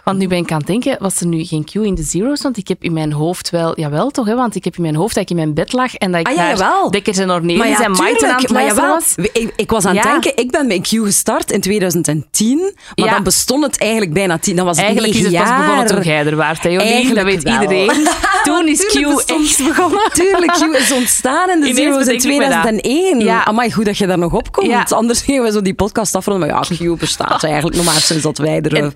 Want 0.04 0.18
nu 0.18 0.28
ben 0.28 0.38
ik 0.38 0.50
aan 0.52 0.58
het 0.58 0.66
denken, 0.66 0.96
was 1.00 1.20
er 1.20 1.26
nu 1.26 1.44
geen 1.44 1.64
Q 1.64 1.74
in 1.74 1.94
de 1.94 2.02
Zero's? 2.02 2.42
Want 2.42 2.56
ik 2.56 2.68
heb 2.68 2.82
in 2.82 2.92
mijn 2.92 3.12
hoofd 3.12 3.50
wel, 3.50 3.80
jawel 3.80 4.10
toch, 4.10 4.26
hè? 4.26 4.34
want 4.34 4.54
ik 4.54 4.64
heb 4.64 4.76
in 4.76 4.82
mijn 4.82 4.94
hoofd 4.94 5.14
dat 5.14 5.22
ik 5.22 5.30
in 5.30 5.36
mijn 5.36 5.54
bed 5.54 5.72
lag 5.72 5.94
en 5.94 6.10
dat 6.12 6.20
ik 6.20 6.26
Ah, 6.28 6.34
ja, 6.34 6.54
naar. 6.56 6.90
Dekkers 6.90 7.18
en 7.18 7.30
Ornelis 7.30 7.78
en 7.78 7.84
aan 7.84 8.06
het 8.36 8.50
maar 8.50 8.66
jawel. 8.66 8.88
was. 8.94 9.14
Ik, 9.32 9.52
ik 9.56 9.70
was 9.70 9.84
aan 9.84 9.94
het 9.96 10.04
Ja. 10.04 10.10
denken, 10.10 10.36
ik 10.36 10.50
ben 10.50 10.66
met 10.66 10.80
Q 10.80 10.88
gestart 10.88 11.50
in 11.50 11.60
2010, 11.60 12.58
maar 12.58 13.06
Ja. 13.06 13.10
dan 13.12 13.22
bestond 13.22 13.64
het 13.64 13.78
eigenlijk 13.78 14.12
bijna 14.12 14.38
tien. 14.38 14.56
Dan 14.56 14.64
was 14.64 14.76
het 14.76 14.84
Eigenlijk 14.84 15.14
is 15.14 15.22
het 15.22 15.32
pas 15.32 15.40
jaar. 15.48 15.60
begonnen 15.60 15.86
toen 15.86 16.02
jij 16.02 16.26
er 16.26 16.36
waart, 16.36 16.62
hè, 16.62 16.68
Jolien? 16.68 16.86
Dat 16.86 16.92
Eigenlijk 16.94 17.26
weet 17.26 17.42
wel. 17.42 17.52
iedereen. 17.60 18.06
Toen 18.44 18.68
is 18.68 18.86
Q 18.86 18.94
echt 19.30 19.64
begonnen. 19.68 20.10
Tuurlijk, 20.12 20.52
Q 20.52 20.74
is 20.76 20.92
ontstaan 20.92 21.50
in 21.50 21.60
de 21.60 21.66
Ineens 21.68 21.78
Zero's 21.78 22.06
in 22.06 22.16
bedenk 22.16 22.22
ik 22.22 22.38
me 22.38 22.38
dat. 22.54 22.62
2001. 22.62 23.20
Ja. 23.20 23.44
Amai, 23.44 23.72
goed 23.72 23.84
dat 23.84 23.98
je 23.98 24.06
daar 24.06 24.18
nog 24.18 24.32
op 24.32 24.52
komt. 24.52 24.66
Ja. 24.66 24.86
Anders 24.88 25.20
gingen 25.22 25.42
we 25.42 25.52
zo 25.52 25.62
die 25.62 25.74
podcast 25.74 26.14
afronden. 26.14 26.48
Maar 26.48 26.64
ja, 26.70 26.76
Q 26.94 26.98
bestaat 26.98 27.44
eigenlijk 27.52 27.76
nog 27.76 27.84
maar 27.84 27.94
sinds 27.94 28.22
dat 28.22 28.38
wij 28.38 28.60
er... 28.60 28.74
En- 28.76 28.94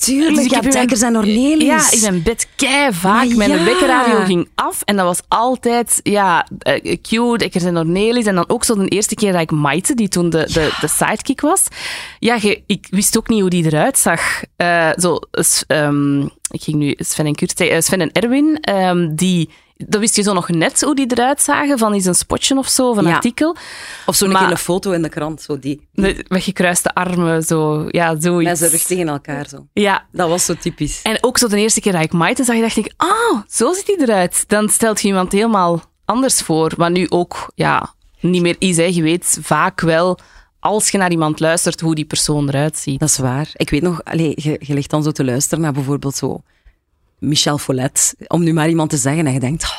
Tuurlijk, 0.00 0.34
Dus 0.34 0.44
ik 0.44 0.50
ja, 0.50 0.60
Dekkers 0.60 1.00
en 1.00 1.16
Ornelis. 1.16 1.66
Ja, 1.66 1.90
in 1.90 2.00
mijn 2.00 2.22
bed 2.22 2.48
kei 2.56 2.92
vaak. 2.92 3.28
Mijn 3.28 3.64
wekkerradio 3.64 4.24
ging 4.24 4.48
af 4.54 4.82
en 4.84 4.96
dat 4.96 5.04
was 5.04 5.20
altijd 5.28 6.00
ja, 6.02 6.46
eh, 6.58 6.96
Q, 7.02 7.38
Dekkers 7.38 7.64
en 7.64 7.76
Ornelis. 7.76 8.26
En 8.26 8.34
dan 8.34 8.48
ook 8.48 8.64
zo 8.64 8.74
de 8.74 8.88
eerste 8.88 9.14
keer 9.14 9.32
dat 9.32 9.40
ik 9.40 9.50
Maite, 9.50 9.94
die 9.94 10.08
toen 10.08 10.30
de, 10.30 10.50
de, 10.52 10.76
de 10.80 10.88
sidekick 10.88 11.40
was. 11.40 11.66
Ja, 12.18 12.38
ik 12.66 12.86
wist 12.90 13.16
ook 13.18 13.28
niet 13.28 13.40
hoe 13.40 13.50
die 13.50 13.64
eruit 13.64 13.98
zag. 13.98 14.42
Eh, 14.56 14.90
zo, 14.96 15.18
ehm, 15.66 16.20
ik 16.50 16.62
ging 16.62 16.76
nu 16.76 16.94
Sven 16.96 17.26
en 17.26 17.34
Kurt 17.34 17.60
eh, 17.60 17.80
Sven 17.80 18.00
en 18.00 18.12
Erwin, 18.12 18.58
ehm, 18.60 19.14
die... 19.14 19.50
Dat 19.86 20.00
wist 20.00 20.16
je 20.16 20.22
zo 20.22 20.32
nog 20.32 20.48
net 20.48 20.80
hoe 20.82 20.94
die 20.94 21.06
eruit 21.10 21.42
zagen, 21.42 21.78
van 21.78 21.92
eens 21.92 22.04
een 22.04 22.14
spotje 22.14 22.56
of 22.58 22.68
zo, 22.68 22.90
of 22.90 22.96
een 22.96 23.06
Ja. 23.06 23.14
artikel. 23.14 23.56
Of 24.06 24.14
zo'n 24.16 24.36
een 24.50 24.56
foto 24.56 24.90
in 24.90 25.02
de 25.02 25.08
krant, 25.08 25.42
zo 25.42 25.58
die. 25.58 25.88
Met 25.92 26.22
gekruiste 26.28 26.94
armen, 26.94 27.42
zo. 27.42 27.84
Ja, 27.88 28.16
zoiets. 28.20 28.48
Met 28.48 28.58
zijn 28.58 28.70
rug 28.70 28.82
tegen 28.82 29.08
elkaar, 29.08 29.48
zo. 29.48 29.66
Ja, 29.72 30.06
Dat 30.12 30.28
was 30.28 30.44
zo 30.44 30.54
typisch. 30.54 31.02
En 31.02 31.18
ook 31.20 31.38
zo 31.38 31.48
de 31.48 31.56
eerste 31.58 31.80
keer 31.80 31.92
dat 31.92 32.02
ik 32.02 32.12
Maite 32.12 32.44
zag, 32.44 32.60
dacht 32.60 32.76
ik, 32.76 32.92
ah, 32.96 33.40
zo 33.48 33.72
ziet 33.72 33.86
hij 33.86 33.96
eruit. 33.96 34.44
Dan 34.46 34.68
stelt 34.68 35.00
je 35.00 35.08
iemand 35.08 35.32
helemaal 35.32 35.82
anders 36.04 36.40
voor. 36.42 36.72
Maar 36.76 36.90
nu 36.90 37.06
ook, 37.08 37.50
ja, 37.54 37.94
niet 38.20 38.42
meer 38.42 38.56
is. 38.58 38.76
Hè. 38.76 38.82
Je 38.84 39.02
weet 39.02 39.38
vaak 39.42 39.80
wel, 39.80 40.18
als 40.60 40.90
je 40.90 40.98
naar 40.98 41.10
iemand 41.10 41.40
luistert, 41.40 41.80
hoe 41.80 41.94
die 41.94 42.04
persoon 42.04 42.48
eruit 42.48 42.76
ziet. 42.78 43.00
Dat 43.00 43.08
is 43.08 43.18
waar. 43.18 43.50
Ik 43.52 43.70
weet 43.70 43.82
nog, 43.82 44.04
allee, 44.04 44.32
je, 44.36 44.56
je 44.60 44.74
ligt 44.74 44.90
dan 44.90 45.02
zo 45.02 45.10
te 45.10 45.24
luisteren 45.24 45.64
naar 45.64 45.72
bijvoorbeeld 45.72 46.14
zo 46.16 46.42
Michel 47.20 47.58
Follet, 47.58 48.14
om 48.26 48.42
nu 48.42 48.52
maar 48.52 48.68
iemand 48.68 48.90
te 48.90 48.96
zeggen 48.96 49.26
en 49.26 49.32
je 49.32 49.40
denkt, 49.40 49.62
oh, 49.62 49.70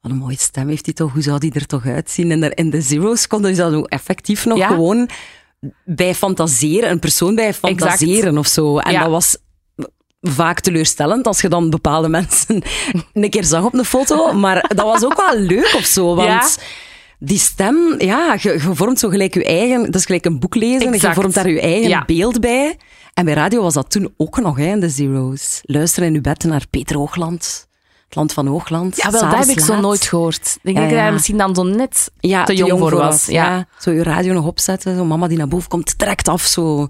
wat 0.00 0.10
een 0.10 0.16
mooie 0.16 0.38
stem 0.38 0.68
heeft 0.68 0.84
hij 0.84 0.94
toch, 0.94 1.12
hoe 1.12 1.22
zou 1.22 1.38
die 1.38 1.52
er 1.52 1.66
toch 1.66 1.86
uitzien? 1.86 2.30
En 2.30 2.42
er, 2.42 2.56
in 2.58 2.70
de 2.70 2.80
Zero's 2.80 3.26
kon 3.26 3.42
je 3.46 3.54
dat 3.54 3.72
ook 3.72 3.86
effectief 3.88 4.44
nog 4.44 4.58
Ja. 4.58 4.68
gewoon 4.68 5.08
bij 5.84 6.14
fantaseren, 6.14 6.90
een 6.90 6.98
persoon 6.98 7.34
bij 7.34 7.54
fantaseren 7.54 8.38
of 8.38 8.46
zo. 8.46 8.78
En 8.78 8.92
Ja. 8.92 9.00
dat 9.00 9.10
was 9.10 9.36
vaak 10.20 10.60
teleurstellend 10.60 11.26
als 11.26 11.40
je 11.40 11.48
dan 11.48 11.70
bepaalde 11.70 12.08
mensen 12.18 12.62
een 13.12 13.30
keer 13.30 13.44
zag 13.44 13.64
op 13.64 13.74
een 13.74 13.84
foto, 13.84 14.32
maar 14.32 14.64
dat 14.74 14.84
was 14.86 15.04
ook 15.04 15.16
wel 15.30 15.38
leuk 15.40 15.74
of 15.76 15.84
zo, 15.84 16.14
want... 16.14 16.28
Ja. 16.28 16.64
Die 17.18 17.38
stem, 17.38 17.94
ja, 17.98 18.36
je, 18.40 18.52
je 18.52 18.74
vormt 18.74 18.98
zo 18.98 19.08
gelijk 19.08 19.34
je 19.34 19.44
eigen... 19.44 19.84
Dat 19.84 19.94
is 19.94 20.04
gelijk 20.04 20.24
een 20.24 20.38
boek 20.38 20.54
lezen. 20.54 20.92
Je 20.92 21.14
vormt 21.14 21.34
daar 21.34 21.50
je 21.50 21.60
eigen 21.60 21.88
Ja. 21.88 22.04
beeld 22.04 22.40
bij. 22.40 22.76
En 23.14 23.24
bij 23.24 23.34
radio 23.34 23.62
was 23.62 23.74
dat 23.74 23.90
toen 23.90 24.14
ook 24.16 24.40
nog, 24.40 24.56
hè, 24.56 24.66
in 24.66 24.80
de 24.80 24.88
Zero's. 24.88 25.60
Luisteren 25.62 26.08
in 26.08 26.14
uw 26.14 26.20
bed 26.20 26.44
naar 26.44 26.64
Peter 26.70 26.96
Hoogland. 26.96 27.66
Het 28.04 28.14
land 28.14 28.32
van 28.32 28.46
Hoogland. 28.46 28.96
Ja, 28.96 29.10
wel, 29.10 29.20
dat 29.20 29.38
heb 29.38 29.48
ik 29.56 29.60
zo 29.60 29.80
nooit 29.80 30.04
gehoord. 30.04 30.54
Ik 30.56 30.60
denk 30.62 30.76
Ja, 30.76 30.82
dat 30.82 30.90
ik 30.92 30.96
ja. 30.96 31.02
daar 31.04 31.12
misschien 31.12 31.36
dan 31.38 31.54
zo 31.54 31.62
net 31.62 32.10
ja, 32.18 32.44
te 32.44 32.54
jong 32.54 32.78
voor 32.78 32.94
was. 32.96 33.26
Ja. 33.26 33.66
Zo 33.78 33.90
je 33.90 34.02
radio 34.02 34.32
nog 34.32 34.46
opzetten, 34.46 34.96
zo 34.96 35.04
mama 35.04 35.28
die 35.28 35.38
naar 35.38 35.48
boven 35.48 35.68
komt, 35.68 35.98
trekt 35.98 36.28
af 36.28 36.42
zo. 36.42 36.88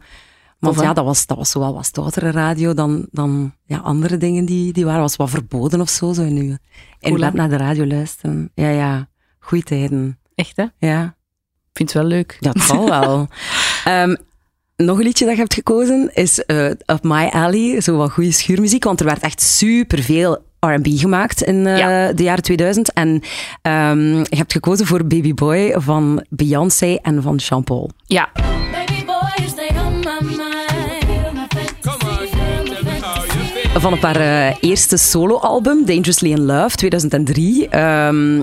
Want 0.58 0.80
ja, 0.80 0.92
dat 0.92 1.04
was, 1.04 1.26
dat 1.26 1.36
was 1.36 1.50
zo 1.50 1.58
wel 1.58 1.74
wat 1.74 1.86
stoutere 1.86 2.30
radio 2.30 2.74
dan, 2.74 3.06
dan 3.10 3.54
ja, 3.64 3.78
andere 3.78 4.16
dingen 4.16 4.44
die, 4.44 4.72
die 4.72 4.84
waren. 4.84 5.00
was 5.00 5.16
wat 5.16 5.30
verboden 5.30 5.80
of 5.80 5.88
zo, 5.88 6.12
zo 6.12 6.22
uw 6.22 6.56
hè? 7.00 7.12
bed 7.12 7.34
naar 7.34 7.48
de 7.48 7.56
radio 7.56 7.86
luisteren. 7.86 8.50
Ja, 8.54 8.68
ja, 8.68 9.08
goeie 9.46 9.64
tijden. 9.64 10.18
Echt, 10.34 10.56
hè? 10.56 10.62
Ik 10.62 10.70
Ja, 10.78 11.14
vind 11.72 11.92
het 11.92 12.02
wel 12.02 12.10
leuk. 12.10 12.36
dat 12.40 12.60
zal 12.60 12.88
wel. 13.00 13.28
Ehm, 13.84 14.14
nog 14.76 14.98
een 14.98 15.04
liedje 15.04 15.24
dat 15.24 15.34
je 15.34 15.40
hebt 15.40 15.54
gekozen 15.54 16.10
is 16.14 16.44
eh 16.44 16.64
Up 16.66 16.98
My 17.02 17.24
Alley, 17.32 17.80
zo 17.80 17.96
wat 17.96 18.10
goede 18.12 18.32
schuurmuziek, 18.32 18.84
want 18.84 19.00
er 19.00 19.06
werd 19.06 19.22
echt 19.22 19.42
superveel 19.42 20.44
R&B 20.60 20.86
gemaakt 20.88 21.42
in 21.42 21.66
eh, 21.66 21.78
Ja. 21.78 22.12
de 22.12 22.22
jaren 22.22 22.42
2000. 22.42 22.92
En 22.92 23.20
ehm, 23.62 24.14
je 24.18 24.36
hebt 24.36 24.52
gekozen 24.52 24.86
voor 24.86 25.06
Baby 25.06 25.34
Boy 25.34 25.74
van 25.78 26.24
Beyoncé 26.28 26.98
en 27.02 27.22
van 27.22 27.36
Jean 27.36 27.64
Paul. 27.64 27.90
Ja. 28.04 28.28
Van 33.78 33.92
op 33.92 34.02
haar 34.02 34.16
eh, 34.20 34.54
eerste 34.60 34.96
soloalbum, 34.96 35.84
Dangerously 35.84 36.30
in 36.30 36.40
Love, 36.44 36.76
2003. 36.76 37.68
Ehm, 37.68 38.40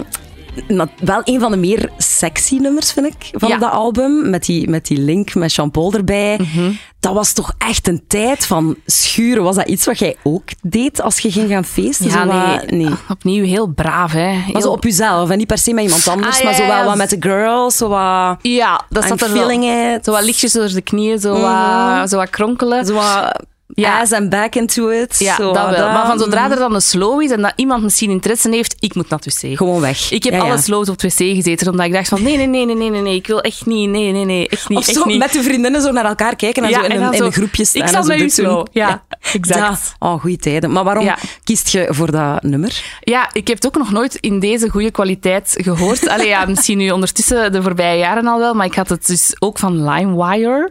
wel 0.99 1.21
een 1.23 1.39
van 1.39 1.51
de 1.51 1.57
meer 1.57 1.89
sexy 1.97 2.55
nummers, 2.55 2.91
vind 2.91 3.05
ik, 3.05 3.29
van 3.31 3.49
Ja. 3.49 3.57
dat 3.57 3.71
album. 3.71 4.29
Met 4.29 4.45
die, 4.45 4.69
met 4.69 4.85
die 4.87 4.97
link 4.99 5.33
met 5.35 5.53
Jean 5.53 5.71
Paul 5.71 5.93
erbij. 5.93 6.39
Mhm. 6.41 6.71
Dat 6.99 7.13
was 7.13 7.33
toch 7.33 7.53
echt 7.57 7.87
een 7.87 8.03
tijd 8.07 8.45
van 8.45 8.75
schuren. 8.85 9.43
Was 9.43 9.55
dat 9.55 9.67
iets 9.67 9.85
wat 9.85 9.99
jij 9.99 10.15
ook 10.23 10.43
deed 10.61 11.01
als 11.01 11.19
je 11.19 11.31
ging 11.31 11.49
gaan 11.49 11.65
feesten? 11.65 12.07
ja 12.09 12.23
nee. 12.23 12.81
nee. 12.85 12.93
Opnieuw 13.09 13.43
heel 13.45 13.67
braaf, 13.67 14.11
hè. 14.11 14.33
Maar 14.51 14.61
zo 14.61 14.69
op 14.71 14.83
jezelf 14.83 15.29
en 15.29 15.37
niet 15.37 15.47
per 15.47 15.57
se 15.57 15.73
met 15.73 15.83
iemand 15.83 16.07
anders, 16.07 16.37
Ah, 16.37 16.43
maar 16.43 16.51
ja, 16.53 16.57
zo 16.59 16.65
wel 16.67 16.77
ja. 16.77 16.85
wat 16.85 16.95
met 16.97 17.09
de 17.09 17.17
girls, 17.19 17.77
zo 17.77 17.87
wat... 17.87 18.37
Ja, 18.41 18.81
dat 18.89 19.03
zat 19.03 19.21
er 19.21 19.33
wel. 19.33 19.37
feeling 19.47 19.93
it. 19.95 20.05
Zo 20.05 20.11
wat 20.11 20.23
lichtjes 20.23 20.51
door 20.51 20.67
de 20.73 20.81
knieën, 20.81 21.19
zo, 21.19 21.39
wat, 21.41 22.09
zo 22.09 22.17
wat 22.17 22.29
kronkelen. 22.29 22.85
Zo 22.85 22.93
wat 22.93 23.43
Ja. 23.75 23.99
ass 24.01 24.11
and 24.11 24.29
back 24.29 24.55
into 24.55 24.89
it. 24.89 25.19
ja, 25.19 25.37
dat 25.37 25.53
wel. 25.53 25.91
Maar 25.91 26.05
van 26.05 26.19
zodra 26.19 26.51
er 26.51 26.57
dan 26.57 26.73
een 26.75 26.81
slow 26.81 27.21
is 27.21 27.31
en 27.31 27.41
dat 27.41 27.53
iemand 27.55 27.83
misschien 27.83 28.09
interesse 28.09 28.49
heeft, 28.49 28.75
ik 28.79 28.95
moet 28.95 29.09
naar 29.09 29.19
het 29.23 29.41
wc. 29.41 29.57
Gewoon 29.57 29.81
weg. 29.81 30.11
Ik 30.11 30.23
heb 30.23 30.33
Ja, 30.33 30.39
ja. 30.39 30.45
alle 30.45 30.57
slows 30.61 30.89
op 30.89 31.01
het 31.01 31.13
wc 31.13 31.35
gezeten, 31.35 31.71
omdat 31.71 31.85
ik 31.85 31.93
dacht 31.93 32.07
van 32.07 32.23
nee, 32.23 32.37
nee, 32.37 32.47
nee, 32.47 32.65
nee, 32.65 32.75
nee, 32.75 32.89
nee, 32.89 33.01
nee, 33.01 33.15
ik 33.15 33.27
wil 33.27 33.41
echt 33.41 33.65
niet, 33.65 33.89
nee, 33.89 34.11
nee, 34.11 34.25
nee, 34.25 34.47
echt 34.47 34.69
niet, 34.69 34.77
Of 34.77 34.87
echt 34.87 34.97
zo 34.97 35.05
niet. 35.05 35.17
met 35.17 35.31
de 35.31 35.43
vriendinnen 35.43 35.81
zo 35.81 35.91
naar 35.91 36.05
elkaar 36.05 36.35
kijken 36.35 36.63
en 36.63 36.73
zo 36.73 36.79
in, 36.81 36.91
en 36.91 37.01
een, 37.01 37.11
in 37.11 37.17
zo, 37.17 37.25
een 37.25 37.31
groepje 37.31 37.65
staan. 37.65 37.81
Ik 37.81 37.87
zal 37.87 38.03
zo 38.03 38.09
met 38.09 38.19
u 38.21 38.29
slow. 38.29 38.65
Ja, 38.71 39.03
exact. 39.33 39.95
Oh, 39.99 40.21
goede 40.21 40.37
tijden. 40.37 40.71
Maar 40.71 40.83
waarom 40.83 41.09
kiest 41.43 41.69
je 41.69 41.87
voor 41.89 42.11
dat 42.11 42.43
nummer? 42.43 42.83
Ja, 42.99 43.29
ik 43.33 43.47
heb 43.47 43.55
het 43.55 43.65
ook 43.67 43.77
nog 43.77 43.91
nooit 43.91 44.15
in 44.15 44.39
deze 44.39 44.69
goede 44.69 44.91
kwaliteit 44.91 45.55
gehoord. 45.57 46.07
Allee, 46.07 46.27
ja, 46.27 46.45
misschien 46.45 46.77
nu 46.77 46.89
ondertussen 46.91 47.51
de 47.51 47.61
voorbije 47.61 47.97
jaren 47.97 48.27
al 48.27 48.39
wel, 48.39 48.53
maar 48.53 48.65
ik 48.65 48.75
had 48.75 48.89
het 48.89 49.07
dus 49.07 49.35
ook 49.39 49.59
van 49.59 49.83
LimeWire. 49.89 50.69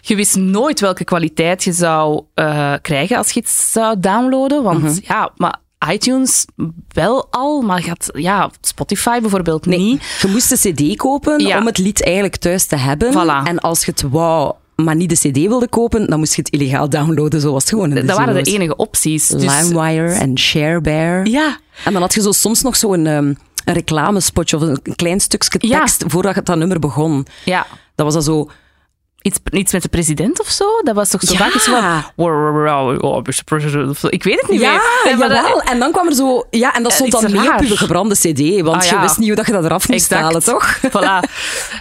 Je 0.00 0.16
wist 0.16 0.36
nooit 0.36 0.80
welke 0.80 1.04
kwaliteit 1.04 1.64
je 1.64 1.72
zou 1.72 2.22
eh, 2.40 2.72
krijgen 2.82 3.16
als 3.16 3.30
je 3.30 3.40
het 3.40 3.48
zou 3.48 3.96
downloaden, 4.00 4.62
want 4.62 4.82
Mhm. 4.82 4.98
ja, 5.02 5.30
maar 5.36 5.56
iTunes 5.92 6.44
wel 6.88 7.26
al, 7.30 7.60
maar 7.62 7.86
had, 7.88 8.10
ja, 8.12 8.50
Spotify 8.60 9.20
bijvoorbeeld 9.20 9.66
niet. 9.66 10.02
Je 10.20 10.28
moest 10.28 10.48
de 10.62 10.72
cd 10.72 10.96
kopen 10.96 11.38
Ja. 11.46 11.58
om 11.58 11.66
het 11.66 11.78
lied 11.78 12.04
eigenlijk 12.04 12.36
thuis 12.36 12.66
te 12.66 12.76
hebben. 12.76 13.12
Voilà. 13.12 13.46
En 13.48 13.58
als 13.58 13.84
je 13.84 13.90
het 13.90 14.02
wou, 14.02 14.54
maar 14.76 14.96
niet 14.96 15.08
de 15.22 15.28
cd 15.30 15.36
wilde 15.36 15.68
kopen, 15.68 16.06
dan 16.10 16.18
moest 16.18 16.34
je 16.34 16.42
het 16.42 16.50
illegaal 16.52 16.88
downloaden, 16.88 17.40
zoals 17.40 17.62
het 17.62 17.72
gewoon 17.72 17.88
in 17.88 17.94
de 17.94 18.04
Dat 18.04 18.16
waren 18.16 18.44
de 18.44 18.50
enige 18.50 18.76
opties. 18.76 19.26
Dus, 19.28 19.42
LimeWire 19.42 20.12
en 20.12 20.38
ShareBear. 20.38 21.26
ja, 21.26 21.56
En 21.84 21.92
dan 21.92 22.02
had 22.02 22.14
je 22.14 22.22
zo 22.22 22.32
soms 22.32 22.62
nog 22.62 22.76
zo'n 22.76 23.06
ehm, 23.06 23.34
een 23.64 23.74
reclamespotje 23.74 24.56
of 24.56 24.62
een 24.62 24.80
klein 24.96 25.20
stukje 25.20 25.58
Ja. 25.68 25.78
tekst 25.78 26.04
voordat 26.06 26.34
het 26.34 26.46
dat 26.46 26.56
nummer 26.56 26.78
begon. 26.78 27.26
ja. 27.44 27.66
Dat 27.94 28.12
was 28.12 28.24
dan 28.24 28.34
zo... 28.34 28.50
Iets, 29.22 29.38
iets 29.50 29.72
met 29.72 29.82
de 29.82 29.88
president 29.88 30.40
of 30.40 30.48
zo? 30.48 30.64
Dat 30.82 30.94
was 30.94 31.10
toch 31.10 31.20
zo 31.22 31.32
Ja. 31.32 31.38
vaak 31.38 31.54
iets 31.54 31.64
van... 31.68 32.04
Ik 34.10 34.22
weet 34.22 34.40
het 34.40 34.50
niet 34.50 34.60
Ja, 34.60 34.72
meer. 35.04 35.16
dat- 35.18 35.30
jawel. 35.30 35.62
En 35.62 35.78
dan 35.78 35.92
kwam 35.92 36.06
er 36.06 36.14
zo... 36.14 36.46
Ja, 36.50 36.74
en 36.74 36.82
dat 36.82 36.92
Eh, 36.92 36.98
stond 36.98 37.12
dan 37.12 37.32
mee 37.40 37.52
op 37.52 37.76
gebrande 37.76 38.14
cd, 38.14 38.60
want 38.62 38.76
Ah, 38.76 38.82
je 38.88 38.94
ja. 38.94 39.00
wist 39.00 39.18
niet 39.18 39.26
hoe 39.26 39.36
dat 39.36 39.46
je 39.46 39.52
dat 39.52 39.64
eraf 39.64 39.88
moest 39.88 40.12
Exact. 40.12 40.22
halen, 40.22 40.44
toch? 40.44 40.78
Voilà. 40.96 41.30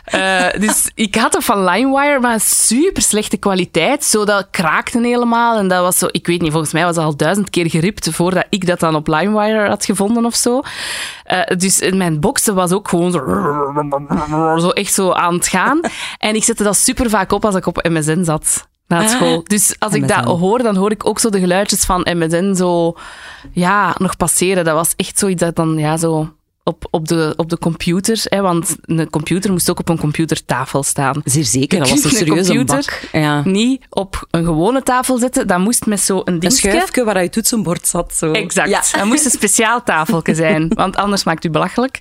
Eh, 0.04 0.46
dus 0.60 0.90
ik 0.96 1.16
had 1.16 1.34
het 1.34 1.44
van 1.44 1.64
LimeWire, 1.64 2.20
maar 2.20 2.40
super 2.40 3.02
slechte 3.02 3.38
kwaliteit. 3.38 4.04
Zo, 4.04 4.26
dat 4.26 4.48
kraakte 4.52 5.00
helemaal. 5.00 5.58
En 5.58 5.68
dat 5.68 5.82
was 5.82 5.98
zo, 5.98 6.08
ik 6.12 6.28
weet 6.28 6.42
niet, 6.42 6.52
volgens 6.52 6.74
mij 6.74 6.84
was 6.86 6.96
het 6.96 7.06
al 7.06 7.16
duizend 7.16 7.50
keer 7.50 7.70
geript 7.70 8.10
voordat 8.12 8.46
ik 8.50 8.68
dat 8.68 8.80
dan 8.80 8.96
op 8.96 9.08
LimeWire 9.08 9.68
had 9.68 9.86
gevonden 9.86 10.26
of 10.26 10.36
zo. 10.36 10.62
Eh, 11.30 11.58
dus 11.58 11.80
in 11.80 11.98
mijn 11.98 12.20
boxen 12.20 12.56
was 12.56 12.72
ook 12.72 12.88
gewoon 12.88 13.12
zo, 13.12 13.20
zo 14.64 14.70
echt 14.70 14.94
zo 14.94 15.12
aan 15.12 15.34
het 15.34 15.48
gaan. 15.48 15.80
En 16.18 16.36
ik 16.36 16.44
zette 16.44 16.64
dat 16.64 16.78
super 16.78 17.10
vaak 17.10 17.32
op 17.32 17.46
als 17.46 17.56
ik 17.56 17.66
op 17.66 17.88
MSN 17.90 18.24
zat. 18.24 18.68
Na 18.88 19.00
Ah, 19.02 19.08
school. 19.08 19.44
Dus 19.44 19.76
als 19.80 19.94
ik 19.94 20.08
dat 20.08 20.24
hoor, 20.24 20.64
dan 20.64 20.76
hoor 20.76 20.92
ik 20.92 21.06
ook 21.08 21.20
zo 21.20 21.30
de 21.30 21.40
geluidjes 21.40 21.86
van 21.86 22.08
MSN 22.14 22.54
zo, 22.56 22.94
ja, 23.52 23.96
nog 23.98 24.18
passeren. 24.18 24.64
Dat 24.66 24.76
was 24.76 24.94
echt 24.96 25.20
zoiets 25.20 25.42
dat 25.42 25.56
dan, 25.56 25.78
ja, 25.78 25.98
zo 25.98 26.30
op, 26.70 26.88
op, 26.92 27.08
de, 27.08 27.34
op 27.38 27.50
de 27.50 27.58
computer. 27.58 28.22
Hè, 28.24 28.42
want 28.42 28.76
een 28.82 29.10
computer 29.10 29.52
moest 29.52 29.70
ook 29.70 29.80
op 29.80 29.90
een 29.90 29.98
computertafel 30.00 30.84
staan. 30.84 31.22
Zeer 31.24 31.44
zeker, 31.46 31.80
dat 31.80 31.90
was 31.90 32.04
een 32.04 32.10
een 32.10 32.16
serieuze 32.16 32.54
computer 32.56 32.76
bak. 33.12 33.22
Ja. 33.22 33.42
Niet 33.44 33.86
op 33.90 34.28
een 34.32 34.44
gewone 34.46 34.84
tafel 34.84 35.18
zetten. 35.18 35.48
Dat 35.48 35.60
moest 35.60 35.86
met 35.86 36.00
zo'n 36.00 36.22
Een 36.26 36.40
dingetje. 36.40 36.70
schuifje 36.70 37.04
waar 37.04 37.24
je 37.24 37.30
toetsenbord 37.30 37.88
zat. 37.88 38.14
Zo. 38.14 38.32
Exact. 38.32 38.70
Ja. 38.70 38.82
Dat 39.00 39.06
moest 39.08 39.26
een 39.26 39.32
speciaal 39.32 39.84
tafeltje 39.84 40.36
zijn, 40.36 40.68
want 40.74 40.96
anders 40.96 41.24
maakt 41.24 41.46
u 41.46 41.50
belachelijk. 41.50 42.00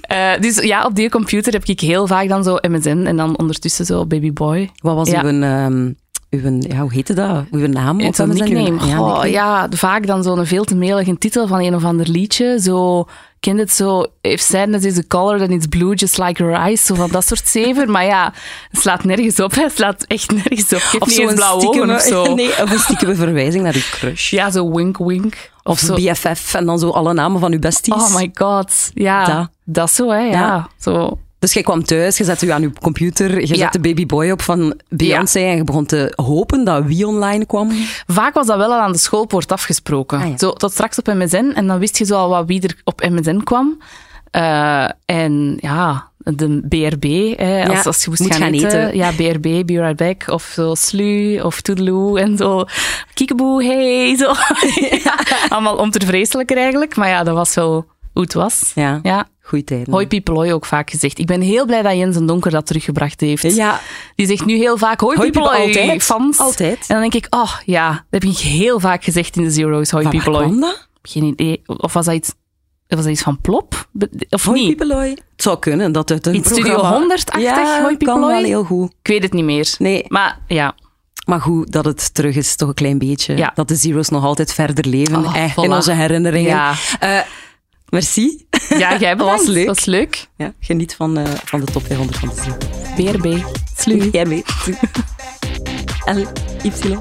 Eh, 0.00 0.30
dus 0.40 0.56
ja, 0.56 0.84
op 0.84 0.94
die 0.94 1.10
computer 1.10 1.52
heb 1.52 1.64
ik 1.64 1.80
heel 1.80 2.06
vaak 2.06 2.28
dan 2.28 2.44
zo 2.44 2.56
MSN 2.68 3.04
en 3.06 3.16
dan 3.16 3.38
ondertussen 3.38 3.86
zo 3.86 4.06
Baby 4.06 4.32
Boy. 4.32 4.70
Wat 4.82 4.94
was 4.94 5.08
Ja. 5.10 5.22
uw, 5.22 5.40
ehm, 5.42 5.92
uw, 6.30 6.58
ja, 6.60 6.80
hoe 6.80 6.92
heette 6.92 7.14
dat? 7.14 7.44
Uw 7.50 7.66
naam? 7.66 8.00
Of 8.06 8.18
een. 8.18 8.86
Ja, 8.86 9.24
ja, 9.24 9.66
vaak 9.70 10.06
dan 10.06 10.22
zo'n 10.22 10.46
veel 10.46 10.64
te 10.64 10.74
melige 10.76 11.18
titel 11.18 11.46
van 11.46 11.60
een 11.60 11.74
of 11.74 11.84
ander 11.84 12.08
liedje. 12.08 12.58
Zo, 12.60 13.06
kent 13.40 13.58
het 13.58 13.72
zo, 13.72 14.06
if 14.20 14.40
sadness 14.40 14.84
is 14.84 14.98
a 14.98 15.02
color, 15.08 15.38
then 15.38 15.50
it's 15.50 15.66
blue, 15.66 15.94
just 15.94 16.18
like 16.18 16.42
your 16.42 16.58
eyes. 16.58 16.84
Zo 16.84 16.94
van 16.94 17.10
dat 17.10 17.26
soort 17.26 17.48
zever. 17.58 17.90
Maar 17.90 18.04
ja, 18.04 18.32
het 18.70 18.80
slaat 18.80 19.04
nergens 19.04 19.40
op. 19.40 19.54
Het 19.54 19.72
slaat 19.74 20.02
echt 20.06 20.30
nergens 20.30 20.72
op. 20.72 20.78
Ik 20.78 20.88
heb 20.92 21.02
Of 21.02 21.08
niet 21.08 21.18
eens 21.18 21.34
blauwe 21.34 21.66
ogen 21.68 21.90
of 21.94 22.00
zo. 22.00 22.24
Nee, 22.34 22.62
of 22.62 22.70
een 22.70 22.78
stiekeme 22.78 23.14
verwijzing 23.14 23.62
naar 23.64 23.74
uw 23.74 23.80
crush. 23.90 24.30
Ja, 24.30 24.50
zo 24.50 24.70
wink 24.72 24.98
wink. 24.98 25.50
Of, 25.62 25.72
Of 25.72 25.78
zo. 25.78 25.94
BFF 25.94 26.54
en 26.54 26.66
dan 26.66 26.78
zo 26.78 26.90
alle 26.90 27.12
namen 27.12 27.40
van 27.40 27.52
uw 27.52 27.58
besties. 27.58 27.94
Oh 27.94 28.14
my 28.14 28.30
god. 28.34 28.90
Ja, 28.94 29.24
Dat. 29.24 29.48
dat, 29.64 29.90
zo, 29.90 30.10
hè. 30.10 30.18
Ja. 30.18 30.30
Ja. 30.30 30.68
Zo. 30.80 31.18
Dus 31.38 31.52
jij 31.52 31.62
kwam 31.62 31.84
thuis, 31.84 32.16
je 32.16 32.24
zette 32.24 32.46
u 32.46 32.50
aan 32.50 32.62
uw 32.62 32.72
computer, 32.82 33.40
je 33.40 33.46
Ja. 33.46 33.54
zette 33.54 33.80
Baby 33.80 34.06
Boy 34.06 34.30
op 34.30 34.42
van 34.42 34.80
Beyoncé 34.88 35.38
en 35.38 35.56
je 35.56 35.64
begon 35.64 35.86
te 35.86 36.12
hopen 36.16 36.64
dat 36.64 36.84
wie 36.84 37.06
online 37.06 37.46
kwam. 37.46 37.70
Vaak 38.06 38.34
was 38.34 38.46
dat 38.46 38.56
wel 38.56 38.72
al 38.72 38.80
aan 38.80 38.92
de 38.92 38.98
schoolpoort 38.98 39.52
afgesproken. 39.52 40.18
Ah, 40.20 40.28
ja. 40.28 40.38
Zo, 40.38 40.52
tot 40.52 40.72
straks 40.72 40.98
op 40.98 41.06
MSN. 41.06 41.52
En 41.54 41.66
dan 41.66 41.78
wist 41.78 41.98
je 41.98 42.04
zo 42.04 42.14
al 42.16 42.28
wat 42.28 42.46
wie 42.46 42.62
er 42.62 42.76
op 42.84 43.00
MSN 43.10 43.40
kwam. 43.44 43.78
Eh, 44.30 44.88
en 45.04 45.56
ja, 45.60 46.08
de 46.18 46.60
BRB, 46.68 47.38
hè, 47.38 47.68
als, 47.68 47.86
als 47.86 48.04
je 48.04 48.08
moest 48.10 48.22
gaan, 48.26 48.40
gaan 48.40 48.52
eten. 48.52 48.86
eten. 48.86 48.96
Ja, 48.96 49.10
BRB, 49.10 49.42
Be 49.66 49.80
Right 49.80 49.96
Back. 49.96 50.24
Of 50.30 50.42
zo 50.54 50.74
Slu, 50.74 51.40
of 51.40 51.60
Toedeloe. 51.60 52.20
En 52.20 52.36
zo 52.36 52.64
Kiekeboe, 53.14 53.64
hey. 53.64 54.16
Zo. 54.16 54.32
Allemaal 55.54 55.76
om 55.76 55.90
te 55.90 56.06
vreselijker 56.06 56.56
eigenlijk. 56.56 56.96
Maar 56.96 57.08
ja, 57.08 57.22
dat 57.22 57.34
was 57.34 57.54
wel 57.54 57.86
hoe 58.12 58.22
het 58.22 58.34
was. 58.34 58.72
Ja. 58.74 59.00
Goeie 59.48 59.64
tijden. 59.64 60.08
Hoi 60.34 60.52
ook 60.52 60.66
vaak 60.66 60.90
gezegd. 60.90 61.18
Ik 61.18 61.26
ben 61.26 61.40
heel 61.40 61.66
blij 61.66 61.82
dat 61.82 61.96
Jens 61.96 62.16
en 62.16 62.26
Donker 62.26 62.50
dat 62.50 62.66
teruggebracht 62.66 63.20
heeft. 63.20 63.54
Ja, 63.54 63.80
Die 64.14 64.26
zegt 64.26 64.44
nu 64.44 64.56
heel 64.56 64.76
vaak 64.76 65.00
hoi, 65.00 65.16
Hoi 65.16 65.30
altijd. 65.32 66.02
fans. 66.02 66.38
Altijd. 66.38 66.78
En 66.78 67.00
dan 67.00 67.00
denk 67.00 67.14
ik, 67.14 67.26
oh 67.30 67.54
ja, 67.64 67.90
dat 67.90 68.22
heb 68.22 68.24
ik 68.30 68.38
heel 68.38 68.80
vaak 68.80 69.04
gezegd 69.04 69.36
in 69.36 69.42
de 69.42 69.50
Zero's. 69.50 69.90
Hoi 69.90 70.20
Van 70.20 70.34
Hoi. 70.34 70.74
Geen 71.02 71.22
idee. 71.22 71.62
Of 71.66 71.92
was 71.92 72.04
dat 72.04 72.14
iets, 72.14 72.32
was 72.86 73.02
dat 73.02 73.10
iets 73.12 73.22
van 73.22 73.40
Plop? 73.40 73.88
Of 74.30 74.44
Hoi 74.44 74.66
niet? 74.66 74.78
Het 74.80 75.22
zou 75.36 75.58
kunnen 75.58 75.92
dat 75.92 76.08
het 76.08 76.26
een 76.26 76.34
Iets 76.34 76.48
Studio 76.48 76.74
programma... 76.74 77.16
100-achtig, 77.16 77.40
ja, 77.42 77.82
Hoi 77.82 77.96
kan 77.96 78.20
wel 78.20 78.44
heel 78.44 78.64
goed. 78.64 78.92
Ik 79.02 79.08
weet 79.08 79.22
het 79.22 79.32
niet 79.32 79.44
meer. 79.44 79.74
Nee, 79.78 80.04
Maar 80.08 80.38
ja, 80.46 80.74
maar 81.26 81.40
goed 81.40 81.72
dat 81.72 81.84
het 81.84 82.14
terug 82.14 82.36
is, 82.36 82.56
toch 82.56 82.68
een 82.68 82.74
klein 82.74 82.98
beetje. 82.98 83.36
Ja. 83.36 83.52
Dat 83.54 83.68
de 83.68 83.74
Zero's 83.74 84.08
nog 84.08 84.24
altijd 84.24 84.54
verder 84.54 84.86
leven 84.86 85.24
Oh, 85.24 85.36
eh, 85.36 85.56
in 85.56 85.72
onze 85.72 85.92
herinneringen. 85.92 86.50
Ja. 86.50 86.74
Eh, 87.00 87.18
merci. 87.90 88.46
ja 88.78 88.98
jij 88.98 89.14
Dat 89.16 89.26
was 89.26 89.38
bedankt. 89.38 89.46
leuk. 89.48 89.66
Dat 89.66 89.74
was 89.76 89.84
leuk. 89.84 90.26
Ja, 90.36 90.52
geniet 90.60 90.94
van, 90.94 91.18
eh, 91.18 91.24
van 91.44 91.60
de 91.60 91.66
top 91.72 91.86
500 91.86 92.18
van 92.18 92.28
de. 92.28 93.12
BRB. 93.12 93.42
Slu. 93.76 94.08
Jij 94.12 94.24
mee. 94.24 94.44
L, 96.14 96.18
Y, 96.62 96.70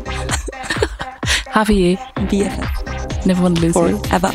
HVE. 1.58 1.97
BFF, 2.28 3.26
Never 3.26 3.41
want 3.41 3.56
to 3.56 3.62
lose 3.62 4.00
Eva. 4.13 4.32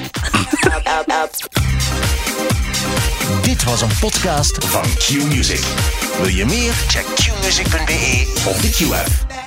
Dit 3.43 3.65
was 3.65 3.81
een 3.83 3.99
podcast 4.01 4.65
van 4.65 4.83
Q-Music. 4.83 5.65
Wil 6.19 6.29
je 6.29 6.45
meer? 6.45 6.73
Check 6.89 7.05
qmusic.be 7.15 8.33
of 8.49 8.61
de 8.61 8.71
Q-app. 8.71 9.42